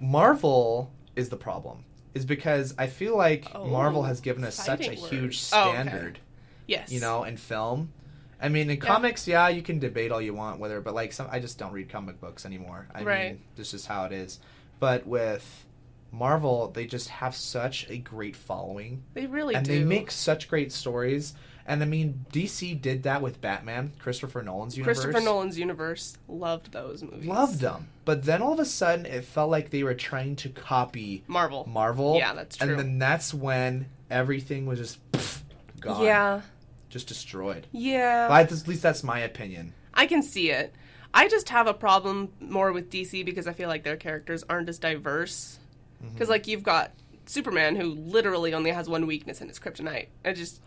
Marvel 0.00 0.90
is 1.16 1.28
the 1.28 1.36
problem. 1.36 1.84
Is 2.14 2.24
because 2.24 2.74
I 2.78 2.86
feel 2.86 3.16
like 3.16 3.46
Oh, 3.54 3.66
Marvel 3.66 4.04
has 4.04 4.20
given 4.20 4.44
us 4.44 4.54
such 4.54 4.86
a 4.86 4.92
huge 4.92 5.22
words. 5.22 5.50
Oh, 5.52 5.70
okay. 5.70 5.82
standard, 5.82 6.18
Yes. 6.66 6.90
you 6.92 7.00
know, 7.00 7.24
in 7.24 7.36
film. 7.36 7.92
I 8.40 8.48
mean, 8.48 8.70
in 8.70 8.78
comics, 8.78 9.26
yeah, 9.26 9.48
you 9.48 9.62
can 9.62 9.80
debate 9.80 10.12
all 10.12 10.22
you 10.22 10.32
want 10.32 10.60
whether, 10.60 10.80
but 10.80 10.94
like 10.94 11.12
some, 11.12 11.26
I 11.30 11.40
just 11.40 11.58
don't 11.58 11.72
read 11.72 11.88
comic 11.88 12.20
books 12.20 12.46
anymore. 12.46 12.86
I 12.94 13.02
Right. 13.02 13.28
mean, 13.32 13.40
this 13.56 13.74
is 13.74 13.84
how 13.86 14.04
it 14.04 14.12
is. 14.12 14.38
But 14.78 15.06
with 15.06 15.64
Marvel, 16.10 16.70
they 16.70 16.86
just 16.86 17.08
have 17.08 17.34
such 17.34 17.88
a 17.90 17.98
great 17.98 18.34
following 18.36 19.02
they 19.14 19.26
really 19.26 19.54
do. 19.54 19.58
and 19.58 19.66
do. 19.66 19.78
they 19.78 19.84
make 19.84 20.10
such 20.10 20.48
great 20.48 20.72
stories. 20.72 21.34
And 21.66 21.82
I 21.82 21.86
mean, 21.86 22.24
DC 22.32 22.80
did 22.80 23.02
that 23.02 23.20
with 23.20 23.42
Batman, 23.42 23.92
Christopher 23.98 24.42
Nolan's 24.42 24.78
universe. 24.78 25.00
Christopher 25.00 25.22
Nolan's 25.22 25.58
universe 25.58 26.16
loved 26.26 26.72
those 26.72 27.02
movies. 27.02 27.26
loved 27.26 27.60
them, 27.60 27.88
but 28.06 28.24
then 28.24 28.40
all 28.40 28.54
of 28.54 28.60
a 28.60 28.64
sudden, 28.64 29.04
it 29.04 29.24
felt 29.26 29.50
like 29.50 29.68
they 29.68 29.82
were 29.82 29.92
trying 29.94 30.34
to 30.36 30.48
copy 30.48 31.24
Marvel. 31.26 31.66
Marvel. 31.68 32.16
Yeah, 32.16 32.32
that's 32.32 32.56
true. 32.56 32.70
And 32.70 32.78
then 32.78 32.98
that's 32.98 33.34
when 33.34 33.86
everything 34.10 34.64
was 34.64 34.78
just 34.78 35.12
pff, 35.12 35.42
gone, 35.80 36.02
Yeah. 36.02 36.40
just 36.88 37.06
destroyed. 37.06 37.66
Yeah. 37.70 38.28
But 38.28 38.50
at 38.50 38.66
least 38.66 38.80
that's 38.82 39.04
my 39.04 39.20
opinion. 39.20 39.74
I 39.92 40.06
can 40.06 40.22
see 40.22 40.50
it. 40.50 40.74
I 41.12 41.28
just 41.28 41.50
have 41.50 41.66
a 41.66 41.74
problem 41.74 42.32
more 42.40 42.72
with 42.72 42.90
DC 42.90 43.24
because 43.26 43.46
I 43.46 43.52
feel 43.52 43.68
like 43.68 43.82
their 43.84 43.96
characters 43.96 44.42
aren't 44.48 44.68
as 44.70 44.78
diverse. 44.78 45.57
Mm-hmm. 46.02 46.12
Because 46.12 46.28
like 46.28 46.46
you've 46.46 46.62
got 46.62 46.92
Superman 47.26 47.76
who 47.76 47.86
literally 47.94 48.54
only 48.54 48.70
has 48.70 48.88
one 48.88 49.06
weakness 49.06 49.40
and 49.40 49.50
it's 49.50 49.58
kryptonite. 49.58 50.08
I 50.24 50.32
just 50.32 50.60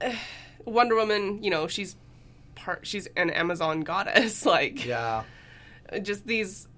Wonder 0.64 0.94
Woman, 0.94 1.42
you 1.42 1.50
know, 1.50 1.66
she's 1.68 1.96
part 2.54 2.86
she's 2.86 3.06
an 3.16 3.30
Amazon 3.30 3.80
goddess. 3.80 4.46
like 4.46 4.84
Yeah, 4.84 5.24
just 6.02 6.26
these 6.26 6.68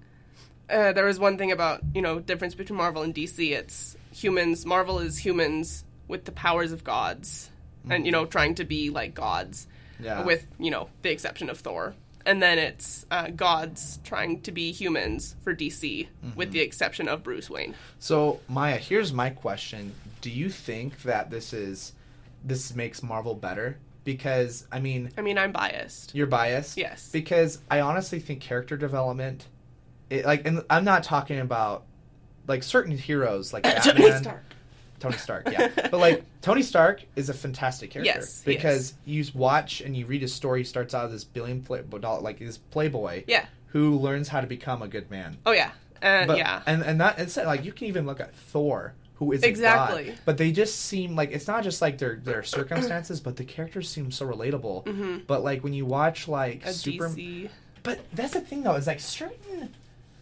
uh, 0.69 0.93
there 0.93 1.05
was 1.05 1.19
one 1.19 1.37
thing 1.37 1.51
about 1.51 1.81
you 1.93 2.01
know 2.01 2.19
difference 2.19 2.55
between 2.55 2.77
Marvel 2.77 3.03
and 3.03 3.13
DC. 3.13 3.51
It's 3.51 3.95
humans. 4.11 4.65
Marvel 4.65 4.99
is 4.99 5.17
humans 5.17 5.83
with 6.07 6.25
the 6.25 6.31
powers 6.31 6.71
of 6.71 6.83
gods, 6.83 7.49
and 7.89 8.05
you 8.05 8.11
know 8.11 8.25
trying 8.25 8.55
to 8.55 8.65
be 8.65 8.89
like 8.89 9.13
gods, 9.13 9.67
yeah. 9.99 10.23
with 10.23 10.45
you 10.59 10.71
know 10.71 10.89
the 11.01 11.11
exception 11.11 11.49
of 11.49 11.59
Thor. 11.59 11.95
And 12.25 12.41
then 12.41 12.57
it's 12.57 13.05
uh, 13.11 13.29
gods 13.29 13.99
trying 14.03 14.41
to 14.41 14.51
be 14.51 14.71
humans 14.71 15.35
for 15.43 15.55
DC, 15.55 16.07
with 16.35 16.51
the 16.51 16.59
exception 16.59 17.07
of 17.07 17.23
Bruce 17.23 17.49
Wayne. 17.49 17.75
so 17.99 18.39
Miah, 18.47 18.77
here's 18.77 19.13
my 19.13 19.29
question: 19.29 19.93
Do 20.21 20.29
you 20.29 20.49
think 20.49 21.03
that 21.03 21.29
this 21.29 21.53
is 21.53 21.93
this 22.43 22.75
makes 22.75 23.03
Marvel 23.03 23.35
better? 23.35 23.77
Because 24.03 24.67
I 24.71 24.79
mean, 24.79 25.11
I 25.17 25.21
mean, 25.21 25.37
I'm 25.37 25.51
biased. 25.51 26.13
You're 26.15 26.27
biased. 26.27 26.77
Yes. 26.77 27.09
Because 27.11 27.59
I 27.69 27.81
honestly 27.81 28.19
think 28.19 28.39
character 28.39 28.77
development, 28.77 29.47
it, 30.09 30.25
like, 30.25 30.47
and 30.47 30.63
I'm 30.69 30.83
not 30.83 31.03
talking 31.03 31.39
about 31.39 31.85
like 32.47 32.63
certain 32.63 32.97
heroes 32.97 33.53
like 33.53 33.63
Batman, 33.63 34.39
Tony 35.05 35.17
Stark. 35.17 35.49
Yeah. 35.51 35.69
but 35.75 35.93
like 35.93 36.23
Tony 36.41 36.61
Stark 36.61 37.03
is 37.15 37.29
a 37.29 37.33
fantastic 37.33 37.91
character 37.91 38.11
Yes, 38.13 38.41
because 38.43 38.93
you 39.05 39.23
watch 39.33 39.81
and 39.81 39.95
you 39.95 40.05
read 40.05 40.21
his 40.21 40.33
story. 40.33 40.61
He 40.61 40.63
starts 40.65 40.93
out 40.93 41.05
as 41.05 41.11
this 41.11 41.23
billion 41.23 41.61
play, 41.61 41.81
like 42.21 42.39
this 42.39 42.57
playboy, 42.57 43.23
Yeah. 43.27 43.45
who 43.67 43.97
learns 43.97 44.27
how 44.29 44.41
to 44.41 44.47
become 44.47 44.81
a 44.81 44.87
good 44.87 45.09
man. 45.11 45.37
Oh 45.45 45.51
yeah. 45.51 45.71
Uh, 46.01 46.25
But, 46.25 46.37
yeah. 46.37 46.61
and 46.65 46.81
and 46.83 46.99
that 47.01 47.19
it's 47.19 47.37
like 47.37 47.63
you 47.65 47.71
can 47.71 47.87
even 47.87 48.05
look 48.05 48.19
at 48.19 48.35
Thor, 48.35 48.93
who 49.15 49.31
is 49.31 49.43
a 49.43 49.47
Exactly. 49.47 50.05
god, 50.05 50.15
but 50.25 50.37
they 50.37 50.51
just 50.51 50.75
seem 50.81 51.15
like 51.15 51.31
it's 51.31 51.47
not 51.47 51.63
just 51.63 51.81
like 51.81 51.97
their 51.97 52.15
their 52.15 52.43
circumstances, 52.57 53.19
but 53.21 53.35
the 53.37 53.45
characters 53.45 53.89
seem 53.89 54.11
so 54.11 54.25
relatable. 54.27 55.25
But 55.27 55.43
like 55.43 55.63
when 55.63 55.73
you 55.73 55.85
watch 55.85 56.27
like 56.27 56.59
Mm-hmm. 56.61 56.69
A 56.69 56.73
Super, 56.73 57.09
DC. 57.09 57.49
but 57.83 57.99
that's 58.13 58.33
the 58.33 58.41
thing 58.41 58.63
though 58.63 58.75
is 58.75 58.87
like 58.87 58.99
certain. 58.99 59.73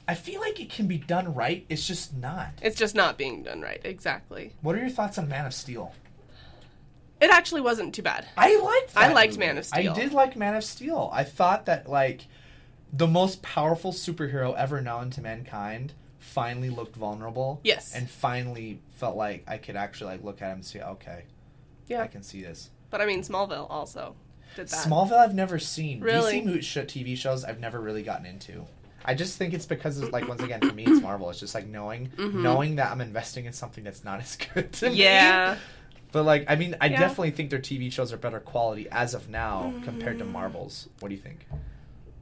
I 0.08 0.16
feel 0.16 0.42
like 0.42 0.60
it 0.60 0.70
can 0.70 0.88
be 0.88 0.98
done 0.98 1.34
right. 1.34 1.66
It's 1.70 1.88
just 1.88 2.14
not. 2.14 2.52
It's 2.62 2.78
just 2.78 2.94
not 2.96 3.18
being 3.18 3.44
done 3.44 3.62
right. 3.62 3.80
Exactly. 3.84 4.52
What 4.62 4.76
are 4.76 4.80
your 4.80 4.90
thoughts 4.90 5.18
on 5.18 5.30
Man 5.30 5.46
of 5.46 5.54
Steel? 5.54 5.94
It 7.22 7.32
actually 7.32 7.62
wasn't 7.62 7.96
too 7.96 8.02
bad. 8.02 8.26
I 8.36 8.58
liked. 8.60 8.98
I 8.98 9.14
liked 9.14 9.34
movie. 9.34 9.46
Man 9.46 9.58
of 9.58 9.66
Steel. 9.66 9.92
I 9.92 9.96
did 9.96 10.12
like 10.12 10.36
Man 10.36 10.56
of 10.56 10.64
Steel. 10.64 11.10
I 11.14 11.24
thought 11.24 11.68
that 11.68 11.90
like 11.90 12.28
the 12.92 13.08
most 13.08 13.42
powerful 13.42 13.94
superhero 13.94 14.56
ever 14.58 14.82
known 14.82 15.10
to 15.12 15.22
mankind 15.22 15.94
finally 16.20 16.70
looked 16.70 16.96
vulnerable. 16.96 17.62
Yes. 17.64 17.96
And 17.96 18.10
finally 18.10 18.80
felt 18.92 19.16
like 19.16 19.44
I 19.48 19.58
could 19.58 19.76
actually 19.76 20.12
like 20.12 20.24
look 20.24 20.42
at 20.42 20.48
him 20.50 20.56
and 20.58 20.66
see, 20.66 20.82
okay, 20.82 21.24
Yeah. 21.88 22.02
I 22.02 22.08
can 22.08 22.24
see 22.24 22.42
this. 22.42 22.70
But 22.90 23.02
I 23.02 23.06
mean, 23.06 23.22
Smallville 23.22 23.68
also 23.70 24.16
did 24.56 24.68
that. 24.68 24.86
Smallville, 24.86 25.18
I've 25.18 25.34
never 25.34 25.60
seen. 25.60 26.02
Really? 26.02 26.42
DC 26.42 26.86
TV 26.86 27.18
shows, 27.18 27.44
I've 27.44 27.60
never 27.60 27.80
really 27.80 28.04
gotten 28.04 28.26
into. 28.26 28.66
I 29.06 29.14
just 29.16 29.38
think 29.38 29.54
it's 29.54 29.66
because, 29.66 30.00
it's 30.00 30.12
like, 30.14 30.28
once 30.28 30.42
again, 30.42 30.62
for 30.62 30.74
me, 30.74 30.84
it's 30.86 31.02
Marvel. 31.02 31.30
It's 31.30 31.40
just 31.40 31.54
like 31.56 31.68
knowing, 31.68 32.12
knowing 32.18 32.78
that 32.78 32.92
I'm 32.92 33.02
investing 33.02 33.46
in 33.46 33.54
something 33.54 33.84
that's 33.84 34.04
not 34.04 34.20
as 34.22 34.36
good 34.54 34.72
to 34.74 34.86
me. 34.86 34.92
Mm-hmm. 34.92 35.00
Yeah. 35.02 35.58
But 36.12 36.24
like, 36.24 36.46
I 36.48 36.56
mean, 36.56 36.76
I 36.80 36.86
Yeah. 36.88 37.00
definitely 37.00 37.32
think 37.32 37.50
their 37.50 37.60
TV 37.60 37.92
shows 37.92 38.14
are 38.14 38.18
better 38.18 38.40
quality 38.40 38.88
as 38.92 39.14
of 39.14 39.30
now 39.30 39.74
compared 39.84 40.18
Mm. 40.18 40.20
to 40.20 40.26
Marvel's. 40.26 40.88
What 41.00 41.10
do 41.10 41.16
you 41.16 41.22
think? 41.22 41.46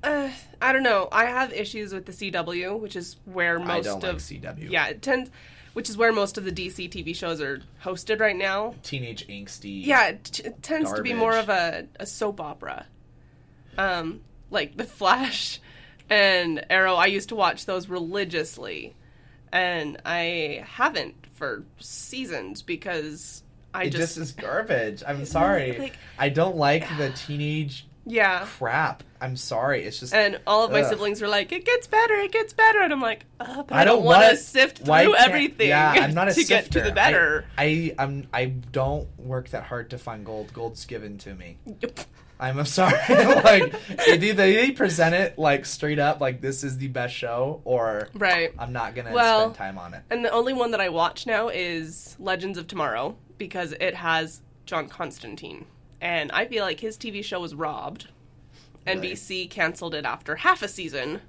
Uh, 0.04 0.30
I 0.62 0.72
don't 0.74 0.82
know. 0.84 1.08
I 1.12 1.26
have 1.26 1.54
issues 1.54 1.94
with 1.94 2.06
the 2.06 2.12
CW, 2.14 2.80
which 2.80 2.96
is 2.96 3.18
where 3.26 3.60
most 3.60 3.88
of 3.88 4.02
like 4.04 4.16
CW. 4.18 4.72
yeah, 4.72 4.88
it 4.88 5.02
tends, 5.04 5.30
which 5.74 5.90
is 5.90 5.98
where 5.98 6.12
most 6.12 6.38
of 6.40 6.44
the 6.46 6.52
DC 6.52 6.90
TV 6.90 7.16
shows 7.16 7.40
are 7.42 7.62
hosted 7.84 8.20
right 8.20 8.36
now. 8.36 8.74
Teenage 8.82 9.28
angsty. 9.28 9.86
Yeah, 9.86 10.08
it, 10.08 10.24
t- 10.24 10.44
it 10.46 10.64
tends 10.64 10.92
to 10.94 11.04
be 11.04 11.14
more 11.14 11.38
of 11.38 11.50
a, 11.50 11.86
a 12.00 12.06
soap 12.08 12.40
opera. 12.42 12.88
Um, 13.78 14.22
like 14.50 14.76
The 14.78 14.86
Flash 14.86 15.60
and 16.12 16.64
Arrow, 16.70 16.94
I 16.96 17.08
used 17.08 17.30
to 17.30 17.36
watch 17.36 17.66
those 17.66 17.88
religiously, 17.90 18.94
and 19.52 19.98
I 20.06 20.64
haven't 20.68 21.16
for 21.34 21.64
seasons 21.80 22.62
because 22.62 23.42
I 23.74 23.86
It 23.86 23.92
just, 23.92 24.16
just, 24.16 24.18
is 24.18 24.32
garbage. 24.34 25.02
I'm 25.08 25.26
sorry. 25.38 25.78
like- 25.80 25.98
I 26.20 26.30
don't 26.30 26.58
like 26.58 26.86
the 26.98 27.10
teenage 27.16 27.88
yeah. 28.06 28.46
crap. 28.58 29.04
I'm 29.22 29.38
sorry. 29.38 29.84
It's 29.86 30.00
just 30.00 30.14
And 30.16 30.40
all 30.48 30.66
of 30.66 30.72
my 30.72 30.82
Ugh. 30.82 30.90
siblings 30.90 31.22
were 31.22 31.28
like, 31.28 31.52
"It 31.52 31.64
gets 31.64 31.86
better, 31.86 32.16
it 32.16 32.32
gets 32.32 32.54
better," 32.54 32.82
and 32.82 32.92
I'm 32.92 33.00
like, 33.02 33.26
uh, 33.40 33.62
"But 33.62 33.76
I, 33.76 33.82
I 33.82 33.86
don't, 33.86 33.98
don't 33.98 34.06
want 34.06 34.28
to 34.32 34.36
sift 34.36 34.80
through 34.80 35.16
everything 35.16 35.70
Yeah, 35.70 35.92
I'm 35.96 36.14
not 36.16 36.28
a 36.28 36.34
to 36.34 36.44
get 36.44 36.72
to 36.72 36.82
the 36.82 36.92
better." 36.92 37.46
I, 37.56 37.94
I 38.00 38.04
I'm 38.04 38.28
I 38.34 38.46
don't 38.46 39.08
work 39.20 39.50
that 39.50 39.64
hard 39.64 39.92
to 39.92 40.00
find 40.00 40.26
gold. 40.26 40.52
Gold's 40.54 40.86
given 40.86 41.20
to 41.20 41.36
me. 41.36 41.58
I'm 42.42 42.66
sorry. 42.66 42.98
like 43.44 43.74
they 44.06 44.18
either 44.18 44.34
they 44.34 44.72
present 44.72 45.14
it 45.14 45.38
like 45.38 45.66
straight 45.66 46.00
up 46.00 46.20
like 46.20 46.42
this 46.42 46.64
is 46.64 46.78
the 46.80 46.88
best 46.88 47.14
show, 47.14 47.62
or 47.66 48.10
right. 48.16 48.52
I'm 48.58 48.74
not 48.74 48.96
gonna 48.96 49.14
Well, 49.14 49.42
spend 49.54 49.56
time 49.56 49.78
on 49.78 49.94
it. 49.94 50.02
And 50.10 50.26
the 50.26 50.32
only 50.32 50.54
one 50.54 50.72
that 50.72 50.82
I 50.82 50.90
watch 50.90 51.28
now 51.28 51.50
is 51.50 52.16
Legends 52.20 52.58
of 52.58 52.68
Tomorrow 52.68 53.16
because 53.38 53.74
it 53.80 53.94
has 53.96 54.42
John 54.66 54.90
Constantine. 54.90 55.66
And 56.02 56.32
I 56.32 56.46
feel 56.48 56.66
like 56.66 56.80
his 56.80 56.98
TV 56.98 57.24
show 57.24 57.40
was 57.40 57.54
robbed. 57.54 58.08
NBC 58.88 59.48
canceled 59.50 59.94
it 59.94 60.06
after 60.06 60.38
half 60.38 60.64
a 60.64 60.68
season. 60.68 61.22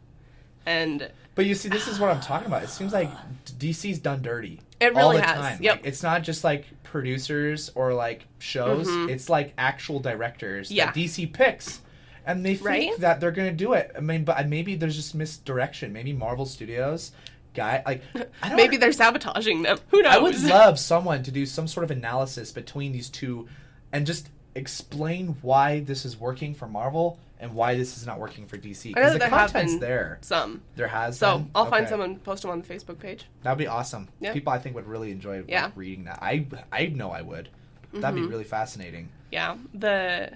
And 0.67 1.11
But 1.35 1.47
you 1.47 1.55
see, 1.55 1.69
this 1.69 1.89
is 1.89 1.99
what 1.99 2.11
I'm 2.11 2.21
talking 2.21 2.47
about. 2.47 2.63
It 2.63 2.69
seems 2.69 2.93
like 2.93 3.11
DC's 3.59 3.99
done 3.99 4.23
dirty. 4.23 4.61
It 4.81 4.95
all 4.97 5.11
really 5.11 5.21
the 5.21 5.27
has, 5.27 5.37
Time. 5.39 5.59
yep. 5.63 5.77
Like, 5.77 5.87
it's 5.87 6.03
not 6.03 6.23
just 6.23 6.45
like 6.45 6.67
producers 6.83 7.71
or 7.75 7.95
like 7.95 8.27
shows. 8.39 8.87
It's 9.11 9.29
like 9.29 9.53
actual 9.59 10.01
directors 10.01 10.69
Mm-hmm. 10.69 10.77
Yeah. 10.77 10.87
that 10.87 10.95
DC 10.95 11.33
picks, 11.33 11.81
and 12.27 12.45
they 12.45 12.55
think 12.55 12.67
Right? 12.67 13.01
that 13.01 13.21
they're 13.21 13.31
gonna 13.33 13.53
do 13.53 13.73
it. 13.75 13.93
I 13.97 14.01
mean, 14.01 14.25
but 14.25 14.49
maybe 14.49 14.75
there's 14.75 14.97
just 14.97 15.15
misdirection. 15.15 15.93
Maybe 15.93 16.13
Marvel 16.13 16.47
Studios 16.47 17.13
guy 17.55 17.83
like 17.85 18.03
maybe 18.57 18.77
they're 18.79 18.93
sabotaging 18.93 19.63
them. 19.63 19.79
Who 19.89 20.01
knows? 20.03 20.13
I 20.15 20.19
would 20.19 20.43
love 20.45 20.79
someone 20.79 21.23
to 21.25 21.31
do 21.31 21.45
some 21.47 21.69
sort 21.69 21.85
of 21.85 21.91
analysis 21.91 22.51
between 22.51 22.93
these 22.93 23.09
two, 23.09 23.47
and 23.93 24.07
just 24.07 24.29
explain 24.55 25.37
why 25.43 25.81
this 25.81 26.05
is 26.05 26.17
working 26.19 26.55
for 26.55 26.67
Marvel 26.67 27.19
and 27.43 27.53
why 27.55 27.75
this 27.75 27.99
is 27.99 28.07
not 28.07 28.19
working 28.19 28.47
for 28.47 28.57
DC. 28.57 28.85
Because 28.95 29.13
the 29.13 29.19
there 29.19 29.49
been 29.49 29.79
there. 29.81 30.19
some. 30.23 30.63
There 30.77 30.87
has 30.89 31.19
So 31.19 31.39
been? 31.39 31.51
I'll 31.55 31.67
find 31.67 31.83
Okay. 31.83 31.91
someone, 31.91 32.17
post 32.21 32.43
them 32.43 32.51
on 32.53 32.63
the 32.63 32.67
Facebook 32.67 32.99
page. 32.99 33.27
That'd 33.43 33.59
be 33.59 33.67
awesome. 33.67 34.09
Yeah. 34.21 34.33
People 34.33 34.53
I 34.53 34.59
think 34.59 34.77
would 34.77 34.87
really 34.87 35.11
enjoy 35.11 35.39
like, 35.39 35.51
Yeah. 35.51 35.71
reading 35.75 36.05
that. 36.05 36.21
I 36.23 36.47
I 36.73 36.87
know 36.87 37.11
I 37.11 37.21
would. 37.23 37.51
That'd 37.93 38.17
Mm-hmm. 38.17 38.25
be 38.27 38.31
really 38.31 38.45
fascinating. 38.45 39.11
Yeah, 39.31 39.57
the 39.75 40.31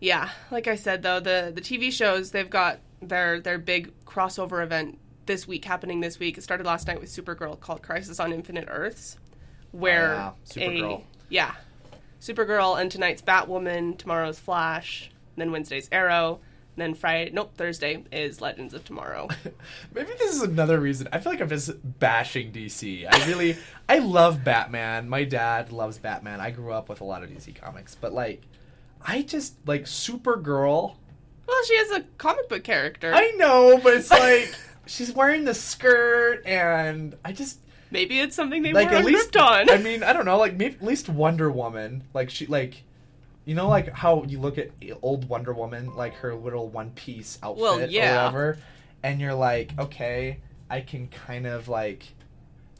yeah, 0.00 0.30
like 0.50 0.66
I 0.66 0.74
said 0.74 1.02
though, 1.02 1.20
the 1.20 1.52
the 1.54 1.60
TV 1.60 1.92
shows 1.92 2.30
they've 2.32 2.50
got 2.50 2.80
their 3.00 3.40
their 3.40 3.58
big 3.58 3.92
crossover 4.04 4.62
event 4.62 4.98
this 5.26 5.46
week 5.46 5.64
happening 5.64 6.00
this 6.00 6.18
week. 6.18 6.36
It 6.38 6.42
started 6.42 6.66
last 6.66 6.88
night 6.88 7.00
with 7.00 7.08
Supergirl 7.08 7.58
called 7.60 7.82
Crisis 7.82 8.18
on 8.18 8.32
Infinite 8.32 8.66
Earths, 8.68 9.16
where 9.70 10.14
yeah. 10.14 10.30
Supergirl. 10.48 11.00
a 11.02 11.04
yeah, 11.28 11.54
Supergirl 12.20 12.80
and 12.80 12.90
tonight's 12.90 13.22
Batwoman, 13.22 13.96
tomorrow's 13.96 14.40
Flash, 14.40 15.11
then 15.36 15.52
Wednesday's 15.52 15.88
Arrow, 15.92 16.40
then 16.76 16.94
Friday 16.94 17.30
nope 17.32 17.52
Thursday 17.54 18.02
is 18.10 18.40
Legends 18.40 18.74
of 18.74 18.84
Tomorrow. 18.84 19.28
Maybe 19.94 20.10
this 20.18 20.34
is 20.34 20.42
another 20.42 20.80
reason. 20.80 21.08
I 21.12 21.18
feel 21.18 21.32
like 21.32 21.40
I'm 21.40 21.48
just 21.48 21.72
bashing 21.98 22.52
DC. 22.52 23.06
I 23.10 23.26
really 23.28 23.56
I 23.88 23.98
love 23.98 24.42
Batman. 24.44 25.08
My 25.08 25.24
dad 25.24 25.72
loves 25.72 25.98
Batman. 25.98 26.40
I 26.40 26.50
grew 26.50 26.72
up 26.72 26.88
with 26.88 27.00
a 27.00 27.04
lot 27.04 27.22
of 27.22 27.30
DC 27.30 27.54
comics, 27.54 27.94
but 27.94 28.12
like 28.12 28.42
I 29.04 29.22
just 29.22 29.54
like 29.66 29.84
Supergirl. 29.84 30.94
well, 31.46 31.64
she 31.64 31.74
is 31.74 31.90
a 31.92 32.00
comic 32.18 32.48
book 32.48 32.64
character. 32.64 33.12
I 33.14 33.32
know, 33.32 33.78
but 33.82 33.94
it's 33.94 34.10
like 34.10 34.54
she's 34.86 35.12
wearing 35.12 35.44
the 35.44 35.54
skirt 35.54 36.42
and 36.46 37.16
I 37.24 37.32
just 37.32 37.58
Maybe 37.90 38.20
it's 38.20 38.34
something 38.34 38.62
they 38.62 38.72
like 38.72 38.90
were 38.90 38.96
at 38.96 39.04
least 39.04 39.36
on. 39.36 39.68
I 39.68 39.76
mean, 39.76 40.02
I 40.02 40.14
don't 40.14 40.24
know, 40.24 40.38
like 40.38 40.56
maybe 40.56 40.74
at 40.76 40.82
least 40.82 41.10
Wonder 41.10 41.50
Woman, 41.50 42.02
like 42.14 42.30
she 42.30 42.46
like 42.46 42.82
you 43.44 43.54
know 43.54 43.68
like 43.68 43.92
how 43.92 44.24
you 44.24 44.38
look 44.40 44.58
at 44.58 44.70
old 45.02 45.28
Wonder 45.28 45.52
Woman, 45.52 45.94
like 45.96 46.14
her 46.14 46.34
little 46.34 46.68
one 46.68 46.90
piece 46.90 47.38
outfit 47.42 47.62
Well, 47.62 47.90
yeah. 47.90 48.12
or 48.12 48.16
whatever, 48.24 48.58
and 49.02 49.20
you're 49.20 49.34
like, 49.34 49.72
okay, 49.78 50.38
I 50.70 50.80
can 50.80 51.08
kind 51.08 51.46
of 51.46 51.68
like 51.68 52.04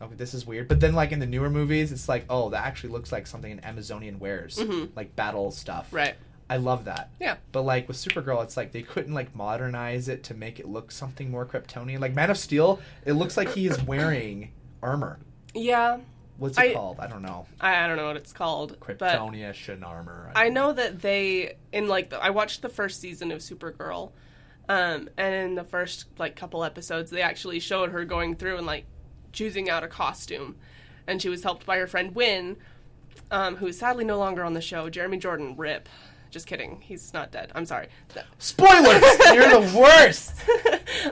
okay, 0.01 0.15
this 0.17 0.35
is 0.35 0.47
weird. 0.47 0.69
But 0.69 0.81
then 0.81 0.95
like 0.95 1.13
in 1.13 1.19
the 1.21 1.27
newer 1.27 1.51
movies, 1.51 1.93
it's 1.93 2.09
like, 2.09 2.25
oh, 2.29 2.51
that 2.51 2.65
actually 2.67 2.91
looks 2.91 3.13
like 3.13 3.27
something 3.27 3.53
an 3.53 3.61
Amazonian 3.61 4.19
wears. 4.19 4.57
Mm-hmm. 4.57 4.97
Like 4.97 5.15
battle 5.17 5.51
stuff. 5.51 5.89
right. 5.93 6.15
I 6.51 6.57
love 6.57 6.85
that. 6.85 7.09
Yeah. 7.19 7.37
But 7.53 7.63
like 7.63 7.89
with 7.89 7.97
Supergirl, 7.97 8.43
it's 8.43 8.59
like 8.59 8.73
they 8.73 8.83
couldn't 8.83 9.15
like 9.15 9.35
modernize 9.35 10.09
it 10.11 10.23
to 10.25 10.35
make 10.35 10.61
it 10.61 10.69
look 10.69 10.91
something 10.91 11.31
more 11.31 11.47
Kryptonian. 11.47 11.99
Like 11.99 12.15
Man 12.15 12.31
of 12.31 12.37
Steel, 12.37 12.79
it 13.07 13.15
looks 13.15 13.39
like 13.39 13.49
he 13.55 13.67
is 13.67 13.81
wearing 13.85 14.51
armor. 14.83 15.19
Yeah. 15.55 16.01
What's 16.43 16.59
it 16.59 16.61
I- 16.61 16.73
called? 16.75 16.99
I 16.99 17.07
don't 17.07 17.23
know. 17.23 17.47
I, 17.61 17.85
I 17.85 17.87
don't 17.87 17.97
know 17.97 18.07
what 18.09 18.17
it's 18.17 18.33
called. 18.33 18.77
But 18.85 18.99
Kryptonian 18.99 19.87
armor. 19.87 20.33
I 20.35 20.49
know 20.49 20.73
that 20.73 21.01
they 21.01 21.55
in 21.73 21.87
like 21.87 22.11
the, 22.11 22.19
I 22.23 22.31
watched 22.31 22.63
the 22.63 22.69
first 22.69 23.01
season 23.01 23.31
of 23.31 23.39
Supergirl, 23.41 24.11
um, 24.69 25.09
and 25.17 25.35
in 25.35 25.55
the 25.55 25.63
first 25.63 26.07
like 26.19 26.35
couple 26.35 26.65
episodes, 26.65 27.13
they 27.13 27.23
actually 27.23 27.61
showed 27.61 27.91
her 27.91 28.05
going 28.05 28.35
through 28.35 28.57
and 28.59 28.67
like 28.67 28.87
choosing 29.33 29.71
out 29.71 29.85
a 29.85 29.89
costume, 29.89 30.57
and 31.07 31.23
she 31.23 31.29
was 31.29 31.45
helped 31.45 31.65
by 31.65 31.79
her 31.79 31.87
friend 31.87 32.13
Winn, 32.15 32.57
um, 33.31 33.57
who 33.57 33.69
is 33.69 33.79
sadly 33.79 34.05
no 34.05 34.19
longer 34.19 34.43
on 34.43 34.55
the 34.55 34.61
show. 34.61 34.91
Jeremy 34.91 35.19
Jordan, 35.19 35.55
rip. 35.57 35.89
Just 36.33 36.47
kidding. 36.49 36.81
He's 36.81 37.13
not 37.13 37.31
dead. 37.31 37.53
I'm 37.55 37.65
sorry. 37.67 37.87
Th- 38.13 38.27
Spoilers! 38.39 39.03
You're 39.33 39.51
the 39.61 39.73
worst. 39.79 40.33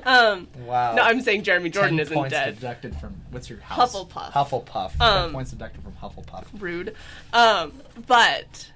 um, 0.04 0.48
Wow. 0.64 0.94
no, 0.94 1.02
I'm 1.02 1.20
saying 1.20 1.42
Jeremy 1.44 1.70
Jordan 1.70 1.98
10 1.98 2.00
isn't 2.00 2.14
dead. 2.14 2.20
points 2.20 2.32
dead. 2.34 2.54
deducted 2.56 2.96
from 2.96 3.20
what's 3.30 3.48
your 3.48 3.60
house? 3.60 3.94
Hufflepuff. 3.94 4.32
Hufflepuff. 4.32 5.00
Um, 5.00 5.24
Ten 5.26 5.32
points 5.34 5.50
deducted 5.52 5.82
from 5.82 5.92
Hufflepuff. 5.92 6.46
rude. 6.58 6.94
Um, 7.34 7.74
but 8.06 8.70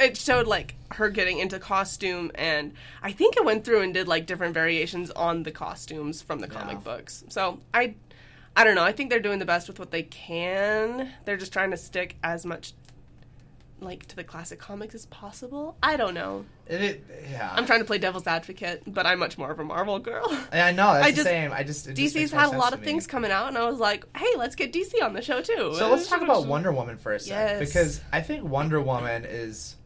it 0.00 0.16
showed 0.16 0.46
like 0.46 0.76
her 0.92 1.10
getting 1.10 1.38
into 1.38 1.58
costume, 1.58 2.30
and 2.36 2.72
I 3.02 3.12
think 3.12 3.36
it 3.36 3.44
went 3.44 3.64
through 3.64 3.82
and 3.82 3.92
did 3.92 4.08
like 4.08 4.24
different 4.26 4.54
variations 4.54 5.10
on 5.10 5.42
the 5.42 5.50
costumes 5.50 6.22
from 6.22 6.40
the 6.40 6.48
comic 6.48 6.78
Yeah. 6.78 6.80
books. 6.96 7.22
So 7.28 7.60
I, 7.74 7.94
I 8.56 8.64
don't 8.64 8.74
know. 8.76 8.82
I 8.82 8.92
think 8.92 9.10
they're 9.10 9.20
doing 9.20 9.38
the 9.38 9.44
best 9.44 9.68
with 9.68 9.78
what 9.78 9.90
they 9.90 10.04
can. 10.04 11.10
They're 11.26 11.36
just 11.36 11.52
trying 11.52 11.70
to 11.72 11.76
stick 11.76 12.16
as 12.24 12.44
much 12.46 12.72
like 13.82 14.06
to 14.06 14.16
the 14.16 14.24
classic 14.24 14.58
comics 14.58 14.94
as 14.94 15.06
possible. 15.06 15.76
I 15.82 15.96
don't 15.96 16.14
know. 16.14 16.44
It, 16.66 16.80
it, 16.82 17.04
yeah. 17.30 17.52
I'm 17.54 17.66
trying 17.66 17.80
to 17.80 17.84
play 17.84 17.98
devil's 17.98 18.26
advocate, 18.26 18.82
but 18.86 19.06
I'm 19.06 19.18
much 19.18 19.36
more 19.38 19.50
of 19.50 19.58
a 19.58 19.64
Marvel 19.64 19.98
girl. 19.98 20.26
Yeah, 20.52 20.66
I 20.66 20.72
know. 20.72 20.92
That's 20.94 21.06
I 21.06 21.10
the 21.10 21.22
same. 21.22 21.52
I 21.52 21.62
just 21.62 21.86
it 21.88 21.94
just 21.94 22.14
DC's 22.14 22.30
had 22.32 22.54
a 22.54 22.58
lot 22.58 22.72
of 22.72 22.82
things 22.82 23.06
coming 23.06 23.30
out, 23.30 23.48
and 23.48 23.58
I 23.58 23.68
was 23.68 23.78
like, 23.78 24.04
hey, 24.16 24.28
let's 24.36 24.54
get 24.54 24.72
DC 24.72 25.02
on 25.02 25.12
the 25.14 25.22
show 25.22 25.40
too. 25.42 25.74
So 25.76 25.90
let's 25.90 26.08
talk 26.08 26.22
about 26.22 26.46
Wonder 26.46 26.72
Woman 26.72 26.96
for 26.96 27.12
a 27.12 27.20
second 27.20 27.58
Yes. 27.60 27.68
because 27.68 28.00
I 28.12 28.20
think 28.20 28.44
Wonder 28.44 28.80
Woman 28.80 29.24
is 29.24 29.76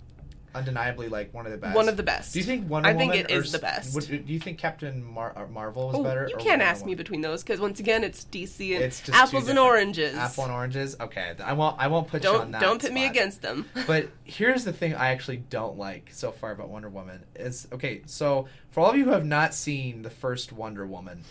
undeniably 0.54 1.08
like 1.08 1.32
one 1.34 1.46
of 1.46 1.52
the 1.52 1.58
best. 1.58 1.74
One 1.76 1.88
of 1.88 1.96
the 1.96 2.02
best. 2.02 2.32
Do 2.32 2.38
you 2.38 2.44
think 2.44 2.68
Wonder 2.70 2.88
I 2.88 2.94
think 2.94 3.12
Woman 3.12 3.26
it 3.30 3.32
or 3.34 3.40
is 3.40 3.52
the 3.52 3.58
best. 3.58 3.94
Would, 3.94 4.26
do 4.26 4.32
you 4.32 4.38
think 4.38 4.58
Captain 4.58 5.04
Mar- 5.04 5.32
uh, 5.36 5.46
Marvel 5.46 5.88
was 5.88 5.96
Oh, 5.96 6.02
better? 6.04 6.26
you 6.28 6.36
can't 6.36 6.48
Wonder 6.60 6.64
ask 6.64 6.86
me 6.86 6.94
between 6.94 7.20
those 7.20 7.42
because 7.42 7.60
once 7.60 7.80
again, 7.80 8.04
it's 8.04 8.24
DC 8.24 8.74
and 8.74 8.84
It's 8.84 9.00
just 9.00 9.18
apples 9.18 9.48
and 9.48 9.58
oranges. 9.58 10.14
Apple 10.14 10.44
and 10.44 10.52
oranges. 10.52 10.96
Okay, 11.00 11.34
I 11.42 11.52
won't. 11.54 11.76
I 11.78 11.88
won't 11.88 12.08
put 12.08 12.24
you 12.24 12.30
on 12.30 12.52
that. 12.52 12.60
don't 12.60 12.80
pit 12.80 12.92
me 12.92 13.06
against 13.06 13.42
them. 13.42 13.66
But 13.86 14.08
here's 14.24 14.64
the 14.64 14.72
thing 14.72 14.94
I 14.94 15.08
actually 15.10 15.36
don't 15.38 15.76
like 15.76 16.08
so 16.12 16.32
far 16.32 16.52
about 16.52 16.68
Wonder 16.70 16.88
Woman 16.88 17.24
is 17.34 17.68
okay. 17.72 18.02
So 18.06 18.48
for 18.70 18.80
all 18.80 18.90
of 18.90 18.96
you 18.96 19.04
who 19.04 19.10
have 19.10 19.26
not 19.26 19.52
seen 19.54 20.02
the 20.02 20.10
first 20.10 20.52
Wonder 20.52 20.86
Woman, 20.86 21.24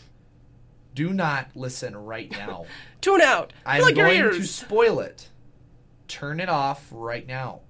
do 0.93 1.11
not 1.11 1.49
listen 1.55 1.95
right 1.95 2.29
now. 2.31 2.65
Tune 3.01 3.21
out. 3.21 3.53
I'm 3.65 3.93
going 3.95 4.23
to 4.23 4.43
spoil 4.43 4.99
it. 4.99 5.29
Turn 6.07 6.39
it 6.39 6.49
off 6.49 6.87
right 6.91 7.25
now. 7.25 7.61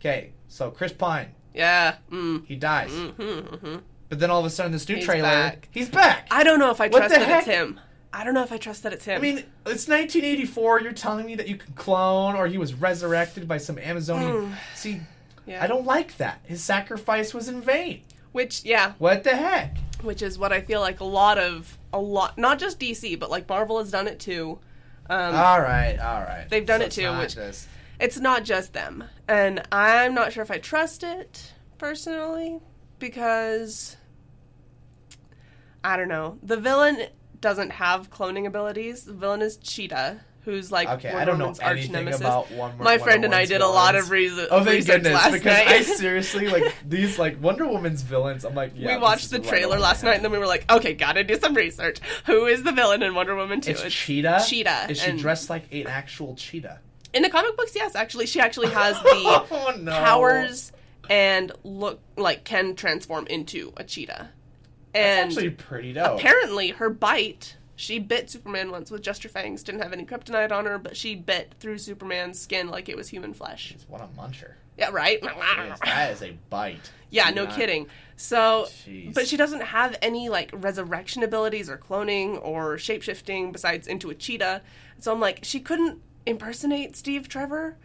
Okay, 0.00 0.32
so 0.48 0.70
Chris 0.70 0.92
Pine, 0.92 1.28
Yeah. 1.54 1.96
Mm. 2.10 2.46
he 2.46 2.56
dies. 2.56 2.90
hmm 2.90 3.10
hmm 3.40 3.76
But 4.08 4.18
then 4.18 4.30
all 4.30 4.40
of 4.40 4.46
a 4.46 4.50
sudden, 4.50 4.72
this 4.72 4.88
new 4.88 4.96
He's 4.96 5.04
trailer, 5.04 5.28
back. 5.28 5.68
he's 5.70 5.88
back. 5.88 6.26
I 6.30 6.42
don't 6.42 6.58
know 6.58 6.70
if 6.70 6.80
I 6.80 6.88
What 6.88 6.98
trust 6.98 7.14
that 7.14 7.22
heck? 7.22 7.46
it's 7.46 7.46
him. 7.56 7.78
I 8.12 8.24
don't 8.24 8.34
know 8.34 8.42
if 8.42 8.50
I 8.50 8.56
trust 8.56 8.82
that 8.82 8.92
it's 8.92 9.04
him. 9.04 9.18
I 9.18 9.20
mean, 9.20 9.36
it's 9.66 9.86
1984. 9.86 10.80
You're 10.80 10.92
telling 10.92 11.26
me 11.26 11.36
that 11.36 11.46
you 11.48 11.56
can 11.56 11.72
clone, 11.74 12.34
or 12.34 12.46
he 12.48 12.58
was 12.58 12.74
resurrected 12.74 13.46
by 13.46 13.58
some 13.58 13.78
Amazonian. 13.78 14.56
See, 14.74 14.94
Hmm. 14.94 15.02
yeah. 15.46 15.62
I 15.62 15.66
don't 15.68 15.84
like 15.86 16.16
that. 16.16 16.40
His 16.44 16.62
sacrifice 16.62 17.32
was 17.34 17.48
in 17.48 17.60
vain. 17.60 18.00
Which, 18.32 18.64
yeah, 18.64 18.92
What 18.98 19.22
the 19.24 19.36
heck? 19.36 19.76
which 20.02 20.22
is 20.22 20.38
what 20.38 20.52
I 20.52 20.60
feel 20.62 20.80
like 20.80 21.00
a 21.00 21.04
lot 21.04 21.36
of 21.38 21.76
a 21.92 21.98
lot, 22.00 22.38
not 22.38 22.58
just 22.58 22.78
DC, 22.80 23.16
but 23.18 23.30
like 23.30 23.48
Marvel 23.48 23.78
has 23.78 23.90
done 23.90 24.06
it 24.08 24.18
too. 24.18 24.58
Um, 25.08 25.34
All 25.34 25.60
right, 25.60 25.98
all 25.98 26.20
right. 26.22 26.46
They've 26.48 26.64
done 26.64 26.80
So 26.80 26.86
it 26.86 26.92
too, 26.92 27.18
which- 27.18 27.34
just- 27.34 27.68
it's 28.00 28.18
not 28.18 28.44
just 28.44 28.72
them, 28.72 29.04
and 29.28 29.62
I'm 29.70 30.14
not 30.14 30.32
sure 30.32 30.42
if 30.42 30.50
I 30.50 30.58
trust 30.58 31.02
it 31.02 31.52
personally 31.78 32.58
because 32.98 33.96
I 35.84 35.96
don't 35.96 36.08
know. 36.08 36.38
The 36.42 36.56
villain 36.56 37.06
doesn't 37.40 37.70
have 37.70 38.10
cloning 38.10 38.46
abilities. 38.46 39.04
The 39.04 39.14
villain 39.14 39.40
is 39.42 39.56
Cheetah, 39.56 40.20
who's 40.42 40.70
like 40.70 40.88
Okay, 40.88 41.08
Wonder 41.08 41.20
I 41.20 41.24
don't 41.24 41.38
know 41.38 41.44
Woman's 41.46 41.60
arch 41.60 41.70
anything 41.78 41.92
nemesis. 41.92 42.20
about 42.20 42.50
one. 42.50 42.76
My 42.78 42.98
friend 42.98 43.24
and 43.24 43.34
I 43.34 43.46
did 43.46 43.60
a 43.62 43.66
lot 43.66 43.94
of 43.94 44.10
reason. 44.10 44.46
Oh, 44.50 44.58
thank 44.58 44.76
research 44.76 45.02
goodness! 45.02 45.14
last 45.14 45.32
because 45.32 45.44
night. 45.58 45.68
I 45.68 45.82
seriously 45.96 46.48
like 46.48 46.74
these 46.86 47.18
like 47.18 47.40
Wonder 47.42 47.66
Woman's 47.66 48.02
villains. 48.02 48.44
I'm 48.44 48.54
like, 48.54 48.72
yeah, 48.74 48.94
we 48.96 49.02
watched 49.02 49.30
the 49.30 49.38
trailer 49.38 49.78
last 49.78 50.02
night, 50.04 50.16
and 50.16 50.24
then 50.24 50.32
we 50.32 50.38
were 50.38 50.46
like, 50.46 50.70
okay, 50.70 50.92
gotta 50.94 51.24
do 51.24 51.36
some 51.38 51.54
research. 51.54 51.98
Who 52.26 52.44
is 52.46 52.62
the 52.62 52.72
villain 52.72 53.02
in 53.02 53.14
Wonder 53.14 53.34
Woman 53.36 53.60
2? 53.62 53.70
It's 53.70 53.82
Cheetah. 53.90 54.44
Cheetah, 54.46 54.86
Is 54.90 55.00
she 55.00 55.12
dressed 55.12 55.48
like 55.48 55.72
an 55.72 55.86
actual 55.86 56.34
cheetah? 56.34 56.80
In 57.12 57.22
the 57.22 57.30
comic 57.30 57.56
books, 57.56 57.74
yes, 57.74 57.94
actually, 57.94 58.26
she 58.26 58.40
actually 58.40 58.68
has 58.70 58.94
the 59.02 59.46
oh 59.50 59.74
no! 59.80 59.92
powers 59.92 60.72
and 61.08 61.52
look 61.64 62.00
like 62.16 62.44
can 62.44 62.74
transform 62.76 63.26
into 63.26 63.72
a 63.76 63.84
cheetah. 63.84 64.30
That's 64.92 65.20
And 65.20 65.30
actually 65.30 65.50
pretty 65.50 65.92
dope. 65.92 66.18
apparently, 66.18 66.68
her 66.70 66.90
bite. 66.90 67.56
She 67.76 67.98
bit 67.98 68.28
Superman 68.28 68.70
once 68.72 68.90
with 68.90 69.00
just 69.02 69.22
her 69.22 69.30
fangs. 69.30 69.62
Didn't 69.62 69.80
have 69.82 69.94
any 69.94 70.04
kryptonite 70.04 70.52
on 70.52 70.66
her, 70.66 70.76
but 70.76 70.98
she 70.98 71.14
bit 71.14 71.54
through 71.60 71.78
Superman's 71.78 72.38
skin 72.38 72.68
like 72.68 72.90
it 72.90 72.96
was 72.96 73.08
human 73.08 73.32
flesh. 73.32 73.68
She's 73.68 73.86
what 73.88 74.02
a 74.02 74.08
muncher! 74.20 74.52
Yeah, 74.76 74.90
right. 74.92 75.20
Jeez, 75.22 75.78
that 75.84 76.12
is 76.12 76.22
a 76.22 76.36
bite. 76.50 76.90
Yeah, 77.08 77.30
Do 77.30 77.36
no 77.36 77.44
not- 77.46 77.54
kidding. 77.56 77.86
So, 78.16 78.66
Jeez. 78.86 79.14
but 79.14 79.26
she 79.26 79.38
doesn't 79.38 79.62
have 79.62 79.96
any 80.02 80.28
like 80.28 80.50
resurrection 80.52 81.22
abilities 81.22 81.70
or 81.70 81.78
cloning 81.78 82.38
or 82.44 82.76
shapeshifting 82.76 83.50
besides 83.50 83.86
into 83.86 84.10
a 84.10 84.14
cheetah. 84.14 84.60
So 84.98 85.10
I'm 85.10 85.20
like, 85.20 85.40
she 85.42 85.58
couldn't 85.60 86.00
impersonate 86.26 86.96
Steve 86.96 87.28
Trevor. 87.28 87.76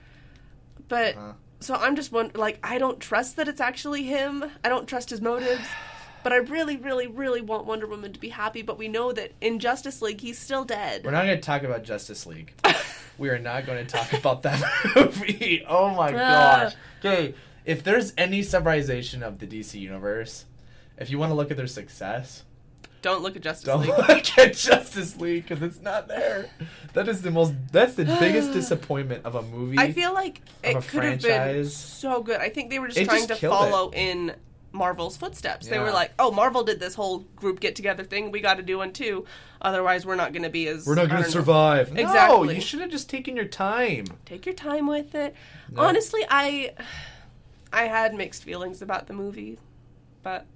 But 0.88 1.16
Uh-huh. 1.16 1.34
so 1.60 1.76
I'm 1.76 1.96
just 1.96 2.12
one 2.12 2.32
like 2.36 2.60
I 2.64 2.78
don't 2.78 3.00
trust 3.00 3.36
that 3.38 3.48
it's 3.48 3.62
actually 3.62 4.04
him. 4.04 4.46
I 4.64 4.70
don't 4.70 4.88
trust 4.88 5.10
his 5.10 5.22
motives. 5.22 5.68
But 6.24 6.34
I 6.34 6.38
really, 6.38 6.76
really, 6.78 7.06
really 7.06 7.42
want 7.42 7.68
Wonder 7.68 7.86
Woman 7.86 8.12
to 8.14 8.20
be 8.20 8.30
happy. 8.30 8.64
But 8.64 8.80
we 8.80 8.88
know 8.88 9.12
that 9.12 9.34
in 9.42 9.60
Justice 9.60 10.02
League, 10.02 10.20
he's 10.22 10.40
still 10.40 10.66
dead. 10.66 11.06
We're 11.06 11.12
not 11.12 11.26
going 11.26 11.38
to 11.38 11.42
talk 11.44 11.62
about 11.62 11.84
Justice 11.84 12.26
League. 12.26 12.52
we 13.20 13.30
are 13.30 13.38
not 13.38 13.68
going 13.68 13.86
to 13.86 13.92
talk 13.92 14.12
about 14.12 14.42
that 14.42 14.60
movie. 14.96 15.64
Oh 15.68 15.92
my 15.94 16.12
gosh. 16.12 16.74
Okay, 16.98 17.36
if 17.64 17.84
there's 17.84 18.12
any 18.18 18.42
summarization 18.42 19.22
of 19.22 19.38
the 19.38 19.46
DC 19.46 19.80
universe, 19.80 20.46
if 20.98 21.12
you 21.12 21.20
want 21.20 21.30
to 21.30 21.36
look 21.36 21.52
at 21.52 21.58
their 21.58 21.68
success, 21.68 22.44
Don't 23.06 23.22
look 23.22 23.36
at 23.36 23.44
Justice 23.44 23.66
don't 23.66 23.82
League. 23.82 23.90
look 24.10 24.38
at 24.40 24.56
Justice 24.56 25.16
League 25.18 25.48
because 25.48 25.62
it's 25.62 25.80
not 25.80 26.08
there. 26.08 26.50
That 26.94 27.08
is 27.08 27.22
the 27.22 27.30
most. 27.30 27.54
That's 27.72 27.94
the 27.94 28.06
biggest 28.06 28.52
disappointment 28.54 29.26
of 29.26 29.36
a 29.36 29.44
movie. 29.44 29.78
I 29.78 29.92
feel 29.92 30.12
like 30.12 30.42
it 30.64 30.74
could 30.88 31.04
have 31.04 31.22
been 31.22 31.32
franchise. 31.42 31.76
so 31.76 32.24
good. 32.24 32.42
I 32.42 32.50
think 32.50 32.72
they 32.72 32.80
were 32.80 32.88
just 32.88 32.98
It 32.98 33.06
trying 33.06 33.20
just 33.20 33.30
to 33.30 33.36
killed 33.36 33.54
follow 33.56 33.92
in 33.92 34.34
Marvel's 34.72 35.18
footsteps. 35.18 35.68
They 35.68 35.78
were 35.78 35.92
like, 35.92 36.14
"Oh, 36.18 36.32
Marvel 36.32 36.64
did 36.64 36.80
this 36.80 36.96
whole 36.96 37.20
group 37.36 37.60
get 37.60 37.76
together 37.76 38.04
thing. 38.04 38.32
We 38.32 38.42
got 38.42 38.56
to 38.58 38.64
do 38.64 38.80
one 38.80 38.92
too. 38.92 39.26
Otherwise, 39.62 40.04
we're 40.04 40.16
not 40.16 40.34
going 40.34 40.42
to 40.44 40.50
be 40.50 40.68
as 40.68 40.88
we're 40.88 40.96
not 40.96 41.06
I 41.06 41.08
going 41.10 41.18
to 41.18 41.24
don't 41.26 41.32
know. 41.36 41.40
survive. 41.42 41.94
No, 41.94 42.02
Exactly. 42.02 42.56
you 42.56 42.62
should 42.62 42.82
have 42.82 42.90
just 42.90 43.08
taken 43.08 43.36
your 43.36 43.46
time. 43.46 44.06
Take 44.26 44.48
your 44.48 44.56
time 44.56 44.88
with 44.88 45.14
it. 45.14 45.36
No. 45.72 45.84
Honestly, 45.84 46.22
I 46.28 46.72
I 47.72 47.84
had 47.84 48.16
mixed 48.16 48.44
feelings 48.44 48.82
about 48.82 49.06
the 49.06 49.14
movie, 49.14 49.60
but 50.24 50.48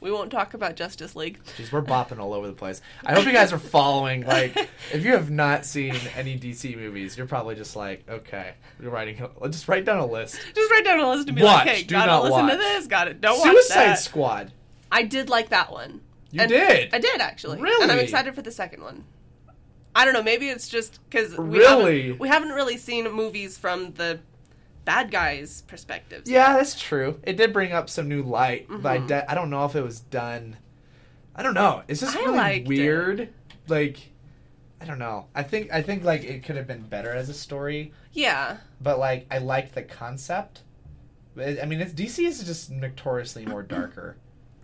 we 0.00 0.10
won't 0.10 0.30
talk 0.30 0.54
about 0.54 0.76
Justice 0.76 1.14
League. 1.14 1.38
Jeez, 1.58 1.70
we're 1.72 1.82
bopping 1.82 2.18
all 2.18 2.32
over 2.32 2.46
the 2.46 2.52
place. 2.52 2.80
I 3.04 3.12
hope 3.14 3.26
you 3.26 3.32
guys 3.32 3.52
are 3.52 3.58
following. 3.58 4.24
Like, 4.24 4.56
if 4.92 5.04
you 5.04 5.12
have 5.12 5.30
not 5.30 5.64
seen 5.66 5.94
any 6.16 6.38
DC 6.38 6.76
movies, 6.76 7.16
you're 7.18 7.26
probably 7.26 7.54
just 7.54 7.76
like, 7.76 8.04
okay, 8.08 8.54
you're 8.80 8.90
writing. 8.90 9.22
Just 9.50 9.68
write 9.68 9.84
down 9.84 9.98
a 9.98 10.06
list. 10.06 10.40
Just 10.54 10.70
write 10.70 10.84
down 10.84 11.00
a 11.00 11.08
list 11.10 11.28
and 11.28 11.36
be 11.36 11.42
Watch, 11.42 11.66
like, 11.66 11.76
"Hey, 11.76 11.82
do 11.82 11.94
gotta 11.94 12.06
not 12.10 12.22
listen 12.24 12.38
to 12.46 12.54
watch. 12.54 12.58
this. 12.58 12.86
Got 12.86 13.08
it. 13.08 13.20
Don't 13.20 13.38
watch 13.38 13.48
Suicide. 13.52 13.94
Squad. 13.96 14.52
I 14.90 15.02
did 15.02 15.28
like 15.28 15.50
that 15.50 15.70
one. 15.70 16.00
You 16.32 16.42
And 16.42 16.48
did. 16.50 16.94
I 16.94 16.98
did 16.98 17.20
actually. 17.20 17.60
Really? 17.60 17.82
And 17.82 17.92
I'm 17.92 17.98
excited 17.98 18.34
for 18.34 18.42
the 18.42 18.52
second 18.52 18.82
one. 18.82 19.04
I 19.94 20.04
don't 20.04 20.14
know. 20.14 20.22
Maybe 20.22 20.48
it's 20.48 20.68
just 20.68 21.00
because 21.10 21.36
we 21.36 21.58
Really? 21.58 22.02
haven't, 22.02 22.18
we 22.20 22.28
haven't 22.28 22.50
really 22.50 22.76
seen 22.76 23.10
movies 23.10 23.58
from 23.58 23.92
the 23.94 24.20
bad 24.84 25.10
guys' 25.10 25.62
perspectives. 25.62 26.30
Yeah, 26.30 26.54
that's 26.54 26.78
true. 26.80 27.20
It 27.22 27.36
did 27.36 27.52
bring 27.52 27.72
up 27.72 27.88
some 27.90 28.08
new 28.08 28.22
light, 28.22 28.66
but 28.68 28.86
I, 28.86 28.98
Mhm. 28.98 29.06
de- 29.08 29.30
I 29.30 29.34
don't 29.34 29.50
know 29.50 29.64
if 29.64 29.74
it 29.76 29.82
was 29.82 30.00
done. 30.00 30.56
I 31.34 31.42
don't 31.42 31.54
know. 31.54 31.82
It's 31.88 32.00
just 32.00 32.16
I 32.16 32.20
really 32.20 32.36
liked 32.36 32.64
it. 32.64 32.68
weird. 32.68 33.28
Like, 33.68 33.98
I 34.80 34.84
don't 34.86 34.98
know. 34.98 35.26
I 35.34 35.42
think 35.42 35.72
I 35.72 35.82
think 35.82 36.02
like 36.04 36.24
it 36.24 36.42
could 36.44 36.56
have 36.56 36.66
been 36.66 36.82
better 36.82 37.12
as 37.12 37.28
a 37.28 37.34
story, 37.34 37.92
Yeah. 38.12 38.56
but 38.80 38.98
like 38.98 39.26
I 39.30 39.38
like 39.38 39.72
the 39.72 39.82
concept. 39.82 40.62
I 41.36 41.64
mean, 41.66 41.80
it's 41.80 41.92
DC 41.92 42.26
is 42.26 42.42
just 42.42 42.70
notoriously 42.70 43.46
more 43.46 43.62
darker. 43.62 44.16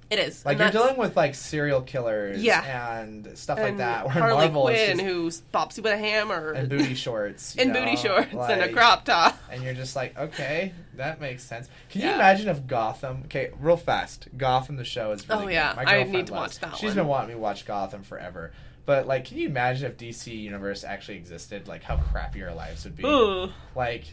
It 0.09 0.21
is. 0.21 0.45
Like 0.45 0.53
And 0.53 0.61
you're 0.61 0.69
that's- 0.71 0.85
dealing 0.87 0.99
with 1.01 1.17
like 1.17 1.35
serial 1.35 1.83
killers, 1.83 2.41
Yeah. 2.43 2.99
and 3.01 3.37
stuff 3.37 3.59
like 3.59 3.79
that. 3.79 4.05
Where 4.05 4.13
Harley 4.13 4.45
Marvel 4.47 4.69
is 4.69 4.77
Quinn, 4.95 4.99
just 4.99 5.43
who 5.43 5.59
bops 5.59 5.77
you 5.77 5.83
with 5.83 5.93
a 5.93 5.99
hammer, 5.99 6.53
and 6.53 6.69
booty 6.69 6.95
shorts, 6.95 7.57
and 7.59 7.73
know, 7.73 7.81
booty 7.85 7.97
shorts, 7.97 8.33
and 8.33 8.63
a 8.63 8.73
crop 8.73 9.05
top. 9.05 9.37
and 9.51 9.65
you're 9.65 9.75
just 9.75 9.97
like, 9.97 10.17
okay, 10.17 10.73
that 10.95 11.21
makes 11.21 11.43
sense. 11.43 11.69
Can 11.91 12.03
you 12.03 12.11
imagine 12.11 12.49
if 12.49 12.67
Gotham? 12.69 13.23
Okay, 13.25 13.51
real 13.61 13.77
fast. 13.77 14.29
Gotham, 14.37 14.77
the 14.77 14.85
show 14.85 15.11
is 15.11 15.29
really 15.29 15.43
Oh, 15.43 15.47
good. 15.47 15.53
yeah. 15.55 15.73
My 15.77 15.83
I 15.85 16.03
need 16.05 16.29
to 16.29 16.33
watch 16.35 16.61
that 16.61 16.77
She's 16.77 16.91
one. 16.91 16.95
been 16.97 17.07
wanting 17.09 17.29
me 17.29 17.35
to 17.35 17.41
watch 17.41 17.65
Gotham 17.67 18.03
forever. 18.05 18.53
But 18.85 19.09
like, 19.09 19.25
can 19.25 19.39
you 19.39 19.49
imagine 19.49 19.91
if 19.91 19.97
DC 19.99 20.33
Universe 20.33 20.85
actually 20.85 21.17
existed? 21.17 21.67
Like, 21.67 21.83
how 21.83 21.97
crappy 21.97 22.45
our 22.45 22.55
lives 22.55 22.85
would 22.85 22.95
be. 22.95 23.05
Ooh. 23.05 23.51
Like, 23.75 24.05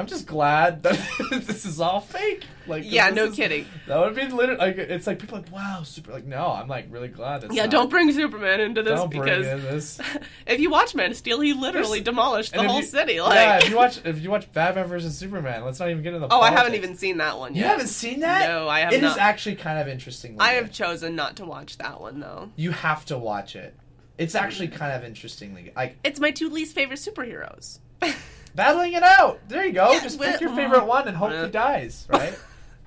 I'm 0.00 0.06
just 0.06 0.26
glad 0.26 0.82
that 0.84 0.98
this 1.30 1.64
is 1.66 1.80
all 1.80 2.00
fake. 2.00 2.44
Like, 2.66 2.84
Yeah, 2.86 3.10
no 3.10 3.26
is- 3.26 3.36
kidding. 3.36 3.66
That 3.86 3.98
would 4.00 4.14
be 4.14 4.26
literally 4.26 4.58
like 4.58 4.78
it's 4.78 5.06
like 5.06 5.18
people 5.18 5.36
are 5.38 5.40
like 5.42 5.52
wow 5.52 5.82
super 5.84 6.10
like 6.12 6.24
no 6.24 6.46
I'm 6.48 6.68
like 6.68 6.86
really 6.90 7.08
glad 7.08 7.44
it's 7.44 7.54
Yeah, 7.54 7.62
not. 7.62 7.70
don't 7.70 7.90
bring 7.90 8.10
Superman 8.12 8.60
into 8.60 8.82
this 8.82 8.98
Don't 8.98 9.10
bring 9.10 9.22
because 9.24 9.46
in 9.46 9.62
this. 9.62 10.00
if 10.46 10.58
you 10.60 10.70
watch 10.70 10.94
Man 10.94 11.10
of 11.10 11.16
Steel, 11.16 11.40
he 11.40 11.52
literally 11.52 12.00
There's- 12.00 12.04
demolished 12.04 12.52
the 12.54 12.66
whole 12.66 12.80
you- 12.80 12.86
city. 12.86 13.20
Like, 13.20 13.34
yeah, 13.34 13.58
if 13.58 13.68
you 13.70 13.76
watch 13.76 14.00
if 14.04 14.20
you 14.20 14.30
watch 14.30 14.50
Batman 14.52 14.86
versus 14.86 15.16
Superman, 15.18 15.64
let's 15.64 15.78
not 15.78 15.90
even 15.90 16.02
get 16.02 16.14
into 16.14 16.26
the. 16.26 16.34
oh, 16.34 16.40
I 16.40 16.50
haven't 16.50 16.74
even 16.74 16.96
seen 16.96 17.18
that 17.18 17.38
one 17.38 17.54
Yet. 17.54 17.60
You 17.62 17.68
haven't 17.68 17.88
seen 17.88 18.20
that? 18.20 18.48
No, 18.48 18.68
I 18.68 18.80
have 18.80 18.92
not. 18.92 18.96
It 18.98 19.04
is 19.04 19.16
actually 19.18 19.56
kind 19.56 19.78
of 19.78 19.86
interesting. 19.88 20.36
I 20.40 20.52
have 20.52 20.72
chosen 20.72 21.14
not 21.14 21.36
to 21.36 21.44
watch 21.44 21.76
that 21.78 22.00
one 22.00 22.20
though. 22.20 22.48
You 22.56 22.70
have 22.70 23.04
to 23.06 23.18
watch 23.18 23.54
it. 23.54 23.74
It's 24.16 24.34
actually 24.34 24.68
kind 24.68 24.92
of 24.92 25.02
interestingly 25.04 25.72
like 25.76 25.96
It's 26.04 26.20
my 26.20 26.30
two 26.30 26.48
least 26.50 26.74
favorite 26.74 26.98
superheroes. 27.00 27.78
battling 28.54 28.92
it 28.92 29.02
out. 29.02 29.40
There 29.48 29.64
you 29.64 29.72
go. 29.72 29.92
Yeah, 29.92 30.02
Just 30.02 30.20
pick 30.20 30.40
your 30.40 30.54
favorite 30.54 30.84
one 30.84 31.08
and 31.08 31.16
hope 31.16 31.32
he 31.32 31.50
dies. 31.50 32.06
Right. 32.10 32.38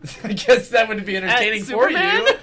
I 0.24 0.34
guess 0.34 0.70
that 0.70 0.90
would 0.90 1.06
be 1.06 1.16
entertaining 1.16 1.64
for 1.64 1.90
you. 1.90 2.28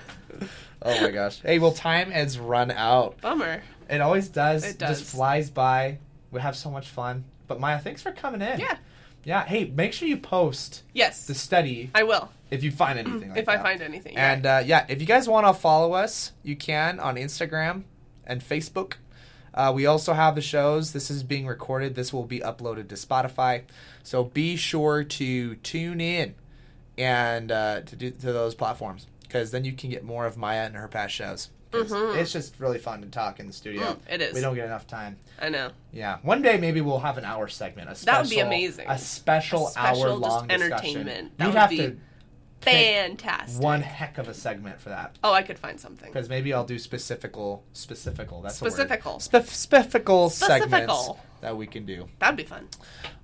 Oh 0.82 0.98
my 1.02 1.10
gosh. 1.10 1.42
Hey, 1.42 1.58
well, 1.58 1.72
time 1.72 2.10
has 2.10 2.38
run 2.38 2.70
out. 2.70 3.20
Bummer. 3.20 3.62
It 3.90 4.00
always 4.00 4.28
does. 4.28 4.64
It 4.64 4.78
does. 4.78 5.00
Just 5.00 5.10
flies 5.14 5.50
by. 5.50 5.98
We 6.30 6.40
have 6.40 6.56
so 6.56 6.70
much 6.70 6.88
fun. 6.88 7.24
But 7.48 7.60
Miah, 7.60 7.78
thanks 7.78 8.00
for 8.00 8.12
coming 8.12 8.40
in. 8.40 8.60
Yeah. 8.60 8.78
Yeah. 9.24 9.44
Hey, 9.44 9.66
make 9.66 9.92
sure 9.92 10.08
you 10.08 10.16
post 10.16 10.84
Yes, 10.94 11.26
the 11.26 11.34
study 11.34 11.90
I 11.94 12.04
will 12.04 12.30
if 12.50 12.62
you 12.62 12.70
find 12.70 12.98
anything. 12.98 13.28
like 13.34 13.38
if 13.38 13.48
I 13.48 13.58
find 13.58 13.82
anything. 13.82 14.16
And 14.16 14.46
uh, 14.46 14.62
yeah, 14.64 14.86
if 14.88 15.02
you 15.02 15.06
guys 15.06 15.28
want 15.28 15.46
to 15.46 15.52
follow 15.52 15.92
us, 15.92 16.32
you 16.42 16.56
can 16.56 16.98
on 16.98 17.16
Instagram 17.16 17.82
and 18.24 18.40
Facebook. 18.40 18.94
Uh, 19.54 19.72
we 19.74 19.86
also 19.86 20.12
have 20.12 20.34
the 20.34 20.40
shows. 20.40 20.92
This 20.92 21.10
is 21.10 21.22
being 21.22 21.46
recorded. 21.46 21.94
This 21.94 22.12
will 22.12 22.24
be 22.24 22.40
uploaded 22.40 22.88
to 22.88 22.94
Spotify. 22.94 23.62
So 24.02 24.24
be 24.24 24.56
sure 24.56 25.02
to 25.04 25.54
tune 25.56 26.00
in 26.00 26.34
and 26.96 27.50
uh, 27.50 27.80
to 27.82 27.96
do 27.96 28.10
to 28.10 28.32
those 28.32 28.54
platforms 28.54 29.06
because 29.22 29.50
then 29.50 29.64
you 29.64 29.72
can 29.72 29.90
get 29.90 30.04
more 30.04 30.26
of 30.26 30.36
Miah 30.36 30.64
and 30.66 30.76
her 30.76 30.88
past 30.88 31.14
shows. 31.14 31.50
Mhm. 31.72 32.16
It's 32.16 32.32
just 32.32 32.58
really 32.58 32.78
fun 32.78 33.00
to 33.02 33.06
talk 33.08 33.38
in 33.38 33.46
the 33.46 33.52
studio. 33.52 33.82
Mm, 33.82 33.98
it 34.08 34.20
is. 34.20 34.34
We 34.34 34.40
don't 34.40 34.56
get 34.56 34.64
enough 34.66 34.88
time. 34.88 35.16
I 35.40 35.50
know. 35.50 35.70
Yeah, 35.92 36.18
one 36.22 36.42
day 36.42 36.58
maybe 36.58 36.80
we'll 36.80 36.98
have 36.98 37.16
an 37.16 37.24
hour 37.24 37.46
segment. 37.46 37.88
A 37.88 37.94
special, 37.94 38.12
That 38.16 38.20
would 38.22 38.30
be 38.30 38.40
amazing. 38.40 38.86
A 38.88 38.98
special, 38.98 39.68
A 39.68 39.70
special 39.70 40.02
hour 40.02 40.14
long 40.14 40.48
discussion. 40.48 40.72
entertainment. 40.72 41.38
That 41.38 41.44
We'd 41.46 41.54
would 41.54 41.60
have 41.60 41.70
be 41.70 41.76
to 41.76 41.96
Fantastic. 42.60 43.62
one 43.62 43.80
heck 43.80 44.18
of 44.18 44.28
a 44.28 44.34
segment 44.34 44.80
for 44.80 44.90
that. 44.90 45.16
Oh, 45.24 45.32
I 45.32 45.42
could 45.42 45.58
find 45.58 45.80
something. 45.80 46.08
Because 46.12 46.28
maybe 46.28 46.52
I'll 46.52 46.64
do 46.64 46.78
specifical, 46.78 47.64
specifical. 47.72 48.42
That's. 48.42 48.56
Specifical. 48.56 49.14
Spef- 49.14 49.46
specifical 49.46 50.30
segments 50.30 51.10
that 51.40 51.56
we 51.56 51.66
can 51.66 51.86
do. 51.86 52.08
That'd 52.18 52.36
be 52.36 52.44
fun. 52.44 52.68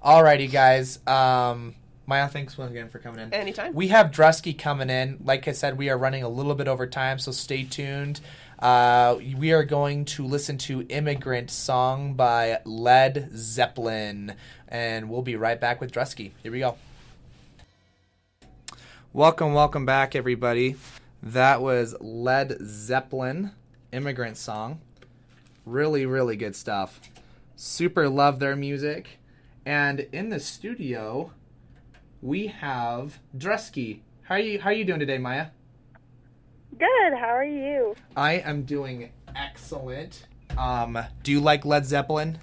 Alrighty, 0.04 0.50
guys. 0.50 0.98
Um, 1.06 1.74
Miah, 2.06 2.28
thanks 2.28 2.56
once 2.56 2.70
again 2.70 2.88
for 2.88 2.98
coming 2.98 3.20
in. 3.20 3.34
Anytime. 3.34 3.74
We 3.74 3.88
have 3.88 4.10
Drusky 4.10 4.56
coming 4.56 4.90
in. 4.90 5.18
Like 5.24 5.48
I 5.48 5.52
said, 5.52 5.76
we 5.76 5.90
are 5.90 5.98
running 5.98 6.22
a 6.22 6.28
little 6.28 6.54
bit 6.54 6.68
over 6.68 6.86
time, 6.86 7.18
so 7.18 7.32
stay 7.32 7.64
tuned. 7.64 8.20
Uh, 8.58 9.18
we 9.36 9.52
are 9.52 9.64
going 9.64 10.04
to 10.06 10.24
listen 10.24 10.56
to 10.56 10.82
Immigrant 10.88 11.50
Song 11.50 12.14
by 12.14 12.60
Led 12.64 13.28
Zeppelin. 13.34 14.34
And 14.68 15.10
we'll 15.10 15.22
be 15.22 15.36
right 15.36 15.60
back 15.60 15.80
with 15.80 15.92
Drusky. 15.92 16.32
Here 16.42 16.52
we 16.52 16.60
go. 16.60 16.76
Welcome, 19.16 19.54
welcome 19.54 19.86
back, 19.86 20.14
everybody. 20.14 20.76
That 21.22 21.62
was 21.62 21.96
Led 22.02 22.58
Zeppelin, 22.62 23.52
Immigrant 23.90 24.36
Song. 24.36 24.82
Really, 25.64 26.04
really 26.04 26.36
good 26.36 26.54
stuff. 26.54 27.00
Super 27.54 28.10
love 28.10 28.40
their 28.40 28.54
music. 28.54 29.18
And 29.64 30.00
in 30.12 30.28
the 30.28 30.38
studio, 30.38 31.32
we 32.20 32.48
have 32.48 33.18
Drusky. 33.34 34.00
How 34.24 34.34
are 34.34 34.38
you? 34.38 34.60
How 34.60 34.68
are 34.68 34.74
you 34.74 34.84
doing 34.84 35.00
today, 35.00 35.16
Maya? 35.16 35.46
Good. 36.78 37.14
How 37.18 37.34
are 37.34 37.42
you? 37.42 37.96
I 38.18 38.34
am 38.34 38.64
doing 38.64 39.12
excellent. 39.34 40.26
Um, 40.58 40.98
do 41.22 41.32
you 41.32 41.40
like 41.40 41.64
Led 41.64 41.86
Zeppelin? 41.86 42.38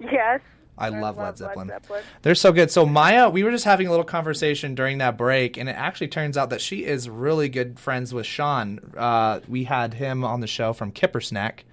Yes. 0.00 0.40
I 0.76 0.88
love, 0.88 1.16
Led 1.16 1.38
Zeppelin. 1.38 1.68
Zeppelin. 1.68 2.02
They're 2.22 2.34
so 2.34 2.52
good. 2.52 2.70
So 2.70 2.84
Maya, 2.84 3.30
we 3.30 3.44
were 3.44 3.50
just 3.52 3.64
having 3.64 3.86
a 3.86 3.90
little 3.90 4.04
conversation 4.04 4.74
during 4.74 4.98
that 4.98 5.16
break, 5.16 5.56
and 5.56 5.68
it 5.68 5.76
actually 5.76 6.08
turns 6.08 6.36
out 6.36 6.50
that 6.50 6.60
she 6.60 6.84
is 6.84 7.08
really 7.08 7.48
good 7.48 7.78
friends 7.78 8.12
with 8.12 8.26
Sean. 8.26 8.80
Uh, 8.96 9.40
we 9.48 9.64
had 9.64 9.94
him 9.94 10.24
on 10.24 10.40
the 10.40 10.46
show 10.46 10.72
from 10.72 10.90
Kipper 10.90 11.20
Snack. 11.20 11.64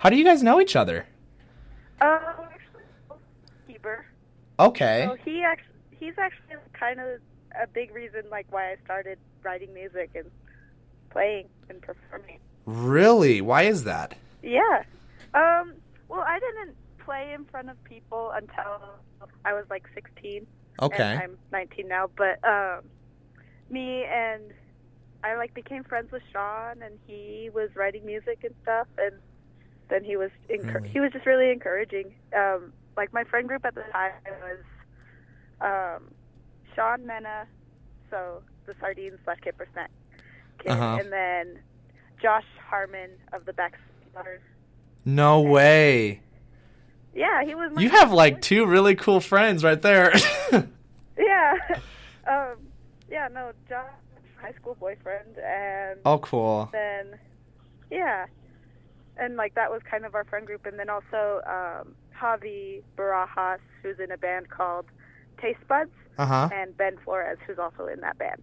How 0.00 0.10
do 0.10 0.16
you 0.16 0.24
guys 0.24 0.42
know 0.42 0.60
each 0.60 0.76
other? 0.76 1.06
Um, 2.00 2.18
actually, 2.52 3.18
keeper. 3.66 4.06
Okay. 4.58 5.06
So 5.08 5.16
he 5.24 5.42
actually, 5.42 5.74
he's 5.98 6.18
actually 6.18 6.56
kind 6.72 7.00
of 7.00 7.20
a 7.60 7.66
big 7.66 7.94
reason, 7.94 8.22
like, 8.30 8.46
why 8.50 8.72
I 8.72 8.76
started 8.84 9.18
writing 9.42 9.72
music 9.72 10.10
and 10.14 10.30
playing 11.10 11.48
and 11.68 11.80
performing. 11.80 12.38
Really? 12.66 13.40
Why 13.40 13.62
is 13.62 13.84
that? 13.84 14.16
Yeah. 14.42 14.84
Um. 15.34 15.74
Well, 16.08 16.20
I 16.20 16.38
didn't 16.38 16.76
play 17.10 17.32
in 17.34 17.44
front 17.46 17.68
of 17.68 17.82
people 17.82 18.30
until 18.36 18.80
I 19.44 19.52
was 19.52 19.64
like 19.68 19.84
16. 19.94 20.46
Okay. 20.80 21.02
And 21.02 21.20
I'm 21.22 21.38
19 21.50 21.88
now, 21.88 22.08
but 22.16 22.38
um, 22.48 22.82
me 23.68 24.04
and 24.04 24.42
I 25.24 25.34
like 25.34 25.52
became 25.52 25.82
friends 25.82 26.12
with 26.12 26.22
Sean, 26.32 26.82
and 26.82 26.98
he 27.08 27.50
was 27.52 27.70
writing 27.74 28.06
music 28.06 28.38
and 28.44 28.54
stuff, 28.62 28.86
and 28.96 29.16
then 29.88 30.04
he 30.04 30.16
was 30.16 30.30
encour- 30.48 30.74
Really? 30.76 30.88
he 30.88 31.00
was 31.00 31.10
just 31.12 31.26
really 31.26 31.50
encouraging. 31.50 32.14
Um, 32.36 32.72
like 32.96 33.12
my 33.12 33.24
friend 33.24 33.48
group 33.48 33.64
at 33.66 33.74
the 33.74 33.82
time 33.92 34.12
was 34.40 34.60
um, 35.60 36.14
Sean 36.76 37.04
Mena, 37.06 37.46
so 38.08 38.42
the 38.66 38.74
Sardines 38.80 39.18
slash 39.24 39.38
Kipper 39.42 39.66
Snack 39.72 39.90
kid, 40.62 40.70
Uh-huh. 40.72 40.98
and 41.00 41.12
then 41.12 41.58
Josh 42.22 42.44
Harmon 42.68 43.10
of 43.32 43.44
the 43.46 43.52
Backstreet 43.52 44.14
Daughters. 44.14 44.42
No 45.04 45.40
way. 45.40 46.20
Yeah, 47.14 47.44
he 47.44 47.54
was. 47.54 47.72
My 47.72 47.82
You 47.82 47.90
have 47.90 48.12
like 48.12 48.40
two 48.40 48.66
really 48.66 48.94
cool 48.94 49.20
friends 49.20 49.64
right 49.64 49.80
there. 49.80 50.12
Yeah. 51.18 51.54
um, 52.30 52.56
yeah, 53.10 53.28
no, 53.30 53.52
Josh, 53.68 53.84
high 54.40 54.52
school 54.52 54.74
boyfriend, 54.80 55.36
and 55.36 55.98
oh, 56.06 56.18
cool. 56.18 56.68
then, 56.72 57.18
yeah. 57.90 58.24
And, 59.18 59.36
like, 59.36 59.54
that 59.54 59.70
was 59.70 59.82
kind 59.88 60.06
of 60.06 60.14
our 60.14 60.24
friend 60.24 60.46
group. 60.46 60.64
And 60.64 60.78
then 60.78 60.88
also 60.88 61.42
um, 61.46 61.94
Javi 62.18 62.82
Barajas, 62.96 63.58
who's 63.82 63.98
in 64.02 64.10
a 64.10 64.16
band 64.16 64.48
called 64.48 64.86
Taste 65.42 65.58
Buds, 65.68 65.90
Uh 66.16 66.24
huh. 66.26 66.48
and 66.54 66.74
Ben 66.76 66.96
Flores, 67.04 67.38
who's 67.46 67.58
also 67.58 67.86
in 67.86 68.00
that 68.00 68.16
band. 68.16 68.42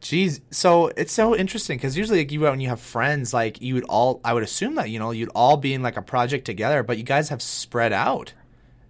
Jeez, 0.00 0.40
so 0.50 0.88
it's 0.96 1.12
so 1.12 1.34
interesting 1.34 1.78
because 1.78 1.96
usually, 1.96 2.18
like 2.18 2.32
you 2.32 2.40
when 2.40 2.60
you 2.60 2.68
have 2.68 2.80
friends, 2.80 3.32
like 3.32 3.62
you 3.62 3.74
would 3.74 3.84
all, 3.84 4.20
I 4.24 4.34
would 4.34 4.42
assume 4.42 4.74
that 4.74 4.90
you 4.90 4.98
know 4.98 5.12
you'd 5.12 5.30
all 5.34 5.56
be 5.56 5.72
in 5.72 5.82
like 5.82 5.96
a 5.96 6.02
project 6.02 6.44
together, 6.44 6.82
but 6.82 6.98
you 6.98 7.04
guys 7.04 7.30
have 7.30 7.40
spread 7.40 7.92
out. 7.92 8.34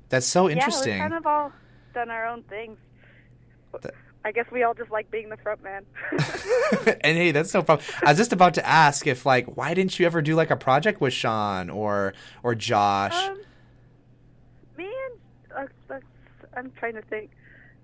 That's 0.08 0.26
so 0.26 0.50
interesting. 0.50 0.98
Yeah, 0.98 1.04
we've 1.04 1.10
kind 1.10 1.14
of 1.14 1.26
all 1.26 1.52
done 1.94 2.10
our 2.10 2.26
own 2.26 2.42
things. 2.44 2.78
That- 3.80 3.94
I 4.26 4.32
guess 4.32 4.46
we 4.50 4.62
all 4.62 4.72
just 4.72 4.90
like 4.90 5.10
being 5.10 5.28
the 5.28 5.36
front 5.36 5.62
man. 5.62 5.84
and 7.02 7.16
hey, 7.16 7.30
that's 7.30 7.52
no 7.52 7.62
problem. 7.62 7.86
I 8.02 8.10
was 8.10 8.18
just 8.18 8.32
about 8.32 8.54
to 8.54 8.66
ask 8.66 9.06
if 9.06 9.26
like, 9.26 9.56
why 9.56 9.74
didn't 9.74 9.98
you 9.98 10.06
ever 10.06 10.22
do 10.22 10.34
like 10.34 10.50
a 10.50 10.56
project 10.56 11.00
with 11.00 11.12
Sean 11.12 11.68
or 11.68 12.14
or 12.42 12.54
Josh? 12.54 13.14
Um, 13.14 13.38
me 14.78 14.90
and 15.56 15.68
uh, 15.90 15.98
I'm 16.56 16.72
trying 16.72 16.94
to 16.94 17.02
think. 17.02 17.30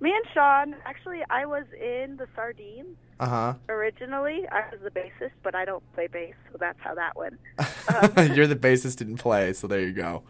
Me 0.02 0.10
and 0.10 0.24
Sean, 0.32 0.74
actually, 0.86 1.20
I 1.28 1.44
was 1.44 1.64
in 1.78 2.16
the 2.16 2.26
Sardines 2.34 2.96
Uh 3.18 3.26
huh. 3.28 3.54
originally. 3.68 4.46
I 4.50 4.62
was 4.72 4.80
the 4.82 4.90
bassist, 4.90 5.32
but 5.42 5.54
I 5.54 5.64
don't 5.66 5.82
play 5.92 6.06
bass, 6.06 6.34
so 6.50 6.56
that's 6.58 6.78
how 6.80 6.94
that 6.94 7.16
went. 7.16 7.38
Um, 8.18 8.32
You're 8.34 8.46
the 8.46 8.56
bassist, 8.56 8.96
didn't 8.96 9.18
play, 9.18 9.52
so 9.52 9.66
there 9.66 9.80
you 9.80 9.92
go. 9.92 10.22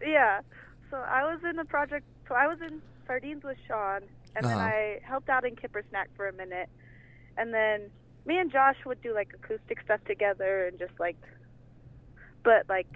yeah. 0.00 0.40
So 0.90 0.96
I 0.96 1.24
was 1.24 1.40
in 1.48 1.56
the 1.56 1.64
project. 1.64 2.04
So 2.28 2.34
I 2.34 2.46
was 2.46 2.58
in 2.60 2.80
Sardines 3.06 3.42
with 3.44 3.58
Sean, 3.68 4.00
and 4.34 4.44
then 4.46 4.52
Uh-huh. 4.56 4.60
I 4.66 5.00
helped 5.02 5.28
out 5.28 5.44
in 5.44 5.56
Kipper 5.56 5.82
Snack 5.90 6.08
for 6.16 6.26
a 6.28 6.32
minute, 6.32 6.68
and 7.36 7.52
then 7.52 7.90
me 8.24 8.38
and 8.38 8.50
Josh 8.50 8.76
would 8.86 9.02
do 9.02 9.12
like 9.14 9.32
acoustic 9.34 9.80
stuff 9.84 10.00
together 10.06 10.66
and 10.66 10.78
just 10.78 10.92
like, 10.98 11.16
but 12.44 12.62
like, 12.68 12.88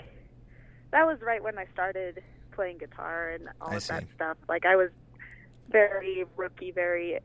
that 0.92 1.07
was 1.07 1.20
right 1.20 1.42
when 1.42 1.59
I 1.59 1.66
started 1.72 2.22
playing 2.53 2.78
guitar 2.78 3.30
and 3.30 3.48
all 3.61 3.70
I 3.72 3.76
of 3.76 3.86
that 3.88 4.05
stuff. 4.14 4.36
Like 4.48 4.64
I 4.66 4.76
was 4.76 4.90
very 5.71 6.25
rookie, 6.37 6.71
very. 6.73 7.18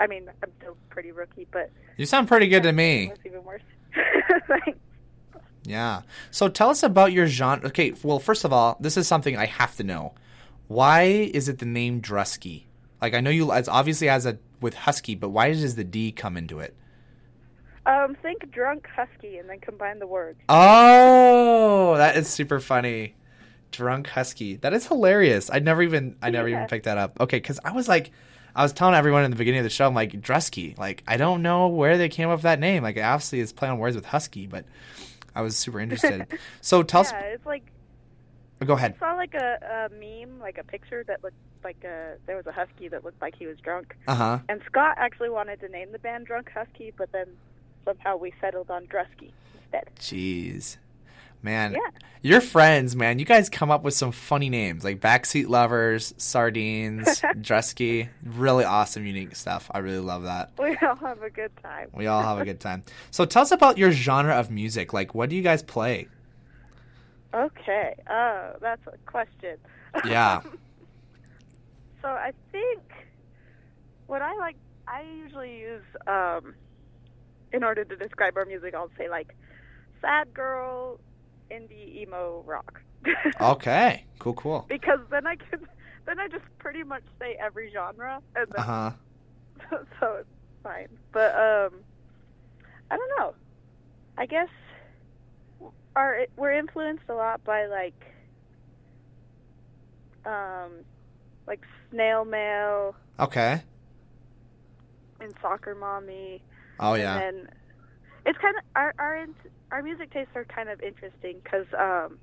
I 0.00 0.06
mean, 0.06 0.28
I'm 0.42 0.50
still 0.58 0.76
pretty 0.90 1.12
rookie, 1.12 1.46
but 1.50 1.70
You 1.96 2.06
sound 2.06 2.28
pretty 2.28 2.48
good 2.48 2.62
to 2.64 2.72
me. 2.72 3.08
was 3.08 3.18
even 3.24 3.44
worse. 3.44 3.62
Thanks. 4.48 4.78
Yeah. 5.64 6.02
So 6.30 6.48
tell 6.48 6.68
us 6.70 6.82
about 6.82 7.12
your 7.12 7.26
genre. 7.26 7.68
Okay, 7.68 7.92
well, 8.02 8.18
first 8.18 8.44
of 8.44 8.52
all, 8.52 8.76
this 8.80 8.96
is 8.96 9.06
something 9.08 9.36
I 9.36 9.46
have 9.46 9.76
to 9.76 9.84
know. 9.84 10.14
Why 10.68 11.02
is 11.32 11.48
it 11.48 11.58
the 11.58 11.66
name 11.66 12.00
Drusky? 12.02 12.64
Like 13.00 13.14
I 13.14 13.20
know 13.20 13.30
you, 13.30 13.52
it's 13.52 13.68
obviously 13.68 14.08
has 14.08 14.26
a 14.26 14.38
with 14.60 14.74
husky, 14.74 15.14
but 15.14 15.28
why 15.28 15.52
does 15.52 15.76
the 15.76 15.84
D 15.84 16.10
come 16.10 16.36
into 16.36 16.58
it? 16.60 16.74
Um, 17.86 18.16
think 18.22 18.50
drunk 18.50 18.86
husky 18.96 19.36
and 19.36 19.48
then 19.48 19.60
combine 19.60 19.98
the 19.98 20.06
words. 20.06 20.38
Oh, 20.48 21.96
that 21.98 22.16
is 22.16 22.28
super 22.28 22.60
funny. 22.60 23.14
Drunk 23.76 24.08
husky. 24.08 24.56
That 24.56 24.72
is 24.72 24.86
hilarious. 24.86 25.50
I 25.50 25.58
never 25.58 25.82
even 25.82 26.16
I 26.22 26.30
never 26.30 26.48
even 26.48 26.66
picked 26.66 26.84
that 26.84 26.98
up. 26.98 27.20
Okay, 27.20 27.38
because 27.38 27.58
I 27.64 27.72
was 27.72 27.88
like, 27.88 28.10
I 28.54 28.62
was 28.62 28.72
telling 28.72 28.94
everyone 28.94 29.24
in 29.24 29.30
the 29.30 29.36
beginning 29.36 29.60
of 29.60 29.64
the 29.64 29.70
show, 29.70 29.86
I'm 29.86 29.94
like 29.94 30.12
Drusky. 30.12 30.78
Like 30.78 31.02
I 31.06 31.16
don't 31.16 31.42
know 31.42 31.68
where 31.68 31.98
they 31.98 32.08
came 32.08 32.28
up 32.28 32.38
with 32.38 32.42
that 32.42 32.60
name. 32.60 32.82
Like 32.82 32.98
obviously 32.98 33.40
it's 33.40 33.52
playing 33.52 33.72
on 33.72 33.78
words 33.78 33.96
with 33.96 34.06
husky, 34.06 34.46
but 34.46 34.64
I 35.34 35.42
was 35.42 35.56
super 35.56 35.80
interested. 35.80 36.26
so 36.60 36.82
tell 36.82 37.02
us. 37.02 37.12
Yeah, 37.12 37.20
it's 37.20 37.46
like 37.46 37.70
Go 38.64 38.74
ahead. 38.74 38.94
I 39.00 39.06
saw 39.06 39.14
like 39.14 39.34
a, 39.34 39.90
a 39.90 39.94
meme, 39.98 40.38
like 40.38 40.58
a 40.58 40.64
picture 40.64 41.04
that 41.06 41.22
looked 41.22 41.36
like 41.62 41.82
a 41.84 42.16
there 42.26 42.36
was 42.36 42.46
a 42.46 42.52
husky 42.52 42.88
that 42.88 43.04
looked 43.04 43.20
like 43.20 43.34
he 43.36 43.46
was 43.46 43.58
drunk. 43.58 43.96
Uh 44.06 44.14
huh. 44.14 44.38
And 44.48 44.60
Scott 44.66 44.96
actually 44.98 45.30
wanted 45.30 45.60
to 45.60 45.68
name 45.68 45.92
the 45.92 45.98
band 45.98 46.26
Drunk 46.26 46.50
Husky, 46.52 46.92
but 46.96 47.12
then 47.12 47.26
somehow 47.84 48.16
we 48.16 48.32
settled 48.40 48.70
on 48.70 48.86
Drusky 48.86 49.32
instead. 49.54 49.90
Jeez. 49.98 50.76
Man, 51.44 51.72
Yeah. 51.74 51.78
your 52.22 52.40
friends, 52.40 52.96
man, 52.96 53.18
you 53.18 53.26
guys 53.26 53.50
come 53.50 53.70
up 53.70 53.82
with 53.82 53.92
some 53.92 54.12
funny 54.12 54.48
names 54.48 54.82
like 54.82 54.98
Backseat 54.98 55.46
Lovers, 55.46 56.14
Sardines, 56.16 57.06
Drusky. 57.20 58.08
Really 58.24 58.64
awesome, 58.64 59.04
unique 59.04 59.36
stuff. 59.36 59.70
I 59.74 59.80
really 59.80 59.98
love 59.98 60.22
that. 60.22 60.52
We 60.58 60.74
all 60.78 60.96
have 60.96 61.22
a 61.22 61.28
good 61.28 61.52
time. 61.62 61.90
We 61.92 62.06
all 62.06 62.22
have 62.22 62.38
a 62.38 62.44
good 62.46 62.60
time. 62.60 62.82
So 63.10 63.26
tell 63.26 63.42
us 63.42 63.52
about 63.52 63.76
your 63.76 63.90
genre 63.92 64.32
of 64.34 64.50
music. 64.50 64.94
Like, 64.94 65.14
what 65.14 65.28
do 65.28 65.36
you 65.36 65.42
guys 65.42 65.62
play? 65.62 66.08
Okay. 67.34 67.94
Oh, 68.08 68.52
that's 68.62 68.86
a 68.86 68.96
question. 69.04 69.58
Yeah. 70.06 70.40
so 72.00 72.08
I 72.08 72.32
think 72.52 72.80
what 74.06 74.22
I 74.22 74.34
like, 74.38 74.56
I 74.88 75.02
usually 75.02 75.58
use, 75.58 75.82
um, 76.06 76.54
in 77.52 77.62
order 77.62 77.84
to 77.84 77.96
describe 77.96 78.38
our 78.38 78.46
music, 78.46 78.74
I'll 78.74 78.90
say 78.96 79.10
like 79.10 79.34
sad 80.00 80.32
girl, 80.32 81.00
indie, 81.50 81.96
emo, 82.02 82.42
rock. 82.46 82.80
Okay. 83.40 84.04
Cool, 84.18 84.34
cool. 84.34 84.66
because 84.68 85.00
then 85.10 85.26
I 85.26 85.36
can, 85.36 85.60
then 86.06 86.18
I 86.18 86.28
just 86.28 86.44
pretty 86.58 86.82
much 86.82 87.02
say 87.20 87.36
every 87.40 87.70
genre, 87.72 88.20
and 88.34 88.56
uh-huh. 88.56 88.90
so 90.00 90.14
it's 90.20 90.28
fine. 90.62 90.88
But 91.12 91.32
um, 91.34 91.80
I 92.90 92.96
don't 92.96 93.10
know. 93.18 93.34
I 94.16 94.26
guess 94.26 94.48
our 95.96 96.26
we're 96.36 96.52
influenced 96.52 97.04
a 97.08 97.14
lot 97.14 97.44
by 97.44 97.66
like 97.66 98.14
um, 100.24 100.70
like 101.46 101.60
snail 101.90 102.24
mail 102.24 102.94
Okay. 103.20 103.62
and 105.20 105.34
soccer 105.42 105.74
mommy. 105.74 106.42
Oh, 106.80 106.94
yeah. 106.94 107.18
And 107.18 107.36
then 107.38 107.48
it's 108.26 108.38
kind 108.38 108.56
of 108.56 108.64
our 108.74 108.94
our 108.98 109.16
our 109.74 109.82
music 109.82 110.12
tastes 110.12 110.30
are 110.36 110.44
kind 110.44 110.68
of 110.68 110.80
interesting 110.80 111.40
because 111.42 111.66
um, 111.76 112.16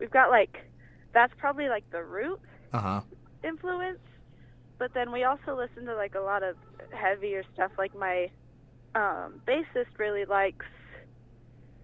we've 0.00 0.10
got 0.10 0.28
like 0.28 0.68
that's 1.14 1.32
probably 1.38 1.68
like 1.68 1.84
the 1.92 2.02
root 2.02 2.40
Uh 2.72 2.80
huh. 2.80 3.00
influence, 3.44 4.00
but 4.78 4.92
then 4.92 5.12
we 5.12 5.22
also 5.22 5.56
listen 5.56 5.86
to 5.86 5.94
like 5.94 6.16
a 6.16 6.20
lot 6.20 6.42
of 6.42 6.56
heavier 6.92 7.44
stuff. 7.54 7.70
Like 7.78 7.94
my 7.96 8.28
um, 8.96 9.40
bassist 9.46 9.94
really 9.98 10.24
likes 10.24 10.66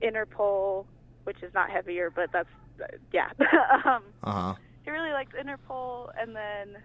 Interpol, 0.03 0.87
which 1.23 1.41
is 1.45 1.53
not 1.55 1.71
heavier, 1.71 2.11
but 2.15 2.31
that's 2.33 2.49
uh, 2.83 2.87
yeah. 3.13 3.29
um, 3.87 4.03
Uh 4.25 4.33
huh. 4.33 4.55
he 4.85 4.91
really 4.91 5.13
likes 5.13 5.33
Interpol, 5.41 6.09
and 6.21 6.35
then 6.35 6.83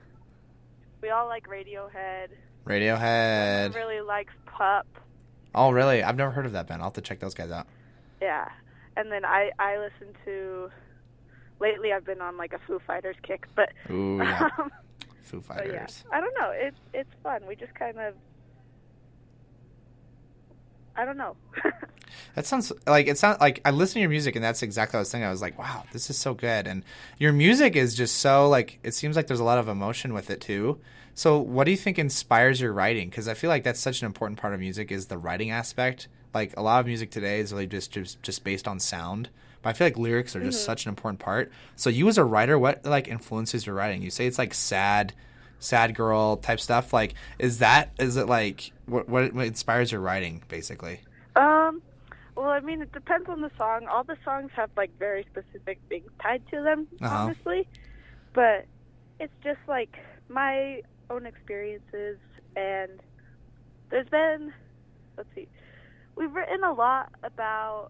we 1.01 1.09
all 1.09 1.27
like 1.27 1.47
Radiohead. 1.47 2.27
Radiohead. 2.67 3.73
Really 3.73 4.01
likes 4.01 4.33
Pup. 4.45 4.85
Oh, 5.55 5.71
really? 5.71 6.03
I've 6.03 6.15
never 6.15 6.29
heard 6.29 6.45
of 6.45 6.51
that 6.51 6.67
band. 6.67 6.81
I'll 6.83 6.89
have 6.89 6.93
to 6.93 7.01
check 7.01 7.19
those 7.19 7.33
guys 7.33 7.49
out. 7.49 7.65
Yeah, 8.21 8.49
and 8.95 9.11
then 9.11 9.25
I 9.25 9.51
I 9.59 9.77
listen 9.77 10.13
to. 10.25 10.69
Lately, 11.59 11.91
I've 11.91 12.05
been 12.05 12.21
on 12.21 12.37
like 12.37 12.53
a 12.53 12.59
Foo 12.59 12.79
Fighters 12.87 13.17
kick, 13.21 13.45
but 13.53 13.73
Ooh, 13.91 14.19
yeah. 14.19 14.47
um, 14.57 14.71
Foo 15.21 15.43
but 15.45 15.67
yeah, 15.67 15.79
Fighters. 15.79 16.03
I 16.11 16.21
don't 16.21 16.33
know. 16.39 16.51
It's 16.53 16.79
it's 16.93 17.13
fun. 17.21 17.41
We 17.47 17.55
just 17.55 17.75
kind 17.75 17.99
of. 17.99 18.13
I 20.95 21.05
don't 21.05 21.17
know. 21.17 21.35
That 22.35 22.45
sounds 22.45 22.71
like 22.87 23.07
it 23.07 23.17
sounds 23.17 23.39
like 23.39 23.61
I 23.65 23.71
listen 23.71 23.95
to 23.95 23.99
your 24.01 24.09
music 24.09 24.35
and 24.35 24.43
that's 24.43 24.61
exactly 24.63 24.97
what 24.97 24.99
I 24.99 25.01
was 25.01 25.11
thinking. 25.11 25.27
I 25.27 25.31
was 25.31 25.41
like, 25.41 25.57
wow, 25.57 25.83
this 25.91 26.09
is 26.09 26.17
so 26.17 26.33
good. 26.33 26.67
And 26.67 26.83
your 27.17 27.33
music 27.33 27.75
is 27.75 27.95
just 27.95 28.17
so 28.17 28.47
like 28.49 28.79
it 28.83 28.93
seems 28.93 29.15
like 29.15 29.27
there's 29.27 29.39
a 29.39 29.45
lot 29.45 29.57
of 29.57 29.67
emotion 29.67 30.13
with 30.13 30.29
it 30.29 30.41
too. 30.41 30.79
So 31.15 31.39
what 31.39 31.65
do 31.65 31.71
you 31.71 31.77
think 31.77 31.99
inspires 31.99 32.61
your 32.61 32.71
writing? 32.71 33.09
Because 33.09 33.27
I 33.27 33.33
feel 33.33 33.49
like 33.49 33.63
that's 33.63 33.79
such 33.79 34.01
an 34.01 34.05
important 34.05 34.39
part 34.39 34.53
of 34.53 34.59
music 34.59 34.91
is 34.91 35.07
the 35.07 35.17
writing 35.17 35.51
aspect. 35.51 36.07
Like 36.33 36.53
a 36.57 36.61
lot 36.61 36.79
of 36.79 36.85
music 36.85 37.09
today 37.11 37.39
is 37.39 37.51
really 37.51 37.67
just 37.67 37.91
just, 37.91 38.21
just 38.21 38.43
based 38.43 38.67
on 38.67 38.79
sound. 38.79 39.29
But 39.61 39.71
I 39.71 39.73
feel 39.73 39.87
like 39.87 39.97
lyrics 39.97 40.35
are 40.35 40.41
just 40.41 40.63
such 40.63 40.85
an 40.85 40.89
important 40.89 41.19
part. 41.19 41.51
So 41.75 41.89
you 41.89 42.07
as 42.07 42.17
a 42.17 42.23
writer, 42.23 42.57
what 42.57 42.85
like 42.85 43.07
influences 43.07 43.65
your 43.65 43.75
writing? 43.75 44.01
You 44.01 44.09
say 44.09 44.25
it's 44.25 44.37
like 44.37 44.53
sad, 44.53 45.13
sad 45.59 45.95
girl 45.95 46.37
type 46.37 46.59
stuff. 46.59 46.93
Like 46.93 47.13
is 47.39 47.59
that 47.59 47.91
is 47.99 48.15
it 48.15 48.27
like 48.27 48.71
what 48.85 49.09
what, 49.09 49.33
what 49.33 49.47
inspires 49.47 49.91
your 49.91 50.01
writing 50.01 50.43
basically? 50.47 51.01
Um, 51.35 51.81
well, 52.35 52.49
I 52.49 52.59
mean, 52.61 52.81
it 52.81 52.91
depends 52.93 53.27
on 53.29 53.41
the 53.41 53.51
song. 53.57 53.87
All 53.91 54.03
the 54.03 54.17
songs 54.23 54.51
have 54.55 54.69
like 54.77 54.91
very 54.97 55.25
specific 55.29 55.79
things 55.89 56.09
tied 56.21 56.41
to 56.51 56.61
them, 56.63 56.87
Uh-huh. 57.01 57.15
honestly. 57.15 57.67
But 58.33 58.65
it's 59.19 59.33
just 59.43 59.59
like 59.67 59.97
my 60.29 60.81
own 61.09 61.25
experiences, 61.25 62.17
and 62.55 62.91
there's 63.89 64.07
been, 64.07 64.53
let's 65.17 65.29
see, 65.35 65.47
we've 66.19 66.33
written 66.35 66.63
a 66.63 66.73
lot 66.73 67.09
about 67.23 67.89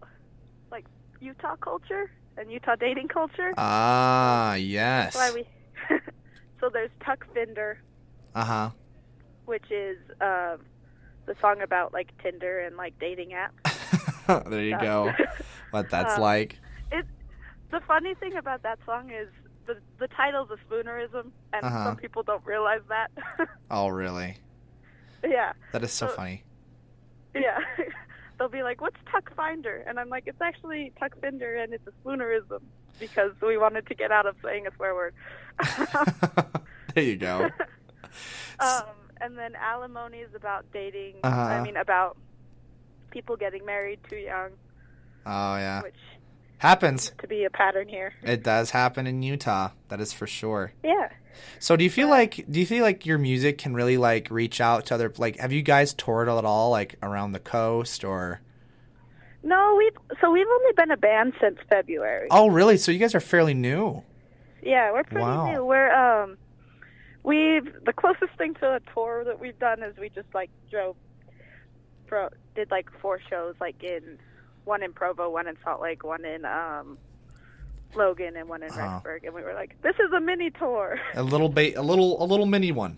like 0.70 0.86
Utah 1.20 1.56
culture 1.56 2.10
and 2.38 2.50
Utah 2.50 2.76
dating 2.76 3.08
culture. 3.08 3.52
Ah, 3.58 4.54
yes. 4.54 5.12
That's 5.14 5.34
why 5.34 5.42
we. 5.90 5.98
so 6.60 6.70
there's 6.72 6.90
Tuck 7.04 7.26
Finder, 7.34 7.78
Uh 8.34 8.44
huh. 8.44 8.70
which 9.44 9.70
is 9.70 9.98
um, 10.20 10.60
the 11.26 11.34
song 11.40 11.60
about 11.60 11.92
like 11.92 12.10
Tinder 12.22 12.60
and 12.60 12.76
like 12.76 12.98
dating 12.98 13.30
apps. 13.30 14.44
there 14.50 14.62
you 14.62 14.78
go. 14.80 15.12
What 15.72 15.88
that's 15.90 16.14
Um, 16.16 16.20
like. 16.22 16.58
It 16.90 17.06
the 17.70 17.80
funny 17.86 18.14
thing 18.14 18.34
about 18.36 18.62
that 18.64 18.78
song 18.86 19.10
is 19.10 19.28
the 19.66 19.76
the 20.00 20.08
title's 20.08 20.48
a 20.50 20.56
spoonerism, 20.66 21.30
and 21.52 21.64
Uh-huh. 21.64 21.84
some 21.84 21.96
people 21.96 22.22
don't 22.24 22.44
realize 22.44 22.80
that. 22.88 23.10
Oh, 23.70 23.88
really? 23.88 24.38
yeah, 25.22 25.52
That 25.72 25.82
is 25.84 25.92
so 25.92 26.06
So- 26.08 26.14
funny. 26.14 26.44
yeah. 27.34 27.58
They'll 28.40 28.48
be 28.48 28.62
like, 28.62 28.80
"What's 28.80 28.96
Tuck 29.12 29.32
Finder?" 29.36 29.84
And 29.86 30.00
I'm 30.00 30.08
like, 30.08 30.24
"It's 30.26 30.40
actually 30.40 30.92
Tuck 30.98 31.20
Finder, 31.20 31.56
and 31.56 31.74
it's 31.74 31.86
a 31.86 31.92
spoonerism 32.02 32.62
because 32.98 33.32
we 33.42 33.58
wanted 33.58 33.86
to 33.88 33.94
get 33.94 34.10
out 34.10 34.24
of 34.24 34.34
saying 34.42 34.66
a 34.66 34.74
swear 34.76 34.94
word." 34.94 35.14
there 36.94 37.04
you 37.04 37.16
go. 37.16 37.50
um, 38.60 38.84
and 39.20 39.36
then 39.36 39.54
alimony 39.56 40.18
is 40.18 40.34
about 40.34 40.64
dating. 40.72 41.16
Uh-huh. 41.22 41.38
I 41.38 41.62
mean, 41.62 41.76
about 41.76 42.16
people 43.10 43.36
getting 43.36 43.66
married 43.66 44.00
too 44.08 44.16
young, 44.16 44.52
Oh 45.26 45.56
yeah, 45.56 45.82
which 45.82 45.94
happens. 46.60 47.12
to 47.18 47.26
be 47.26 47.44
a 47.44 47.50
pattern 47.50 47.88
here. 47.88 48.14
It 48.22 48.42
does 48.44 48.70
happen 48.70 49.06
in 49.06 49.22
Utah. 49.22 49.70
That 49.88 50.00
is 50.00 50.12
for 50.12 50.26
sure. 50.26 50.72
Yeah. 50.84 51.08
So 51.58 51.74
do 51.76 51.82
you 51.84 51.90
feel 51.90 52.08
like 52.08 52.44
do 52.50 52.60
you 52.60 52.66
feel 52.66 52.82
like 52.84 53.04
your 53.06 53.18
music 53.18 53.58
can 53.58 53.74
really 53.74 53.96
like 53.96 54.30
reach 54.30 54.60
out 54.60 54.86
to 54.86 54.94
other 54.94 55.12
like 55.16 55.38
have 55.38 55.52
you 55.52 55.62
guys 55.62 55.94
toured 55.94 56.28
at 56.28 56.44
all 56.44 56.70
like 56.70 56.96
around 57.02 57.32
the 57.32 57.40
coast 57.40 58.04
or 58.04 58.40
No, 59.42 59.76
we've 59.78 59.96
so 60.20 60.30
we've 60.30 60.46
only 60.46 60.72
been 60.76 60.90
a 60.90 60.96
band 60.96 61.32
since 61.40 61.58
February. 61.68 62.28
Oh 62.30 62.48
really? 62.48 62.76
So 62.76 62.92
you 62.92 62.98
guys 62.98 63.14
are 63.14 63.20
fairly 63.20 63.54
new. 63.54 64.02
Yeah, 64.62 64.92
we're 64.92 65.04
pretty 65.04 65.22
Wow. 65.22 65.50
new. 65.52 65.64
We're 65.64 65.90
um 65.94 66.36
we've 67.22 67.72
the 67.86 67.92
closest 67.94 68.32
thing 68.36 68.54
to 68.54 68.74
a 68.74 68.80
tour 68.92 69.24
that 69.24 69.40
we've 69.40 69.58
done 69.58 69.82
is 69.82 69.96
we 69.98 70.10
just 70.10 70.28
like 70.34 70.50
drove 70.70 70.96
did 72.56 72.70
like 72.72 72.88
four 73.00 73.20
shows 73.30 73.54
like 73.60 73.82
in 73.84 74.18
one 74.70 74.82
in 74.82 74.92
Provo, 74.94 75.28
one 75.28 75.46
in 75.46 75.56
Salt 75.64 75.80
Lake, 75.82 76.02
one 76.04 76.24
in 76.24 76.44
um 76.44 76.96
Logan 77.94 78.36
and 78.36 78.48
one 78.48 78.62
in 78.62 78.70
Uh-huh. 78.70 79.00
Rexburg 79.04 79.24
and 79.26 79.34
we 79.34 79.42
were 79.42 79.52
like, 79.54 79.72
This 79.82 79.96
is 79.96 80.10
a 80.16 80.20
mini 80.20 80.50
tour. 80.50 80.98
A 81.14 81.22
little 81.22 81.48
ba- 81.48 81.74
a 81.78 81.82
little 81.82 82.22
a 82.22 82.26
little 82.32 82.46
mini 82.46 82.72
one. 82.72 82.96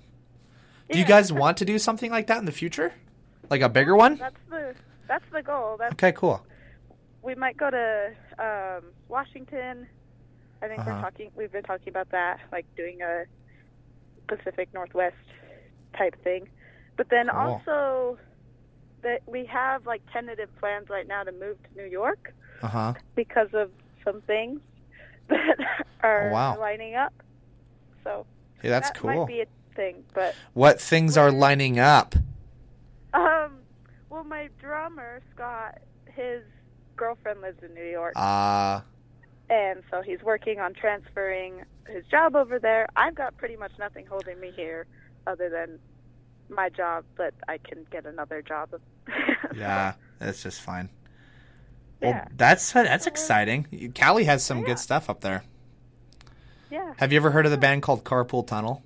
Do 0.91 0.99
you 0.99 1.07
guys 1.07 1.33
want 1.33 1.57
to 1.59 1.64
do 1.64 1.79
something 1.79 2.11
like 2.11 2.27
that 2.27 2.39
in 2.39 2.45
the 2.45 2.53
future? 2.62 2.93
Like 3.49 3.62
a 3.62 3.68
bigger 3.79 3.97
one? 3.97 4.16
That's 4.16 4.37
the 4.51 4.75
that's 5.09 5.25
the 5.33 5.43
goal. 5.43 5.77
That's 5.79 5.95
Okay, 5.95 6.12
cool. 6.12 6.45
we 7.23 7.35
might 7.35 7.57
go 7.57 7.68
to 7.70 8.12
um 8.39 8.83
Washington. 9.09 9.87
I 10.62 10.68
think 10.68 10.81
Uh-huh. 10.81 10.91
we're 10.95 11.01
talking 11.01 11.31
we've 11.39 11.53
been 11.53 11.62
talking 11.73 11.89
about 11.89 12.11
that, 12.11 12.41
like 12.53 12.66
doing 12.77 13.01
a 13.03 13.25
Pacific 14.29 14.68
Northwest 14.75 15.16
type 15.97 16.16
thing. 16.23 16.49
But 16.99 17.09
then 17.09 17.29
Cool. 17.29 17.41
also 17.41 18.18
that 19.03 19.20
we 19.26 19.44
have 19.46 19.86
like 19.86 20.03
tentative 20.12 20.48
plans 20.59 20.88
right 20.88 21.07
now 21.07 21.22
to 21.22 21.32
move 21.32 21.57
to 21.62 21.76
New 21.76 21.88
York 21.88 22.34
Uh-huh. 22.62 22.94
because 23.14 23.48
of 23.53 23.70
some 24.05 24.20
things 24.22 24.61
that 25.28 25.57
are 26.03 26.28
Oh, 26.28 26.32
wow. 26.32 26.59
lining 26.59 26.94
up. 26.94 27.12
So 28.05 28.26
Hey, 28.61 28.68
that's 28.68 28.90
that 28.90 28.96
cool. 28.96 29.11
might 29.20 29.26
be 29.26 29.40
a 29.40 29.46
thing. 29.74 30.05
But 30.14 30.34
What 30.53 30.80
things 30.80 31.16
are 31.16 31.30
lining 31.30 31.78
up? 31.78 32.14
um 33.14 33.59
well 34.11 34.24
my 34.24 34.48
drummer, 34.59 35.20
Scott, 35.34 35.78
his 36.07 36.42
girlfriend 36.96 37.40
lives 37.40 37.59
in 37.62 37.74
New 37.74 37.84
York. 37.84 38.14
Ah, 38.16 38.84
and 39.50 39.82
so 39.90 40.00
he's 40.03 40.22
working 40.22 40.61
on 40.61 40.72
transferring 40.74 41.62
his 41.88 42.05
job 42.11 42.36
over 42.36 42.59
there. 42.59 42.86
I've 42.96 43.14
got 43.14 43.36
pretty 43.36 43.57
much 43.57 43.72
nothing 43.78 44.07
holding 44.07 44.40
me 44.40 44.50
here 44.55 44.86
other 45.26 45.50
than 45.50 45.78
my 46.55 46.68
job, 46.68 47.05
but 47.16 47.34
I 47.48 47.59
can 47.59 47.84
get 47.90 48.07
another 48.07 48.42
job. 48.42 48.70
yeah, 49.57 49.94
that's 50.18 50.42
just 50.42 50.61
fine. 50.61 50.88
Well, 52.00 52.11
Yeah. 52.11 52.28
that's 52.36 52.72
that's 52.72 53.07
exciting. 53.07 53.92
Cali 53.94 54.24
has 54.24 54.44
some 54.44 54.61
Yeah. 54.61 54.66
good 54.66 54.78
stuff 54.78 55.09
up 55.11 55.20
there. 55.20 55.42
yeah. 56.70 56.94
Have 56.98 57.12
you 57.12 57.16
ever 57.18 57.30
heard 57.30 57.44
of 57.46 57.53
the 57.53 57.59
band 57.59 57.82
called 57.82 58.05
Carpool 58.05 58.46
Tunnel? 58.46 58.82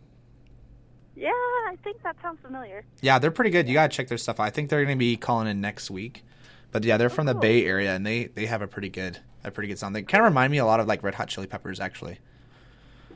Yeah, 1.14 1.30
I 1.30 1.76
think 1.82 2.02
that 2.02 2.16
sounds 2.20 2.40
familiar. 2.42 2.84
Yeah, 3.00 3.18
they're 3.18 3.30
pretty 3.30 3.50
good. 3.50 3.68
You 3.68 3.74
gotta 3.74 3.94
check 3.94 4.08
their 4.08 4.18
stuff 4.18 4.38
out. 4.40 4.44
I 4.44 4.50
think 4.50 4.68
they're 4.68 4.82
gonna 4.84 4.96
be 4.96 5.16
calling 5.16 5.48
in 5.48 5.60
next 5.60 5.90
week. 5.90 6.24
But 6.72 6.84
yeah, 6.84 6.96
they're 6.98 7.06
oh, 7.10 7.14
from 7.14 7.26
the 7.26 7.32
cool. 7.32 7.40
Bay 7.40 7.64
Area, 7.64 7.94
and 7.94 8.04
they 8.04 8.24
they 8.26 8.46
have 8.46 8.60
a 8.60 8.66
pretty 8.66 8.90
good 8.90 9.18
a 9.44 9.50
pretty 9.50 9.68
good 9.68 9.78
sound. 9.78 9.94
They 9.96 10.02
kind 10.02 10.22
of 10.24 10.30
remind 10.30 10.50
me 10.50 10.58
a 10.58 10.66
lot 10.66 10.80
of 10.80 10.86
like 10.86 11.02
Red 11.02 11.14
Hot 11.14 11.28
Chili 11.28 11.46
Peppers, 11.46 11.80
actually. 11.80 12.18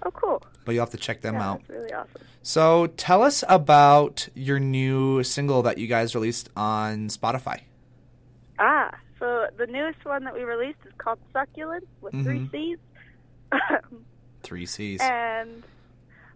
Oh, 0.03 0.11
cool. 0.13 0.43
But 0.65 0.73
you'll 0.73 0.83
have 0.83 0.91
to 0.91 0.97
check 0.99 1.21
them 1.23 1.35
yeah, 1.35 1.51
out. 1.51 1.59
That's 1.67 1.71
really 1.71 1.93
awesome. 1.93 2.23
So 2.43 2.87
tell 2.89 3.23
us 3.23 3.43
about 3.49 4.29
your 4.35 4.59
new 4.61 5.23
single 5.23 5.63
that 5.63 5.79
you 5.79 5.87
guys 5.87 6.15
released 6.15 6.49
on 6.57 7.09
Spotify. 7.09 7.61
Ah, 8.59 8.95
so 9.19 9.47
the 9.57 9.67
newest 9.67 10.05
one 10.05 10.25
that 10.25 10.35
we 10.35 10.43
released 10.43 10.79
is 10.87 10.93
called 10.99 11.19
Succulent 11.33 11.87
with 12.01 12.13
three 12.25 12.41
Mhm. 12.41 12.51
C's. 12.51 12.79
Three 14.43 14.67
C's. 14.67 15.01
and 15.03 15.63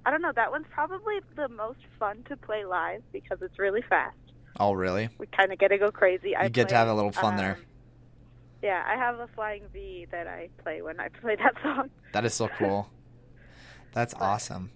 I 0.06 0.10
don't 0.10 0.20
know, 0.20 0.32
that 0.34 0.50
one's 0.50 0.66
probably 0.70 1.20
the 1.36 1.48
most 1.48 1.78
fun 1.98 2.22
to 2.28 2.36
play 2.36 2.64
live 2.64 3.02
because 3.12 3.38
it's 3.40 3.58
really 3.58 3.82
fast. 3.82 4.16
Oh, 4.60 4.72
really? 4.72 5.08
we 5.18 5.26
kind 5.26 5.52
of 5.52 5.58
get 5.58 5.68
to 5.68 5.78
go 5.78 5.90
crazy. 5.90 6.36
I 6.36 6.44
You 6.44 6.50
get 6.50 6.68
to 6.68 6.74
have 6.76 6.88
a 6.88 6.94
little 6.94 7.10
fun 7.12 7.36
there. 7.36 7.54
um, 7.54 7.64
Yeah, 8.62 8.82
I 8.86 8.96
have 8.96 9.18
a 9.18 9.26
flying 9.28 9.62
V 9.72 10.06
that 10.10 10.26
I 10.26 10.48
play 10.62 10.82
when 10.82 11.00
I 11.00 11.08
play 11.08 11.36
that 11.36 11.54
song. 11.62 11.90
That 12.12 12.24
is 12.24 12.34
so 12.34 12.48
cool. 12.48 12.88
That's 13.94 14.14
awesome. 14.14 14.70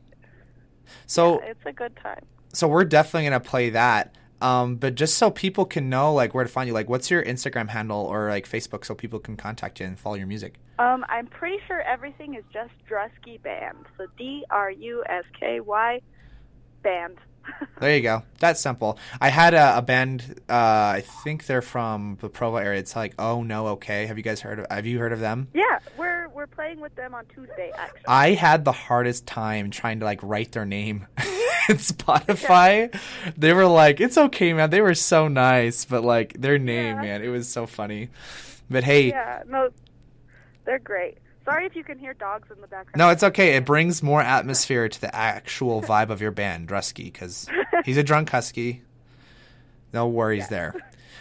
So 1.07 1.39
it's 1.41 1.67
a 1.67 1.73
good 1.73 1.95
time. 1.97 2.25
so 2.53 2.67
we're 2.67 2.85
definitely 2.85 3.25
gonna 3.25 3.41
play 3.41 3.71
that. 3.71 4.15
Um, 4.41 4.77
but 4.77 4.95
just 4.95 5.19
so 5.19 5.31
people 5.31 5.65
can 5.65 5.91
know 5.91 6.15
like 6.15 6.33
where 6.33 6.45
to 6.45 6.51
find 6.51 6.69
you, 6.69 6.73
like 6.73 6.89
what's 6.89 7.11
your 7.11 7.25
Instagram 7.25 7.69
handle 7.69 8.07
or 8.07 8.29
like 8.31 8.49
Facebook 8.49 8.85
so 8.85 8.95
people 8.95 9.19
can 9.19 9.37
contact 9.37 9.81
you 9.81 9.87
and 9.87 9.99
follow 9.99 10.15
your 10.15 10.29
music. 10.29 10.55
Um, 10.79 11.05
I'm 11.09 11.27
pretty 11.27 11.59
sure 11.67 11.83
everything 11.83 12.35
is 12.35 12.45
just 12.53 12.71
Drusky 12.89 13.43
Band. 13.43 13.79
So 13.97 14.07
D 14.17 14.45
R 14.51 14.71
U 14.71 15.03
S 15.09 15.25
K 15.39 15.61
Y 15.61 16.01
Band. 16.83 17.19
There 17.81 17.95
you 17.95 18.03
go. 18.03 18.23
That's 18.41 18.61
simple. 18.61 18.99
I 19.21 19.29
had 19.31 19.55
a, 19.55 19.79
a 19.79 19.83
band. 19.83 20.41
Uh, 20.49 20.53
I 20.99 21.05
think 21.25 21.47
they're 21.47 21.63
from 21.63 22.19
the 22.21 22.29
Provo 22.29 22.57
area. 22.57 22.79
It's 22.81 22.97
like 22.97 23.15
Oh 23.19 23.43
No 23.43 23.69
Okay. 23.69 24.07
Have 24.07 24.17
you 24.19 24.25
guys 24.25 24.41
heard 24.41 24.59
of? 24.59 24.67
Have 24.71 24.87
you 24.87 24.99
heard 24.99 25.13
of 25.13 25.21
them? 25.21 25.49
yeah, 25.55 25.79
we're 25.97 26.29
we're 26.29 26.47
playing 26.47 26.81
with 26.81 26.95
them 26.97 27.15
on 27.15 27.25
Tuesday 27.27 27.71
actually. 27.77 28.01
I 28.07 28.33
had 28.35 28.65
the 28.65 28.73
hardest 28.73 29.27
time 29.27 29.71
trying 29.71 30.01
to 30.01 30.05
like 30.05 30.21
write 30.23 30.53
their 30.53 30.65
name 30.67 31.07
in 31.69 31.77
Spotify. 31.77 32.95
They 33.37 33.53
were 33.53 33.67
like, 33.67 34.01
"It's 34.01 34.19
okay, 34.19 34.53
man." 34.53 34.71
They 34.71 34.81
were 34.81 34.95
so 34.95 35.29
nice, 35.29 35.85
but 35.85 36.03
like 36.05 36.41
their 36.41 36.59
name, 36.59 36.97
Yeah. 36.97 37.03
man, 37.03 37.23
it 37.23 37.29
was 37.29 37.49
so 37.49 37.67
funny. 37.67 38.09
But 38.71 38.85
hey, 38.85 39.09
Yeah, 39.09 39.43
no, 39.47 39.71
they're 40.65 40.79
great. 40.79 41.19
Sorry 41.49 41.65
if 41.65 41.75
you 41.75 41.83
can 41.83 41.99
hear 41.99 42.13
dogs 42.13 42.51
in 42.51 42.61
the 42.61 42.67
background. 42.67 42.99
no, 42.99 43.09
it's 43.09 43.23
okay. 43.23 43.57
It 43.57 43.65
brings 43.65 44.03
more 44.03 44.21
atmosphere 44.21 44.87
to 44.87 45.01
the 45.01 45.15
actual 45.17 45.81
vibe 45.81 46.11
of 46.11 46.21
your 46.21 46.31
band, 46.31 46.69
Drusky, 46.69 47.11
because 47.11 47.49
he's 47.87 47.97
a 47.97 48.03
drunk 48.03 48.29
husky. 48.29 48.83
No 49.95 50.07
worries 50.07 50.49
there. 50.49 50.75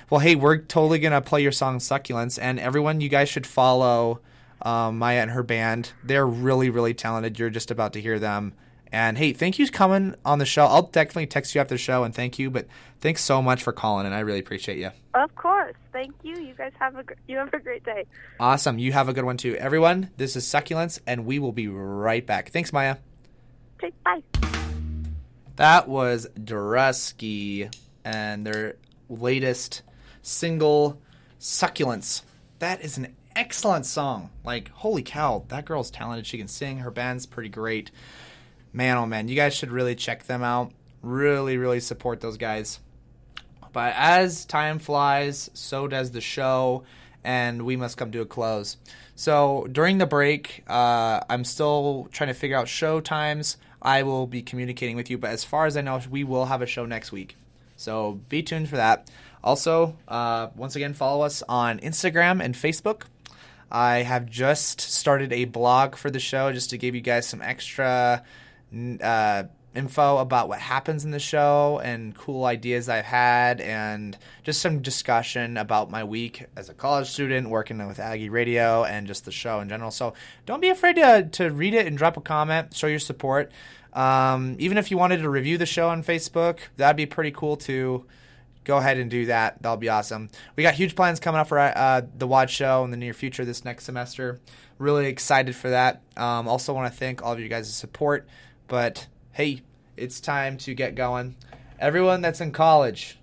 Well, 0.10 0.20
hey, 0.20 0.36
we're 0.36 0.58
totally 0.58 1.00
gonna 1.00 1.22
play 1.22 1.42
your 1.42 1.52
song 1.52 1.80
"Succulents," 1.80 2.38
and 2.42 2.60
everyone, 2.60 3.00
you 3.00 3.10
guys 3.10 3.30
should 3.30 3.48
follow 3.48 4.20
um, 4.62 4.98
Maya 4.98 5.22
and 5.22 5.32
her 5.32 5.44
band. 5.44 5.92
They're 6.04 6.28
really, 6.28 6.70
really 6.70 6.94
talented. 6.94 7.40
You're 7.40 7.50
just 7.50 7.72
about 7.72 7.94
to 7.94 8.02
hear 8.02 8.20
them. 8.20 8.54
And 8.92 9.18
hey, 9.18 9.34
thank 9.34 9.60
you 9.60 9.66
for 9.66 9.72
coming 9.72 10.16
on 10.24 10.40
the 10.40 10.46
show. 10.46 10.66
I'll 10.66 10.84
definitely 10.84 11.28
text 11.28 11.54
you 11.54 11.62
after 11.62 11.76
the 11.76 11.80
show 11.80 12.04
and 12.04 12.16
thank 12.16 12.40
you. 12.40 12.50
But 12.50 12.68
thanks 13.02 13.24
so 13.24 13.42
much 13.42 13.64
for 13.64 13.74
calling, 13.74 14.06
and 14.06 14.16
I 14.16 14.20
really 14.20 14.40
appreciate 14.40 14.78
you. 14.78 14.92
Of 15.14 15.36
course. 15.36 15.76
Thank 15.92 16.14
you. 16.24 16.40
You 16.40 16.54
guys 16.54 16.72
have 16.80 16.96
a 16.96 17.04
gr- 17.04 17.14
you 17.28 17.38
have 17.38 17.54
a 17.54 17.60
great 17.60 17.84
day. 17.84 18.06
Awesome. 18.40 18.80
You 18.80 18.92
have 18.94 19.10
a 19.10 19.14
good 19.14 19.26
one 19.26 19.38
too, 19.38 19.56
everyone. 19.58 20.12
This 20.18 20.36
is 20.36 20.46
Succulents, 20.46 21.00
and 21.06 21.26
we 21.26 21.40
will 21.40 21.52
be 21.52 21.68
right 21.68 22.26
back. 22.26 22.50
Thanks, 22.50 22.72
Maya. 22.72 22.98
Okay, 23.84 23.94
bye. 24.04 24.22
That 25.58 25.88
was 25.88 26.28
Drusky 26.40 27.74
and 28.06 28.46
their 28.46 28.76
latest 29.10 29.82
single, 30.22 31.02
Succulents. 31.40 32.22
That 32.60 32.82
is 32.82 32.98
an 32.98 33.16
excellent 33.36 33.86
song. 33.86 34.30
Like, 34.44 34.70
holy 34.70 35.04
cow, 35.04 35.46
that 35.50 35.66
girl's 35.66 35.92
talented. 35.92 36.26
She 36.26 36.38
can 36.38 36.48
sing. 36.48 36.80
Her 36.80 36.92
band's 36.92 37.26
pretty 37.26 37.50
great. 37.50 37.92
Man, 38.78 38.98
oh 38.98 39.08
man, 39.08 39.28
you 39.28 39.36
guys 39.36 39.56
should 39.56 39.72
really 39.72 39.96
check 39.96 40.28
them 40.28 40.44
out. 40.44 40.72
Really, 41.02 41.58
really 41.58 41.80
support 41.80 42.22
those 42.22 42.38
guys. 42.38 42.80
But 43.74 43.96
as 43.98 44.46
time 44.46 44.78
flies, 44.78 45.50
so 45.56 45.88
does 45.88 46.12
the 46.12 46.22
show, 46.22 46.84
and 47.24 47.64
we 47.64 47.76
must 47.76 47.98
come 47.98 48.12
to 48.12 48.22
a 48.22 48.26
close. 48.28 48.78
So 49.16 49.66
during 49.72 49.98
the 49.98 50.06
break, 50.06 50.64
uh, 50.68 51.22
I'm 51.28 51.44
still 51.44 52.08
trying 52.12 52.28
to 52.28 52.36
figure 52.36 52.56
out 52.56 52.68
show 52.68 53.00
times. 53.00 53.58
I 53.82 54.04
will 54.04 54.28
be 54.28 54.44
communicating 54.44 54.96
with 54.96 55.10
you, 55.10 55.18
but 55.18 55.32
as 55.32 55.44
far 55.44 55.66
as 55.66 55.76
I 55.76 55.82
know, 55.82 56.00
we 56.08 56.24
will 56.24 56.46
have 56.46 56.62
a 56.62 56.68
show 56.68 56.86
next 56.86 57.12
week. 57.12 57.36
So 57.78 58.20
be 58.30 58.44
tuned 58.44 58.70
for 58.70 58.76
that. 58.76 59.10
Also, 59.44 59.98
uh, 60.08 60.50
once 60.56 60.76
again, 60.76 60.94
follow 60.94 61.26
us 61.26 61.42
on 61.50 61.80
Instagram 61.80 62.46
and 62.46 62.54
Facebook. 62.54 63.06
I 63.72 64.04
have 64.04 64.28
just 64.28 64.82
started 64.82 65.34
a 65.34 65.46
blog 65.46 65.96
for 65.96 66.12
the 66.12 66.20
show 66.20 66.54
just 66.54 66.70
to 66.70 66.78
give 66.78 66.94
you 66.94 67.02
guys 67.02 67.28
some 67.28 67.42
extra 67.42 68.24
uh, 69.01 69.43
info 69.76 70.18
about 70.18 70.49
what 70.49 70.59
happens 70.59 71.05
in 71.05 71.11
the 71.11 71.20
show 71.20 71.80
and 71.84 72.15
cool 72.15 72.45
ideas 72.45 72.89
I've 72.89 73.05
had, 73.05 73.61
and 73.61 74.18
just 74.43 74.61
some 74.61 74.82
discussion 74.82 75.57
about 75.57 75.91
my 75.91 76.03
week 76.03 76.45
as 76.55 76.70
a 76.70 76.74
college 76.74 77.09
student 77.09 77.49
working 77.49 77.86
with 77.88 77.99
Aggie 77.99 78.30
Radio 78.30 78.84
and 78.84 79.07
just 79.07 79.26
the 79.26 79.32
show 79.32 79.59
in 79.59 79.70
general. 79.70 79.91
So 79.91 80.13
don't 80.45 80.61
be 80.61 80.70
afraid 80.70 80.95
to, 80.95 81.30
to 81.34 81.51
read 81.51 81.74
it 81.74 81.86
and 81.86 81.97
drop 81.97 82.18
a 82.18 82.22
comment, 82.22 82.76
show 82.76 82.88
your 82.88 82.99
support. 82.99 83.51
Um, 83.93 84.55
even 84.59 84.78
if 84.78 84.91
you 84.91 84.97
wanted 84.97 85.18
to 85.18 85.30
review 85.30 85.57
the 85.57 85.65
show 85.65 85.89
on 85.89 86.03
Facebook, 86.03 86.59
that'd 86.76 86.97
be 86.97 87.05
pretty 87.05 87.32
cool 87.32 87.55
too 87.55 88.05
go 88.68 88.78
ahead 88.78 88.97
and 88.97 89.09
do 89.09 89.26
that. 89.28 89.61
That'll 89.61 89.78
be 89.78 89.89
awesome. 89.89 90.30
We 90.55 90.61
got 90.61 90.76
huge 90.76 90.95
plans 90.95 91.20
coming 91.20 91.39
up 91.39 91.47
for 91.47 91.57
uh, 91.57 92.01
the 92.18 92.28
WAD 92.28 92.49
show 92.49 92.84
in 92.84 92.91
the 92.91 92.97
near 92.97 93.13
future 93.13 93.45
this 93.45 93.65
next 93.65 93.86
semester. 93.86 94.39
Really 94.78 95.07
excited 95.07 95.55
for 95.55 95.70
that. 95.70 96.03
Um, 96.18 96.47
also, 96.47 96.74
want 96.74 96.91
to 96.91 96.97
thank 96.99 97.24
all 97.24 97.32
of 97.32 97.39
you 97.39 97.47
guys' 97.47 97.74
support. 97.74 98.28
But 98.68 99.07
hey, 99.32 99.61
it's 99.95 100.20
time 100.20 100.57
to 100.59 100.74
get 100.74 100.95
going. 100.95 101.36
Everyone 101.80 102.22
that's 102.22 102.41
in 102.41 102.51
college, 102.51 103.18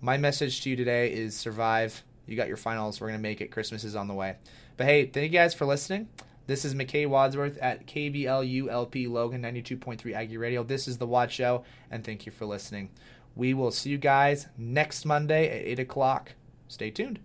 my 0.00 0.16
message 0.16 0.62
to 0.62 0.70
you 0.70 0.76
today 0.76 1.12
is 1.12 1.36
survive. 1.36 2.02
You 2.26 2.36
got 2.36 2.48
your 2.48 2.56
finals. 2.56 3.00
We're 3.00 3.08
going 3.08 3.18
to 3.18 3.22
make 3.22 3.40
it. 3.40 3.50
Christmas 3.50 3.84
is 3.84 3.96
on 3.96 4.08
the 4.08 4.14
way. 4.14 4.36
But 4.76 4.86
hey, 4.86 5.06
thank 5.06 5.32
you 5.32 5.38
guys 5.38 5.52
for 5.52 5.66
listening. 5.66 6.08
This 6.46 6.64
is 6.64 6.74
McKay 6.74 7.06
Wadsworth 7.06 7.58
at 7.58 7.86
KBLU-LP 7.86 9.06
Logan 9.06 9.42
92.3 9.42 10.12
Aggie 10.12 10.36
Radio. 10.38 10.64
This 10.64 10.88
is 10.88 10.98
The 10.98 11.06
WAD 11.06 11.30
Show, 11.30 11.64
and 11.90 12.04
thank 12.04 12.26
you 12.26 12.32
for 12.32 12.46
listening. 12.46 12.90
We 13.36 13.54
will 13.54 13.70
see 13.70 13.90
you 13.90 13.98
guys 13.98 14.48
next 14.58 15.04
Monday 15.04 15.48
at 15.48 15.66
8 15.66 15.78
o'clock. 15.80 16.32
Stay 16.68 16.90
tuned. 16.90 17.20